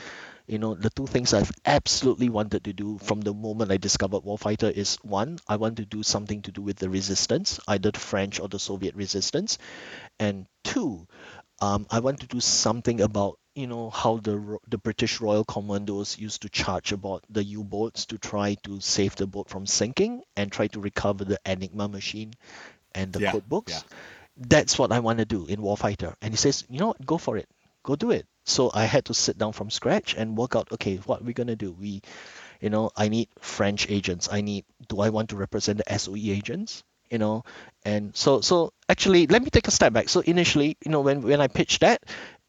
you 0.52 0.58
know 0.58 0.74
the 0.74 0.90
two 0.90 1.06
things 1.06 1.32
i've 1.32 1.50
absolutely 1.64 2.28
wanted 2.28 2.62
to 2.64 2.72
do 2.74 2.98
from 2.98 3.22
the 3.22 3.32
moment 3.32 3.72
i 3.72 3.78
discovered 3.78 4.20
warfighter 4.22 4.70
is 4.70 4.96
one 5.02 5.38
i 5.48 5.56
want 5.56 5.76
to 5.78 5.86
do 5.86 6.02
something 6.02 6.42
to 6.42 6.52
do 6.52 6.60
with 6.60 6.76
the 6.76 6.90
resistance 6.90 7.58
either 7.68 7.90
the 7.90 7.98
french 7.98 8.38
or 8.38 8.48
the 8.48 8.58
soviet 8.58 8.94
resistance 8.94 9.56
and 10.20 10.46
two 10.62 11.06
um, 11.62 11.86
i 11.90 12.00
want 12.00 12.20
to 12.20 12.26
do 12.26 12.38
something 12.38 13.00
about 13.00 13.38
you 13.54 13.66
know 13.66 13.90
how 13.90 14.16
the 14.16 14.58
the 14.66 14.78
British 14.78 15.20
Royal 15.20 15.44
Commandos 15.44 16.18
used 16.18 16.42
to 16.42 16.48
charge 16.48 16.92
about 16.92 17.22
the 17.28 17.44
U-boats 17.44 18.06
to 18.06 18.16
try 18.16 18.54
to 18.64 18.80
save 18.80 19.14
the 19.16 19.26
boat 19.26 19.50
from 19.50 19.66
sinking 19.66 20.22
and 20.36 20.50
try 20.50 20.68
to 20.68 20.80
recover 20.80 21.24
the 21.24 21.38
Enigma 21.44 21.86
machine 21.88 22.32
and 22.94 23.12
the 23.12 23.20
yeah, 23.20 23.32
code 23.32 23.46
books. 23.46 23.72
Yeah. 23.72 23.96
That's 24.38 24.78
what 24.78 24.90
I 24.90 25.00
want 25.00 25.18
to 25.18 25.26
do 25.26 25.44
in 25.44 25.60
Warfighter. 25.60 26.14
And 26.22 26.32
he 26.32 26.38
says, 26.38 26.64
you 26.70 26.78
know 26.78 26.88
what, 26.88 27.04
go 27.04 27.18
for 27.18 27.36
it. 27.36 27.46
Go 27.82 27.94
do 27.94 28.10
it. 28.10 28.26
So 28.44 28.70
I 28.74 28.84
had 28.84 29.06
to 29.06 29.14
sit 29.14 29.38
down 29.38 29.52
from 29.52 29.70
scratch 29.70 30.14
and 30.14 30.36
work 30.36 30.56
out, 30.56 30.72
okay, 30.72 30.96
what 30.96 31.24
we're 31.24 31.32
gonna 31.32 31.56
do. 31.56 31.72
We 31.72 32.02
you 32.60 32.70
know, 32.70 32.90
I 32.96 33.08
need 33.08 33.28
French 33.40 33.90
agents. 33.90 34.28
I 34.30 34.40
need 34.40 34.64
do 34.88 35.00
I 35.00 35.10
want 35.10 35.30
to 35.30 35.36
represent 35.36 35.78
the 35.78 35.98
SOE 35.98 36.16
agents? 36.16 36.84
You 37.10 37.18
know, 37.18 37.44
and 37.84 38.16
so 38.16 38.40
so 38.40 38.72
actually 38.88 39.26
let 39.26 39.42
me 39.42 39.50
take 39.50 39.68
a 39.68 39.72
step 39.72 39.92
back. 39.92 40.08
So 40.08 40.20
initially, 40.20 40.76
you 40.84 40.90
know, 40.90 41.00
when 41.00 41.22
when 41.22 41.40
I 41.40 41.48
pitched 41.48 41.80
that, 41.80 42.02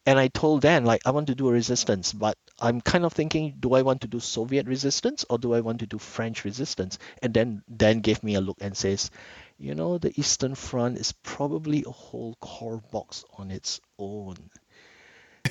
and 0.05 0.19
I 0.19 0.27
told 0.27 0.61
Dan 0.61 0.85
like 0.85 1.01
I 1.05 1.11
want 1.11 1.27
to 1.27 1.35
do 1.35 1.49
a 1.49 1.51
resistance, 1.51 2.13
but 2.13 2.37
I'm 2.59 2.79
kind 2.81 3.05
of 3.05 3.13
thinking, 3.13 3.55
do 3.59 3.73
I 3.73 3.81
want 3.81 4.01
to 4.01 4.07
do 4.07 4.19
Soviet 4.19 4.67
resistance 4.67 5.25
or 5.29 5.37
do 5.39 5.53
I 5.53 5.61
want 5.61 5.79
to 5.79 5.87
do 5.87 5.97
French 5.97 6.45
resistance? 6.45 6.99
And 7.21 7.33
then 7.33 7.63
Dan 7.75 8.01
gave 8.01 8.23
me 8.23 8.35
a 8.35 8.41
look 8.41 8.57
and 8.61 8.77
says, 8.77 9.09
you 9.57 9.75
know, 9.75 9.97
the 9.97 10.13
Eastern 10.19 10.55
Front 10.55 10.97
is 10.97 11.11
probably 11.23 11.83
a 11.87 11.91
whole 11.91 12.35
core 12.39 12.81
box 12.91 13.25
on 13.37 13.49
its 13.49 13.81
own. 13.97 14.35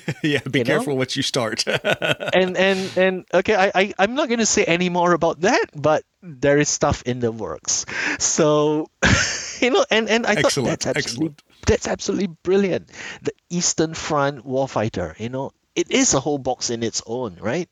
yeah, 0.22 0.40
be 0.48 0.60
you 0.60 0.64
careful 0.64 0.92
know? 0.94 0.98
what 0.98 1.16
you 1.16 1.22
start. 1.22 1.64
and 2.34 2.56
and 2.56 2.96
and 2.96 3.24
okay, 3.32 3.54
I, 3.54 3.72
I 3.74 3.94
I'm 3.98 4.14
not 4.14 4.28
gonna 4.28 4.46
say 4.46 4.64
any 4.64 4.88
more 4.88 5.12
about 5.12 5.40
that, 5.40 5.66
but 5.74 6.04
there 6.22 6.58
is 6.58 6.68
stuff 6.68 7.02
in 7.04 7.20
the 7.20 7.32
works. 7.32 7.86
So 8.18 8.88
you 9.60 9.70
know, 9.70 9.84
and 9.90 10.08
and 10.08 10.26
I 10.26 10.34
excellent, 10.34 10.80
thought 10.80 10.80
that's 10.80 10.86
absolutely 10.86 11.34
excellent. 11.34 11.42
that's 11.66 11.88
absolutely 11.88 12.28
brilliant. 12.42 12.90
The 13.22 13.32
Eastern 13.50 13.94
Front 13.94 14.46
warfighter, 14.46 15.18
you 15.18 15.28
know, 15.28 15.52
it 15.74 15.90
is 15.90 16.14
a 16.14 16.20
whole 16.20 16.38
box 16.38 16.70
in 16.70 16.82
its 16.82 17.02
own, 17.06 17.36
right? 17.40 17.68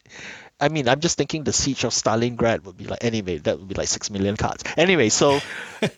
I 0.61 0.69
mean, 0.69 0.89
I'm 0.89 1.01
just 1.01 1.17
thinking 1.19 1.45
the 1.45 1.53
siege 1.53 1.85
of 1.85 1.93
Stalingrad 1.93 2.65
would 2.65 2.77
be 2.77 2.85
like 2.87 3.03
anyway. 3.05 3.39
That 3.39 3.59
would 3.59 3.69
be 3.69 3.75
like 3.75 3.89
six 3.89 4.11
million 4.11 4.37
cards. 4.37 4.65
Anyway, 4.77 5.09
so 5.09 5.41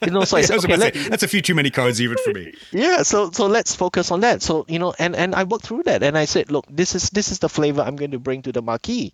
you 0.04 0.10
know, 0.10 0.24
so 0.24 0.36
I 0.36 0.42
said, 0.42 0.58
okay, 0.58 0.76
let, 0.76 0.94
say, 0.94 1.08
that's 1.08 1.22
a 1.22 1.28
few 1.28 1.42
too 1.42 1.54
many 1.54 1.70
cards 1.70 2.00
even 2.00 2.18
for 2.18 2.32
me. 2.32 2.54
Yeah, 2.72 3.02
so 3.02 3.30
so 3.30 3.46
let's 3.46 3.74
focus 3.74 4.10
on 4.10 4.20
that. 4.20 4.42
So 4.42 4.64
you 4.68 4.78
know, 4.78 4.94
and 4.98 5.14
and 5.16 5.34
I 5.34 5.44
worked 5.44 5.66
through 5.66 5.84
that, 5.84 6.02
and 6.02 6.16
I 6.16 6.26
said, 6.26 6.50
look, 6.50 6.66
this 6.70 6.94
is 6.94 7.10
this 7.10 7.30
is 7.32 7.38
the 7.40 7.48
flavor 7.48 7.82
I'm 7.82 7.96
going 7.96 8.12
to 8.12 8.18
bring 8.18 8.42
to 8.42 8.52
the 8.52 8.62
Maquis. 8.62 9.12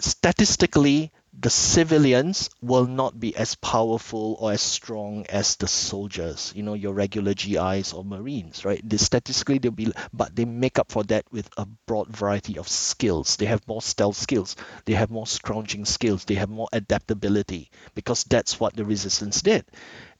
statistically, 0.00 1.12
the 1.38 1.50
civilians 1.50 2.48
will 2.62 2.86
not 2.86 3.20
be 3.20 3.36
as 3.36 3.56
powerful 3.56 4.36
or 4.40 4.52
as 4.52 4.62
strong 4.62 5.26
as 5.26 5.56
the 5.56 5.68
soldiers, 5.68 6.50
you 6.56 6.62
know, 6.62 6.72
your 6.72 6.94
regular 6.94 7.34
GIs 7.34 7.92
or 7.92 8.04
Marines, 8.04 8.64
right? 8.64 8.80
The 8.88 8.96
statistically 8.96 9.58
they'll 9.58 9.70
be, 9.70 9.92
but 10.14 10.34
they 10.34 10.46
make 10.46 10.78
up 10.78 10.90
for 10.90 11.04
that 11.04 11.24
with 11.30 11.50
a 11.58 11.66
broad 11.86 12.08
variety 12.08 12.56
of 12.58 12.68
skills. 12.68 13.36
They 13.36 13.44
have 13.46 13.68
more 13.68 13.82
stealth 13.82 14.16
skills, 14.16 14.56
they 14.86 14.94
have 14.94 15.10
more 15.10 15.26
scrounging 15.26 15.84
skills, 15.84 16.24
they 16.24 16.36
have 16.36 16.48
more 16.48 16.68
adaptability 16.72 17.70
because 17.94 18.24
that's 18.24 18.58
what 18.58 18.74
the 18.74 18.86
resistance 18.86 19.42
did. 19.42 19.66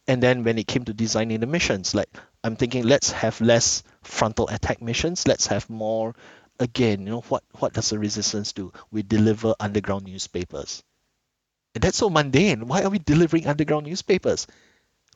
And 0.06 0.22
then 0.22 0.44
when 0.44 0.58
it 0.58 0.66
came 0.66 0.84
to 0.84 0.92
designing 0.92 1.40
the 1.40 1.46
missions, 1.46 1.94
like 1.94 2.10
I'm 2.44 2.56
thinking, 2.56 2.84
let's 2.84 3.10
have 3.10 3.40
less 3.40 3.82
frontal 4.02 4.48
attack 4.48 4.82
missions, 4.82 5.26
let's 5.26 5.46
have 5.46 5.70
more. 5.70 6.14
Again, 6.60 7.00
you 7.00 7.10
know 7.10 7.20
what? 7.28 7.42
What 7.58 7.72
does 7.72 7.90
the 7.90 7.98
resistance 7.98 8.52
do? 8.52 8.72
We 8.90 9.02
deliver 9.02 9.54
underground 9.60 10.04
newspapers 10.04 10.82
that's 11.82 11.98
so 11.98 12.10
mundane. 12.10 12.66
Why 12.66 12.82
are 12.82 12.90
we 12.90 12.98
delivering 12.98 13.46
underground 13.46 13.86
newspapers? 13.86 14.46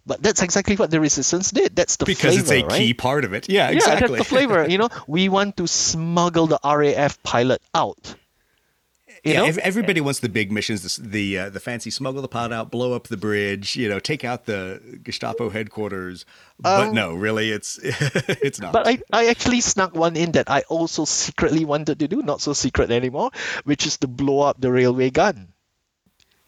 But 0.06 0.22
that's 0.22 0.42
exactly 0.42 0.76
what 0.76 0.90
the 0.90 0.98
resistance 0.98 1.50
did. 1.50 1.76
That's 1.76 1.96
the 1.96 2.06
flavor. 2.06 2.18
because 2.18 2.34
flavor, 2.38 2.54
it's 2.54 2.62
a 2.62 2.66
right? 2.66 2.78
key 2.78 2.94
part 2.94 3.24
of 3.24 3.32
it. 3.34 3.48
Yeah, 3.48 3.68
exactly. 3.68 4.02
Yeah, 4.02 4.16
that's 4.16 4.18
the 4.18 4.24
flavor. 4.24 4.68
You 4.68 4.78
know, 4.78 4.88
we 5.06 5.28
want 5.28 5.56
to 5.58 5.66
smuggle 5.66 6.46
the 6.46 6.58
RAF 6.64 7.22
pilot 7.22 7.60
out. 7.74 8.14
You 9.22 9.34
yeah, 9.34 9.40
know, 9.40 9.56
everybody 9.62 10.00
wants 10.00 10.20
the 10.20 10.30
big 10.30 10.50
missions, 10.50 10.96
the 10.96 11.06
the, 11.06 11.38
uh, 11.38 11.50
the 11.50 11.60
fancy 11.60 11.90
smuggle 11.90 12.22
the 12.22 12.28
pot 12.28 12.52
out, 12.52 12.70
blow 12.70 12.94
up 12.94 13.08
the 13.08 13.18
bridge, 13.18 13.76
you 13.76 13.86
know, 13.86 13.98
take 13.98 14.24
out 14.24 14.46
the 14.46 14.80
Gestapo 15.02 15.50
headquarters. 15.50 16.24
But 16.58 16.88
Um, 16.88 16.94
no, 16.94 17.12
really, 17.12 17.50
it's 17.50 17.78
it's 17.82 18.58
not. 18.58 18.72
But 18.72 18.88
I, 18.88 19.02
I 19.12 19.26
actually 19.26 19.60
snuck 19.60 19.94
one 19.94 20.16
in 20.16 20.32
that 20.32 20.48
I 20.50 20.62
also 20.68 21.04
secretly 21.04 21.66
wanted 21.66 21.98
to 21.98 22.08
do, 22.08 22.22
not 22.22 22.40
so 22.40 22.54
secret 22.54 22.90
anymore, 22.90 23.30
which 23.64 23.84
is 23.84 23.98
to 23.98 24.08
blow 24.08 24.40
up 24.40 24.58
the 24.58 24.72
railway 24.72 25.10
gun. 25.10 25.52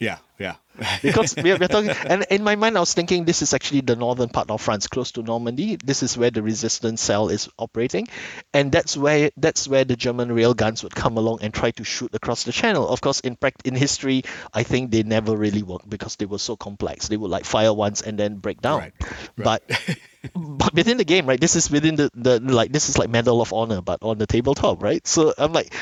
Yeah, 0.03 0.18
yeah. 0.38 0.55
because 1.03 1.36
we're, 1.36 1.59
we're 1.59 1.68
talking 1.68 1.90
and 1.90 2.24
in 2.30 2.42
my 2.42 2.57
mind 2.57 2.78
i 2.78 2.80
was 2.80 2.94
thinking 2.94 3.26
this 3.26 3.42
is 3.42 3.53
actually 3.53 3.82
the 3.82 3.94
northern 3.94 4.30
part 4.30 4.50
of 4.50 4.61
france 4.61 4.86
close 4.86 5.12
to 5.12 5.22
normandy. 5.22 5.76
This 5.76 6.03
is 6.03 6.16
where 6.16 6.30
the 6.30 6.42
resistance 6.42 7.03
cell 7.03 7.28
is 7.28 7.48
operating 7.59 8.09
and 8.55 8.72
that's 8.72 8.96
where 8.96 9.30
that's 9.36 9.68
where 9.68 9.84
the 9.84 9.96
german 9.96 10.32
rail 10.32 10.55
guns 10.55 10.82
would 10.82 10.94
come 10.94 11.18
along 11.18 11.40
and 11.42 11.53
try 11.53 11.72
to 11.72 11.84
shoot 11.84 12.14
across 12.14 12.44
the 12.44 12.53
channel. 12.53 12.88
Of 12.88 13.03
course 13.03 13.20
in 13.20 13.36
prac- 13.36 13.62
in 13.64 13.74
history 13.74 14.22
i 14.55 14.62
think 14.62 14.90
they 14.90 15.03
never 15.03 15.36
really 15.36 15.62
worked 15.62 15.88
because 15.88 16.16
they 16.16 16.26
were 16.26 16.38
so 16.38 16.57
complex. 16.57 17.09
They 17.09 17.18
would 17.18 17.30
like 17.30 17.44
fire 17.44 17.72
once 17.72 18.00
and 18.00 18.18
then 18.18 18.36
break 18.36 18.61
down. 18.62 18.80
Right, 18.80 18.94
right. 19.36 19.61
but 19.68 19.98
but 20.34 20.72
within 20.72 20.96
the 20.96 21.05
game 21.05 21.26
right 21.26 21.40
this 21.40 21.55
is 21.55 21.70
within 21.70 21.96
the, 21.96 22.11
the 22.14 22.40
like 22.40 22.72
this 22.72 22.88
is 22.88 22.96
like 22.96 23.11
medal 23.11 23.42
of 23.42 23.53
honor 23.53 23.82
but 23.82 23.98
on 24.03 24.18
the 24.18 24.26
tabletop 24.26 24.82
right? 24.82 25.07
So 25.07 25.34
i'm 25.36 25.53
like 25.53 25.74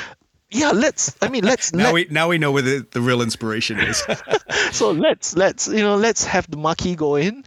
yeah 0.50 0.72
let's 0.72 1.16
i 1.22 1.28
mean 1.28 1.44
let's 1.44 1.72
now 1.72 1.84
let, 1.84 1.94
we 1.94 2.06
now 2.10 2.28
we 2.28 2.38
know 2.38 2.52
where 2.52 2.62
the, 2.62 2.86
the 2.90 3.00
real 3.00 3.22
inspiration 3.22 3.78
is. 3.78 4.02
so 4.72 4.90
let's 4.90 5.36
let's 5.36 5.68
you 5.68 5.82
know 5.82 5.96
let's 5.96 6.24
have 6.24 6.50
the 6.50 6.56
Maquis 6.56 6.96
go 6.96 7.16
in 7.16 7.44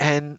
and 0.00 0.38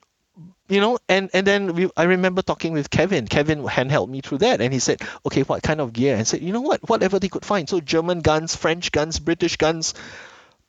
you 0.68 0.82
know 0.82 0.98
and 1.08 1.30
and 1.34 1.48
then 1.48 1.74
we 1.74 1.90
i 1.96 2.04
remember 2.04 2.42
talking 2.42 2.74
with 2.74 2.90
kevin. 2.90 3.28
Kevin 3.28 3.64
handheld 3.64 4.10
me 4.10 4.22
through 4.22 4.40
that 4.40 4.62
and 4.62 4.74
he 4.74 4.80
said 4.80 5.02
okay 5.26 5.44
what 5.44 5.64
kind 5.64 5.80
of 5.82 5.94
gear? 5.94 6.14
And 6.14 6.22
I 6.22 6.24
said 6.24 6.42
you 6.42 6.54
know 6.54 6.62
what? 6.62 6.88
Whatever 6.90 7.20
they 7.20 7.30
could 7.30 7.46
find. 7.46 7.70
So 7.70 7.80
german 7.80 8.22
guns 8.22 8.56
french 8.56 8.92
guns 8.92 9.20
british 9.20 9.58
guns 9.58 9.94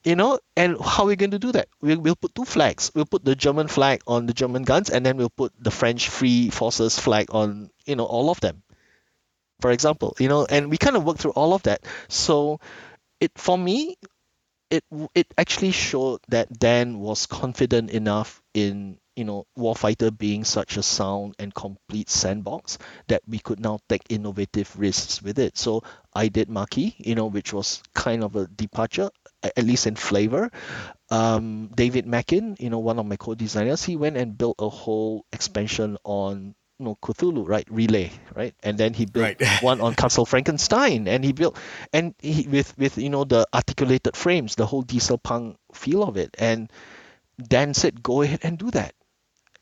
you 0.05 0.17
know 0.17 0.39
and 0.57 0.77
how 0.81 1.05
are 1.05 1.07
we 1.07 1.17
going 1.17 1.31
to 1.31 1.39
do 1.39 1.53
that? 1.53 1.69
We'll, 1.81 2.01
we'll 2.01 2.17
put 2.17 2.35
two 2.35 2.45
flags. 2.45 2.91
We'll 2.95 3.07
put 3.07 3.25
the 3.25 3.35
german 3.35 3.69
flag 3.69 4.03
on 4.07 4.27
the 4.27 4.35
german 4.35 4.65
guns 4.65 4.91
and 4.91 5.07
then 5.07 5.17
we'll 5.17 5.31
put 5.31 5.53
the 5.59 5.71
french 5.71 6.09
free 6.09 6.51
forces 6.51 6.99
flag 6.99 7.27
on 7.31 7.71
you 7.87 7.97
know 7.97 8.05
all 8.05 8.31
of 8.31 8.41
them 8.41 8.64
for 9.65 9.71
example 9.71 10.15
you 10.21 10.29
know 10.29 10.45
and 10.45 10.69
we 10.69 10.77
kind 10.77 10.95
of 10.95 11.05
worked 11.05 11.21
through 11.21 11.31
all 11.31 11.55
of 11.55 11.63
that 11.63 11.81
so 12.09 12.61
it 13.19 13.33
for 13.39 13.57
me 13.57 13.97
it 14.69 14.85
it 15.15 15.33
actually 15.39 15.71
showed 15.71 16.21
that 16.29 16.53
Dan 16.53 16.99
was 16.99 17.25
confident 17.25 17.89
enough 17.91 18.43
in 18.53 18.99
you 19.17 19.25
know 19.25 19.47
Warfighter 19.57 20.13
being 20.13 20.45
such 20.45 20.77
a 20.77 20.83
sound 20.83 21.37
and 21.39 21.55
complete 21.55 22.11
sandbox 22.11 22.77
that 23.09 23.23
we 23.27 23.39
could 23.39 23.59
now 23.59 23.79
take 23.89 24.03
innovative 24.11 24.69
risks 24.79 25.23
with 25.23 25.39
it. 25.39 25.57
So 25.57 25.83
I 26.13 26.29
did 26.29 26.51
Maquis, 26.51 26.93
you 26.99 27.15
know, 27.15 27.27
which 27.27 27.55
was 27.55 27.83
kind 27.95 28.23
of 28.23 28.37
a 28.37 28.47
departure, 28.47 29.09
at 29.43 29.65
least 29.65 29.87
in 29.87 29.97
flavor. 29.97 30.51
Um, 31.09 31.71
David 31.75 32.05
Mackin, 32.05 32.57
you 32.59 32.69
know, 32.69 32.81
one 32.81 32.99
of 32.99 33.07
my 33.07 33.17
co-designers, 33.17 33.83
he 33.85 33.97
went 33.97 34.19
and 34.19 34.37
built 34.37 34.57
a 34.59 34.69
whole 34.69 35.25
expansion 35.33 35.97
on 36.05 36.55
you 36.79 36.87
know 36.87 36.99
Cthulhu, 37.03 37.47
right? 37.47 37.67
Relay, 37.71 38.13
right? 38.35 38.55
And 38.63 38.79
then 38.79 38.95
he 38.95 39.07
built 39.07 39.41
Right. 39.41 39.63
one 39.63 39.81
on 39.81 39.95
Castle 39.95 40.27
Frankenstein, 40.27 41.09
and 41.09 41.25
he 41.25 41.33
built 41.33 41.57
and 41.93 42.15
he 42.21 42.47
with 42.49 42.77
with 42.79 42.99
you 42.99 43.11
know 43.11 43.25
the 43.25 43.47
articulated 43.55 44.17
frames, 44.17 44.55
the 44.57 44.67
whole 44.67 44.83
diesel 44.83 45.19
punk 45.19 45.57
feel 45.73 46.03
of 46.03 46.17
it. 46.17 46.35
And 46.39 46.71
Dan 47.41 47.75
said, 47.75 48.03
go 48.03 48.23
ahead 48.23 48.41
and 48.43 48.59
do 48.59 48.71
that. 48.73 48.95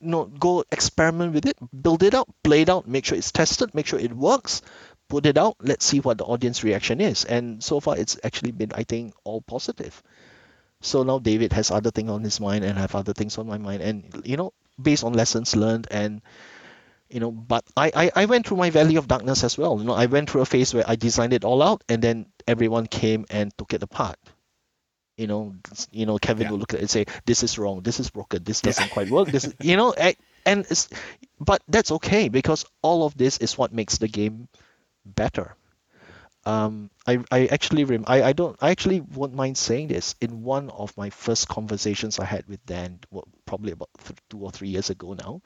No, 0.01 0.25
go 0.27 0.65
experiment 0.73 1.33
with 1.33 1.47
it, 1.47 1.57
build 1.83 2.03
it 2.03 2.15
out, 2.15 2.29
play 2.43 2.63
it 2.63 2.69
out, 2.69 2.89
make 2.89 3.05
sure 3.05 3.17
it's 3.17 3.31
tested, 3.33 3.75
make 3.75 3.87
sure 3.87 4.01
it 4.01 4.13
works, 4.13 4.63
put 5.09 5.27
it 5.27 5.39
out. 5.39 5.57
Let's 5.61 5.85
see 5.87 6.01
what 6.01 6.19
the 6.19 6.25
audience 6.25 6.65
reaction 6.65 7.01
is. 7.01 7.25
And 7.25 7.63
so 7.63 7.81
far, 7.81 7.97
it's 7.97 8.19
actually 8.25 8.51
been, 8.53 8.73
I 8.75 8.83
think, 8.85 9.15
all 9.25 9.41
positive. 9.43 10.03
So 10.81 11.03
now 11.05 11.19
David 11.21 11.53
has 11.53 11.71
other 11.71 11.91
things 11.91 12.11
on 12.11 12.23
his 12.25 12.41
mind, 12.41 12.65
and 12.65 12.79
I 12.79 12.83
have 12.83 12.95
other 12.97 13.13
things 13.15 13.39
on 13.39 13.47
my 13.47 13.59
mind, 13.59 13.83
and 13.83 14.23
you 14.25 14.37
know, 14.37 14.53
based 14.81 15.05
on 15.05 15.13
lessons 15.13 15.55
learned 15.55 15.87
and 15.91 16.21
you 17.13 17.21
know 17.21 17.31
but 17.31 17.65
I, 17.77 17.93
I 17.95 18.11
i 18.23 18.25
went 18.27 18.47
through 18.47 18.57
my 18.57 18.71
valley 18.71 18.97
of 18.97 19.07
darkness 19.07 19.45
as 19.45 19.59
well. 19.59 19.79
You 19.79 19.85
know 19.85 19.95
i 19.95 20.07
went 20.07 20.31
through 20.31 20.41
a 20.43 20.47
phase 20.47 20.75
where 20.75 20.85
i 20.89 20.97
designed 20.97 21.33
it 21.35 21.45
all 21.45 21.63
out 21.63 21.85
and 21.89 22.03
then 22.03 22.27
everyone 22.49 22.87
came 22.87 23.27
and 23.31 23.57
took 23.57 23.75
it 23.75 23.83
apart. 23.83 24.19
You 25.17 25.27
know 25.27 25.55
you 25.93 26.07
know 26.07 26.19
kevin 26.19 26.47
Yeah. 26.47 26.51
will 26.51 26.59
look 26.59 26.73
at 26.75 26.81
it 26.81 26.83
and 26.83 26.91
say 26.91 27.05
this 27.27 27.43
is 27.43 27.59
wrong. 27.59 27.83
This 27.83 28.01
is 28.01 28.11
broken. 28.11 28.43
This 28.45 28.63
doesn't 28.63 28.89
quite 28.89 29.09
work. 29.09 29.29
This 29.31 29.45
is, 29.45 29.55
you 29.61 29.77
know 29.77 29.95
and 30.47 30.67
it's 30.71 30.89
but 31.39 31.63
that's 31.69 31.93
okay 31.93 32.29
because 32.29 32.65
all 32.83 33.05
of 33.07 33.17
this 33.17 33.39
is 33.39 33.59
what 33.59 33.73
makes 33.73 33.99
the 33.99 34.09
game 34.09 34.49
better. 35.05 35.55
Um, 36.45 36.91
I, 37.07 37.19
I 37.31 37.47
actually 37.47 37.85
rem- 37.85 38.05
I, 38.09 38.23
I 38.23 38.33
don't 38.33 38.57
I 38.61 38.71
actually 38.71 39.01
won't 39.01 39.35
mind 39.35 39.57
saying 39.57 39.89
this. 39.89 40.17
In 40.21 40.43
one 40.43 40.71
of 40.71 40.97
my 40.97 41.11
first 41.11 41.47
conversations 41.49 42.19
I 42.19 42.25
had 42.25 42.49
with 42.49 42.65
Dan 42.67 42.99
probably 43.47 43.73
about 43.73 43.91
th- 44.05 44.19
two 44.31 44.41
or 44.41 44.51
three 44.51 44.69
years 44.69 44.91
ago 44.91 45.13
now 45.15 45.43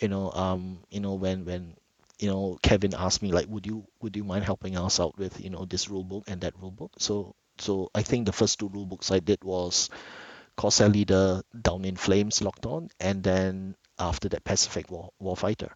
you 0.00 0.08
know 0.08 0.30
um 0.32 0.78
you 0.90 1.00
know 1.00 1.14
when 1.14 1.44
when 1.44 1.74
you 2.18 2.28
know 2.28 2.58
Kevin 2.62 2.94
asked 2.94 3.22
me 3.22 3.32
like 3.32 3.46
would 3.48 3.66
you 3.66 3.86
would 4.00 4.16
you 4.16 4.24
mind 4.24 4.44
helping 4.44 4.76
us 4.76 5.00
out 5.00 5.16
with 5.18 5.40
you 5.40 5.50
know 5.50 5.64
this 5.64 5.88
rule 5.88 6.04
book 6.04 6.24
and 6.28 6.40
that 6.42 6.54
rule 6.60 6.70
book 6.70 6.92
so 6.98 7.34
so 7.58 7.90
I 7.94 8.02
think 8.02 8.26
the 8.26 8.32
first 8.32 8.58
two 8.58 8.68
rule 8.68 8.86
books 8.86 9.10
I 9.10 9.20
did 9.20 9.42
was 9.44 9.90
Corsair 10.56 10.88
Leader 10.88 11.42
Down 11.62 11.84
in 11.84 11.96
Flames 11.96 12.42
locked 12.42 12.66
on 12.66 12.90
and 13.00 13.22
then 13.22 13.76
after 13.98 14.28
that 14.30 14.44
Pacific 14.44 14.90
War 14.90 15.10
Warfighter 15.22 15.70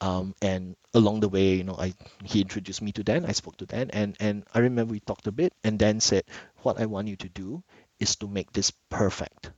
um, 0.00 0.34
and 0.42 0.76
along 0.94 1.20
the 1.20 1.28
way, 1.28 1.54
you 1.54 1.64
know, 1.64 1.76
I 1.78 1.94
he 2.24 2.40
introduced 2.40 2.82
me 2.82 2.92
to 2.92 3.04
Dan. 3.04 3.24
I 3.24 3.32
spoke 3.32 3.56
to 3.58 3.66
Dan, 3.66 3.90
and 3.92 4.16
and 4.20 4.44
I 4.52 4.60
remember 4.60 4.92
we 4.92 5.00
talked 5.00 5.26
a 5.26 5.32
bit, 5.32 5.54
and 5.64 5.78
Dan 5.78 6.00
said, 6.00 6.24
"What 6.62 6.80
I 6.80 6.86
want 6.86 7.08
you 7.08 7.16
to 7.16 7.28
do 7.30 7.62
is 7.98 8.16
to 8.16 8.28
make 8.28 8.52
this 8.52 8.70
perfect." 8.90 9.50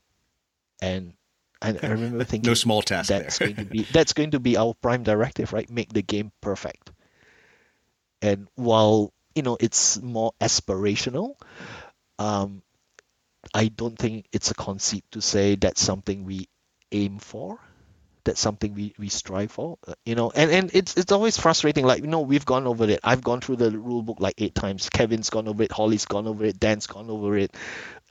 And 0.83 1.15
I, 1.61 1.77
I 1.83 1.87
remember 1.89 2.25
thinking, 2.25 2.49
no 2.49 2.55
small 2.55 2.83
task 2.83 3.09
that's 3.09 3.39
there. 3.39 3.49
going 3.49 3.57
to 3.57 3.65
be 3.65 3.83
that's 3.83 4.13
going 4.13 4.33
to 4.33 4.41
be 4.41 4.57
our 4.57 4.75
prime 4.75 5.03
directive, 5.03 5.53
right? 5.53 5.69
Make 5.71 5.93
the 5.93 6.03
game 6.03 6.33
perfect. 6.41 6.91
And 8.23 8.49
while 8.55 9.13
you 9.35 9.43
know 9.43 9.57
it's 9.61 10.01
more 10.01 10.33
aspirational, 10.41 11.35
um, 12.19 12.63
I 13.55 13.69
don't 13.69 13.99
think 13.99 14.27
it's 14.33 14.51
a 14.51 14.55
conceit 14.55 15.05
to 15.13 15.21
say 15.21 15.57
that's 15.57 15.81
something 15.83 16.25
we 16.25 16.49
aim 16.93 17.19
for 17.19 17.59
that's 18.29 18.41
something 18.41 18.75
we, 18.75 18.95
we 18.99 19.09
strive 19.09 19.51
for 19.51 19.79
uh, 19.87 19.95
you 20.05 20.15
know? 20.15 20.31
And 20.35 20.51
and 20.51 20.71
it's 20.75 20.97
it's 20.97 21.13
always 21.13 21.39
frustrating 21.39 21.87
like 21.87 22.03
you 22.03 22.09
know 22.09 22.21
we've 22.21 22.45
gone 22.45 22.67
over 22.67 22.85
it. 22.85 23.01
I've 23.03 23.23
gone 23.23 23.41
through 23.41 23.57
the 23.57 23.71
rule 23.71 24.03
book 24.03 24.19
like 24.21 24.35
eight 24.39 24.55
times. 24.55 24.91
Kevin's 24.91 25.31
gone 25.31 25.49
over 25.49 25.63
it. 25.63 25.73
Holly's 25.73 26.05
gone 26.05 26.27
over 26.27 26.45
it. 26.45 26.61
Dan's 26.61 26.87
gone 26.87 27.09
over 27.09 27.39
it. 27.39 27.55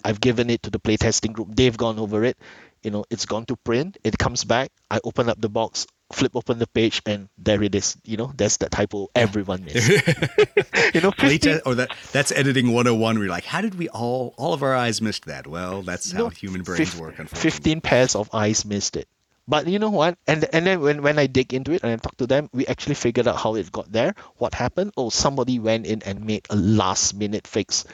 I've 0.03 0.19
given 0.19 0.49
it 0.49 0.63
to 0.63 0.71
the 0.71 0.79
playtesting 0.79 1.33
group. 1.33 1.55
They've 1.55 1.77
gone 1.77 1.99
over 1.99 2.23
it 2.23 2.37
you 2.83 2.91
know 2.91 3.03
it's 3.09 3.25
gone 3.25 3.45
to 3.45 3.55
print 3.55 3.97
it 4.03 4.17
comes 4.17 4.43
back 4.43 4.71
i 4.89 4.99
open 5.03 5.29
up 5.29 5.39
the 5.41 5.49
box 5.49 5.87
flip 6.13 6.31
open 6.35 6.57
the 6.57 6.67
page 6.67 7.01
and 7.05 7.27
there 7.37 7.61
it 7.61 7.75
is 7.75 7.97
you 8.05 8.15
know 8.15 8.31
that's 8.37 8.57
the 8.57 8.69
typo 8.69 9.09
everyone 9.13 9.63
missed 9.65 9.89
you 10.93 11.01
know 11.01 11.11
50, 11.11 11.27
Playtest, 11.27 11.57
or 11.65 11.71
oh, 11.71 11.73
that 11.75 11.89
that's 12.11 12.31
editing 12.31 12.67
101 12.73 13.15
where 13.15 13.25
you're 13.25 13.31
like, 13.31 13.45
how 13.45 13.61
did 13.61 13.75
we 13.75 13.89
all 13.89 14.33
all 14.37 14.53
of 14.53 14.63
our 14.63 14.75
eyes 14.75 15.01
missed 15.01 15.25
that? 15.25 15.47
Well, 15.47 15.81
that's 15.81 16.11
how 16.11 16.29
human 16.29 16.63
brains 16.63 16.91
fif- 16.91 16.99
work, 16.99 17.19
unfortunately. 17.19 17.51
15 17.51 17.81
pairs 17.81 18.15
of 18.15 18.29
eyes 18.33 18.65
missed 18.65 18.95
it. 18.95 19.07
But 19.47 19.67
you 19.67 19.79
know 19.79 19.89
what? 19.89 20.17
And 20.27 20.45
and 20.51 20.65
then 20.67 20.81
when, 20.81 21.01
when 21.01 21.17
I 21.19 21.27
dig 21.27 21.53
into 21.53 21.71
it 21.71 21.83
and 21.83 21.91
I 21.91 21.95
talk 21.95 22.17
to 22.17 22.27
them, 22.27 22.49
we 22.51 22.67
actually 22.67 22.95
figured 22.95 23.27
out 23.27 23.37
how 23.37 23.55
it 23.55 23.71
got 23.71 23.91
there. 23.91 24.13
What 24.37 24.53
happened? 24.53 24.91
Oh, 24.97 25.09
somebody 25.09 25.59
went 25.59 25.85
in 25.85 26.03
and 26.03 26.25
made 26.25 26.45
a 26.49 26.55
last 26.55 27.15
minute 27.15 27.47
fix 27.47 27.85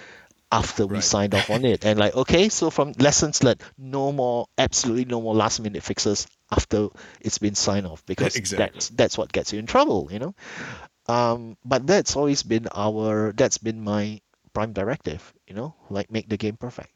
after 0.53 0.85
we 0.85 0.95
Right. 1.01 1.03
signed 1.03 1.33
off 1.33 1.49
on 1.49 1.65
it. 1.65 1.83
And 1.83 1.97
like, 1.97 2.13
okay, 2.15 2.49
so 2.49 2.69
from 2.69 2.93
lessons 3.01 3.41
learned, 3.43 3.61
no 3.77 4.11
more, 4.13 4.45
absolutely 4.57 5.05
no 5.05 5.19
more 5.19 5.33
last 5.33 5.59
minute 5.59 5.81
fixes 5.81 6.27
after 6.51 6.89
it's 7.21 7.39
been 7.39 7.55
signed 7.55 7.87
off 7.89 8.05
because 8.05 8.35
Exactly. 8.37 8.65
that's 8.69 8.89
that's 8.93 9.17
what 9.17 9.31
gets 9.33 9.51
you 9.51 9.57
in 9.57 9.65
trouble, 9.65 10.09
you 10.13 10.19
know. 10.19 10.35
Um, 11.09 11.57
but 11.65 11.87
that's 11.87 12.15
always 12.15 12.43
been 12.43 12.67
our 12.69 13.33
that's 13.33 13.57
been 13.57 13.81
my 13.83 14.21
prime 14.53 14.73
directive. 14.73 15.25
You 15.49 15.55
know, 15.57 15.73
like 15.89 16.11
make 16.13 16.29
the 16.29 16.37
game 16.37 16.55
perfect. 16.55 16.93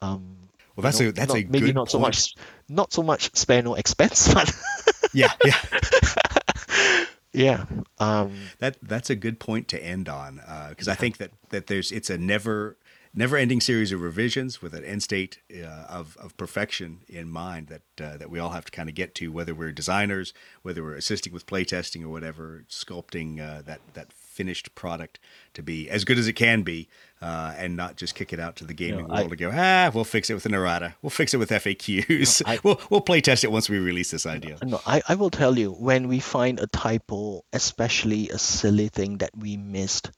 Um, 0.00 0.48
Well, 0.74 0.82
that's 0.82 0.98
you 1.00 1.06
know, 1.06 1.10
a 1.10 1.12
that's 1.12 1.28
not- 1.28 1.38
a 1.38 1.44
maybe 1.44 1.66
good 1.66 1.74
not 1.74 1.90
so 1.90 1.98
point. 1.98 2.08
much 2.16 2.34
not 2.68 2.92
so 2.92 3.02
much 3.02 3.36
spare 3.36 3.62
no 3.62 3.74
expense, 3.76 4.32
but 4.34 4.48
Yeah, 5.12 5.32
yeah. 5.44 5.60
yeah. 7.36 7.64
Um, 7.98 8.34
That 8.58 8.78
that's 8.82 9.10
a 9.10 9.14
good 9.16 9.38
point 9.38 9.68
to 9.68 9.82
end 9.82 10.08
on 10.08 10.40
because 10.70 10.88
I 10.88 10.94
think 10.94 11.18
that 11.18 11.30
that 11.50 11.66
there's 11.66 11.92
it's 11.92 12.10
a 12.10 12.18
never 12.18 12.76
never 13.14 13.36
ending 13.36 13.60
series 13.60 13.92
of 13.92 14.00
revisions 14.00 14.60
with 14.60 14.74
an 14.74 14.84
end 14.84 15.02
state 15.02 15.38
uh, 15.52 15.86
of 15.88 16.16
of 16.18 16.36
perfection 16.36 17.00
in 17.08 17.28
mind 17.28 17.68
that 17.68 17.82
uh, 18.04 18.16
that 18.18 18.30
we 18.30 18.38
all 18.38 18.50
have 18.50 18.66
to 18.66 18.70
kind 18.70 18.88
of 18.88 18.94
get 18.94 19.14
to 19.16 19.32
whether 19.32 19.54
we're 19.54 19.72
designers 19.72 20.34
whether 20.62 20.82
we're 20.82 20.94
assisting 20.94 21.32
with 21.32 21.46
playtesting 21.46 22.02
or 22.02 22.10
whatever 22.10 22.64
sculpting 22.68 23.40
uh, 23.40 23.62
that 23.62 23.80
that 23.94 24.12
finished 24.12 24.74
product 24.74 25.18
to 25.54 25.62
be 25.62 25.88
as 25.88 26.04
good 26.04 26.18
as 26.18 26.28
it 26.28 26.34
can 26.34 26.62
be 26.62 26.88
uh, 27.22 27.54
and 27.56 27.76
not 27.76 27.96
just 27.96 28.14
kick 28.14 28.32
it 28.32 28.40
out 28.40 28.56
to 28.56 28.64
the 28.64 28.74
gaming 28.74 29.10
I- 29.10 29.20
world 29.20 29.30
to 29.30 29.36
go 29.36 29.50
ah 29.54 29.90
we'll 29.94 30.04
fix 30.04 30.28
it 30.30 30.34
with 30.34 30.46
an 30.46 30.54
errata 30.54 30.94
we'll 31.02 31.10
fix 31.10 31.32
it 31.34 31.38
with 31.38 31.50
FAQs 31.50 32.42
I- 32.46 32.58
we'll 32.64 32.80
we'll 32.90 33.00
playtest 33.02 33.44
it 33.44 33.50
once 33.50 33.68
we 33.68 33.78
release 33.78 34.10
this 34.10 34.26
idea 34.26 34.58
No, 34.64 34.80
I, 34.86 35.02
I 35.08 35.14
will 35.14 35.30
tell 35.30 35.58
you, 35.58 35.72
when 35.72 36.08
we 36.08 36.20
find 36.20 36.60
a 36.60 36.66
typo, 36.66 37.44
especially 37.52 38.28
a 38.30 38.38
silly 38.38 38.88
thing 38.88 39.18
that 39.18 39.30
we 39.36 39.56
missed, 39.56 40.10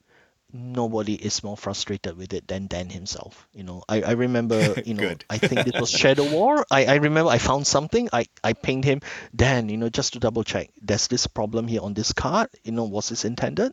nobody 0.52 1.14
is 1.14 1.44
more 1.44 1.56
frustrated 1.56 2.16
with 2.16 2.32
it 2.32 2.48
than 2.48 2.66
Dan 2.66 2.88
himself. 2.88 3.46
You 3.52 3.64
know, 3.64 3.82
I, 3.88 4.02
I 4.02 4.10
remember, 4.12 4.74
you 4.84 4.94
know, 4.94 5.14
I 5.28 5.38
think 5.38 5.64
this 5.66 5.78
was 5.80 5.90
Shadow 5.90 6.30
War. 6.30 6.64
I, 6.70 6.86
I 6.86 6.94
remember 6.96 7.30
I 7.30 7.38
found 7.38 7.66
something. 7.66 8.08
I, 8.12 8.26
I 8.42 8.54
pinged 8.54 8.84
him, 8.84 9.00
Dan, 9.34 9.68
you 9.68 9.76
know, 9.76 9.88
just 9.90 10.14
to 10.14 10.18
double 10.20 10.44
check. 10.44 10.70
There's 10.80 11.08
this 11.08 11.26
problem 11.26 11.68
here 11.68 11.82
on 11.82 11.94
this 11.94 12.12
card. 12.12 12.48
You 12.64 12.72
know, 12.72 12.84
was 12.84 13.08
this 13.10 13.24
intended? 13.24 13.72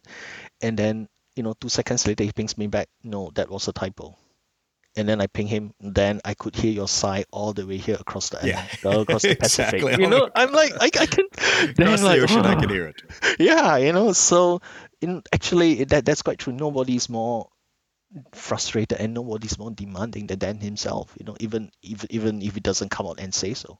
And 0.61 0.77
then, 0.77 1.07
you 1.35 1.43
know, 1.43 1.53
two 1.53 1.69
seconds 1.69 2.07
later, 2.07 2.23
he 2.23 2.31
pings 2.31 2.57
me 2.57 2.67
back, 2.67 2.87
no, 3.03 3.31
that 3.35 3.49
was 3.49 3.67
a 3.67 3.73
typo. 3.73 4.15
And 4.97 5.09
then 5.09 5.19
I 5.21 5.27
ping 5.27 5.47
him. 5.47 5.73
Then 5.81 6.21
I 6.23 6.35
could 6.35 6.55
hear 6.55 6.71
your 6.71 6.87
sigh 6.87 7.25
all 7.31 7.51
the 7.53 7.67
way 7.67 7.77
here 7.77 7.97
across 7.99 8.29
the 8.29 8.39
Yeah. 8.41 8.65
uh, 8.85 8.99
across 9.01 9.25
the 9.25 9.35
Pacific. 9.39 9.81
Exactly. 9.81 10.03
You 10.03 10.09
know, 10.09 10.29
I'm 10.33 10.53
like, 10.53 10.73
I, 10.79 10.85
I 11.01 11.05
can. 11.05 11.25
Then 11.75 11.87
across 11.87 12.01
like, 12.03 12.17
the 12.17 12.23
ocean 12.23 12.45
I 12.45 12.55
"Oh." 12.55 12.59
can 12.59 12.69
hear 12.69 12.87
it 12.87 13.01
yeah 13.39 13.77
you 13.77 13.91
know 13.93 14.13
so 14.13 14.61
in 15.01 15.21
actually 15.33 15.83
that 15.85 16.05
that's 16.05 16.21
quite 16.21 16.39
true 16.39 16.53
nobody's 16.53 17.09
more 17.09 17.49
frustrated 18.33 18.99
and 18.99 19.13
nobody's 19.13 19.57
more 19.59 19.71
demanding 19.71 20.27
than 20.27 20.39
Dan 20.39 20.59
himself 20.59 21.13
you 21.19 21.25
know 21.25 21.35
even 21.39 21.71
even 21.81 22.07
even 22.11 22.41
if 22.41 22.53
he 22.53 22.59
doesn't 22.61 22.89
come 22.91 23.07
out 23.07 23.19
and 23.19 23.33
say 23.33 23.53
so 23.53 23.79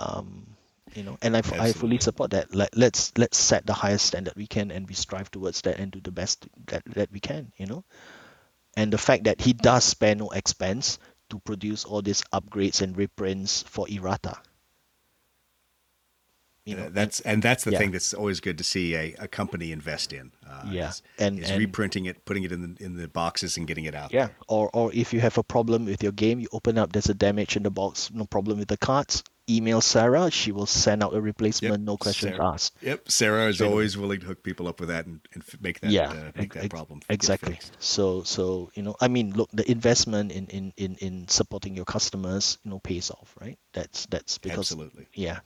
um 0.00 0.56
you 0.94 1.02
know 1.02 1.18
and 1.22 1.36
I 1.36 1.42
I 1.58 1.72
fully 1.72 1.98
support 1.98 2.30
that 2.32 2.54
like 2.54 2.70
let's 2.74 3.12
let's 3.16 3.38
set 3.38 3.66
the 3.66 3.72
highest 3.72 4.06
standard 4.06 4.34
we 4.36 4.46
can 4.46 4.70
and 4.70 4.88
we 4.88 4.94
strive 4.94 5.30
towards 5.30 5.60
that 5.62 5.78
and 5.78 5.90
do 5.92 6.00
the 6.00 6.10
best 6.12 6.46
that, 6.66 6.82
that 6.86 7.10
we 7.12 7.20
can 7.20 7.52
you 7.56 7.66
know 7.66 7.84
and 8.76 8.92
the 8.92 8.98
fact 8.98 9.24
that 9.24 9.40
he 9.40 9.52
does 9.52 9.84
spare 9.84 10.14
no 10.14 10.30
expense 10.30 10.98
to 11.30 11.38
produce 11.40 11.84
all 11.84 12.02
these 12.02 12.22
upgrades 12.32 12.82
and 12.82 12.96
reprints 12.96 13.62
for 13.62 13.86
errata 13.88 14.36
you 16.64 16.76
know 16.76 16.88
that's 16.90 17.20
and 17.20 17.42
that's 17.42 17.64
the 17.64 17.72
yeah. 17.72 17.78
thing 17.78 17.90
that's 17.90 18.14
always 18.14 18.38
good 18.40 18.56
to 18.58 18.64
see 18.64 18.94
a, 18.94 19.14
a 19.18 19.26
company 19.26 19.72
invest 19.72 20.12
in. 20.12 20.30
Uh, 20.48 20.62
Yeah, 20.70 20.90
is, 20.90 21.02
and- 21.18 21.38
is 21.40 21.50
and- 21.50 21.58
reprinting 21.58 22.04
it, 22.06 22.24
putting 22.24 22.44
it 22.44 22.52
in 22.52 22.60
the 22.62 22.84
in 22.84 22.96
the 22.96 23.08
boxes, 23.08 23.56
and 23.56 23.66
getting 23.66 23.84
it 23.84 23.96
out. 23.96 24.12
Yeah, 24.12 24.28
or 24.46 24.70
or 24.72 24.92
if 24.94 25.12
you 25.12 25.18
have 25.20 25.38
a 25.38 25.42
problem 25.42 25.86
with 25.86 26.04
your 26.04 26.12
game, 26.12 26.38
you 26.38 26.46
open 26.52 26.78
up, 26.78 26.92
there's 26.92 27.08
a 27.08 27.14
damage 27.14 27.56
in 27.56 27.64
the 27.64 27.70
box, 27.70 28.12
no 28.12 28.26
problem 28.26 28.58
with 28.58 28.68
the 28.68 28.76
cards. 28.76 29.24
Email 29.48 29.80
Sarah, 29.80 30.30
she 30.30 30.52
will 30.52 30.66
send 30.66 31.02
out 31.02 31.14
a 31.14 31.20
replacement, 31.20 31.82
no 31.82 31.96
questions 31.96 32.36
Sarah. 32.36 32.52
asked. 32.52 32.76
Yep, 32.80 33.10
Sarah 33.10 33.48
is 33.48 33.56
Straight 33.56 33.66
away. 33.66 33.72
always 33.72 33.96
willing 33.98 34.20
to 34.20 34.26
hook 34.26 34.42
people 34.42 34.68
up 34.68 34.78
with 34.80 34.88
that 34.88 35.06
and, 35.06 35.20
and 35.34 35.42
make 35.60 35.80
that 35.80 35.90
yeah, 35.90 36.10
uh, 36.10 36.30
make 36.36 36.54
that 36.54 36.64
ex- 36.64 36.68
problem 36.68 37.00
exactly. 37.08 37.58
So 37.78 38.22
so 38.22 38.70
you 38.74 38.82
know, 38.82 38.94
I 39.00 39.08
mean, 39.08 39.32
look, 39.32 39.50
the 39.52 39.68
investment 39.70 40.30
in 40.32 40.46
in 40.46 40.72
in 40.76 40.94
in 40.96 41.28
supporting 41.28 41.74
your 41.74 41.84
customers, 41.84 42.58
you 42.64 42.70
know, 42.70 42.78
pays 42.78 43.10
off, 43.10 43.34
right? 43.40 43.58
That's 43.72 44.06
that's 44.06 44.38
because 44.38 44.58
Absolutely. 44.58 45.06
yeah, 45.14 45.40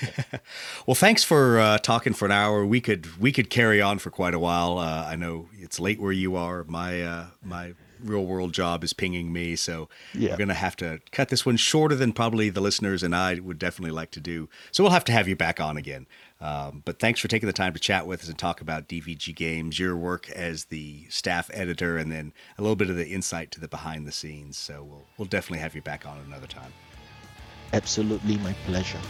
Well, 0.86 0.94
thanks 0.94 1.24
for 1.24 1.58
uh, 1.58 1.78
talking 1.78 2.12
for 2.12 2.26
an 2.26 2.32
hour. 2.32 2.64
We 2.64 2.80
could 2.80 3.18
we 3.20 3.32
could 3.32 3.50
carry 3.50 3.80
on 3.80 3.98
for 3.98 4.10
quite 4.10 4.34
a 4.34 4.38
while. 4.38 4.78
Uh, 4.78 5.04
I 5.06 5.16
know 5.16 5.48
it's 5.58 5.80
late 5.80 6.00
where 6.00 6.12
you 6.12 6.36
are. 6.36 6.64
My 6.64 7.02
uh, 7.02 7.26
my 7.42 7.74
real 8.02 8.24
world 8.24 8.52
job 8.52 8.82
is 8.84 8.92
pinging 8.92 9.32
me, 9.32 9.56
so 9.56 9.88
Yeah. 10.14 10.30
we're 10.30 10.36
gonna 10.38 10.54
have 10.54 10.76
to 10.76 11.00
cut 11.12 11.28
this 11.28 11.44
one 11.46 11.56
shorter 11.56 11.94
than 11.94 12.12
probably 12.12 12.50
the 12.50 12.60
listeners 12.60 13.02
and 13.02 13.14
I 13.14 13.34
would 13.40 13.58
definitely 13.58 13.90
like 13.92 14.10
to 14.12 14.20
do. 14.20 14.48
So 14.70 14.82
we'll 14.82 14.92
have 14.92 15.04
to 15.06 15.12
have 15.12 15.28
you 15.28 15.36
back 15.36 15.60
on 15.60 15.76
again. 15.76 16.06
Um, 16.40 16.82
but 16.84 17.00
thanks 17.00 17.18
for 17.20 17.26
taking 17.28 17.48
the 17.48 17.52
time 17.52 17.72
to 17.72 17.80
chat 17.80 18.06
with 18.06 18.22
us 18.22 18.28
and 18.28 18.38
talk 18.38 18.60
about 18.60 18.86
DVG 18.88 19.32
games, 19.34 19.78
your 19.78 19.96
work 19.96 20.30
as 20.30 20.66
the 20.66 21.06
staff 21.08 21.50
editor, 21.52 21.98
and 21.98 22.12
then 22.12 22.32
a 22.56 22.62
little 22.62 22.76
bit 22.76 22.90
of 22.90 22.96
the 22.96 23.08
insight 23.08 23.50
to 23.52 23.60
the 23.60 23.66
behind 23.68 24.06
the 24.06 24.12
scenes. 24.12 24.56
So 24.56 24.84
we'll 24.84 25.06
we'll 25.16 25.26
definitely 25.28 25.58
have 25.58 25.74
you 25.74 25.82
back 25.82 26.06
on 26.06 26.18
another 26.26 26.46
time. 26.46 26.72
absolutely 27.72 28.38
my 28.38 28.52
pleasure. 28.66 29.00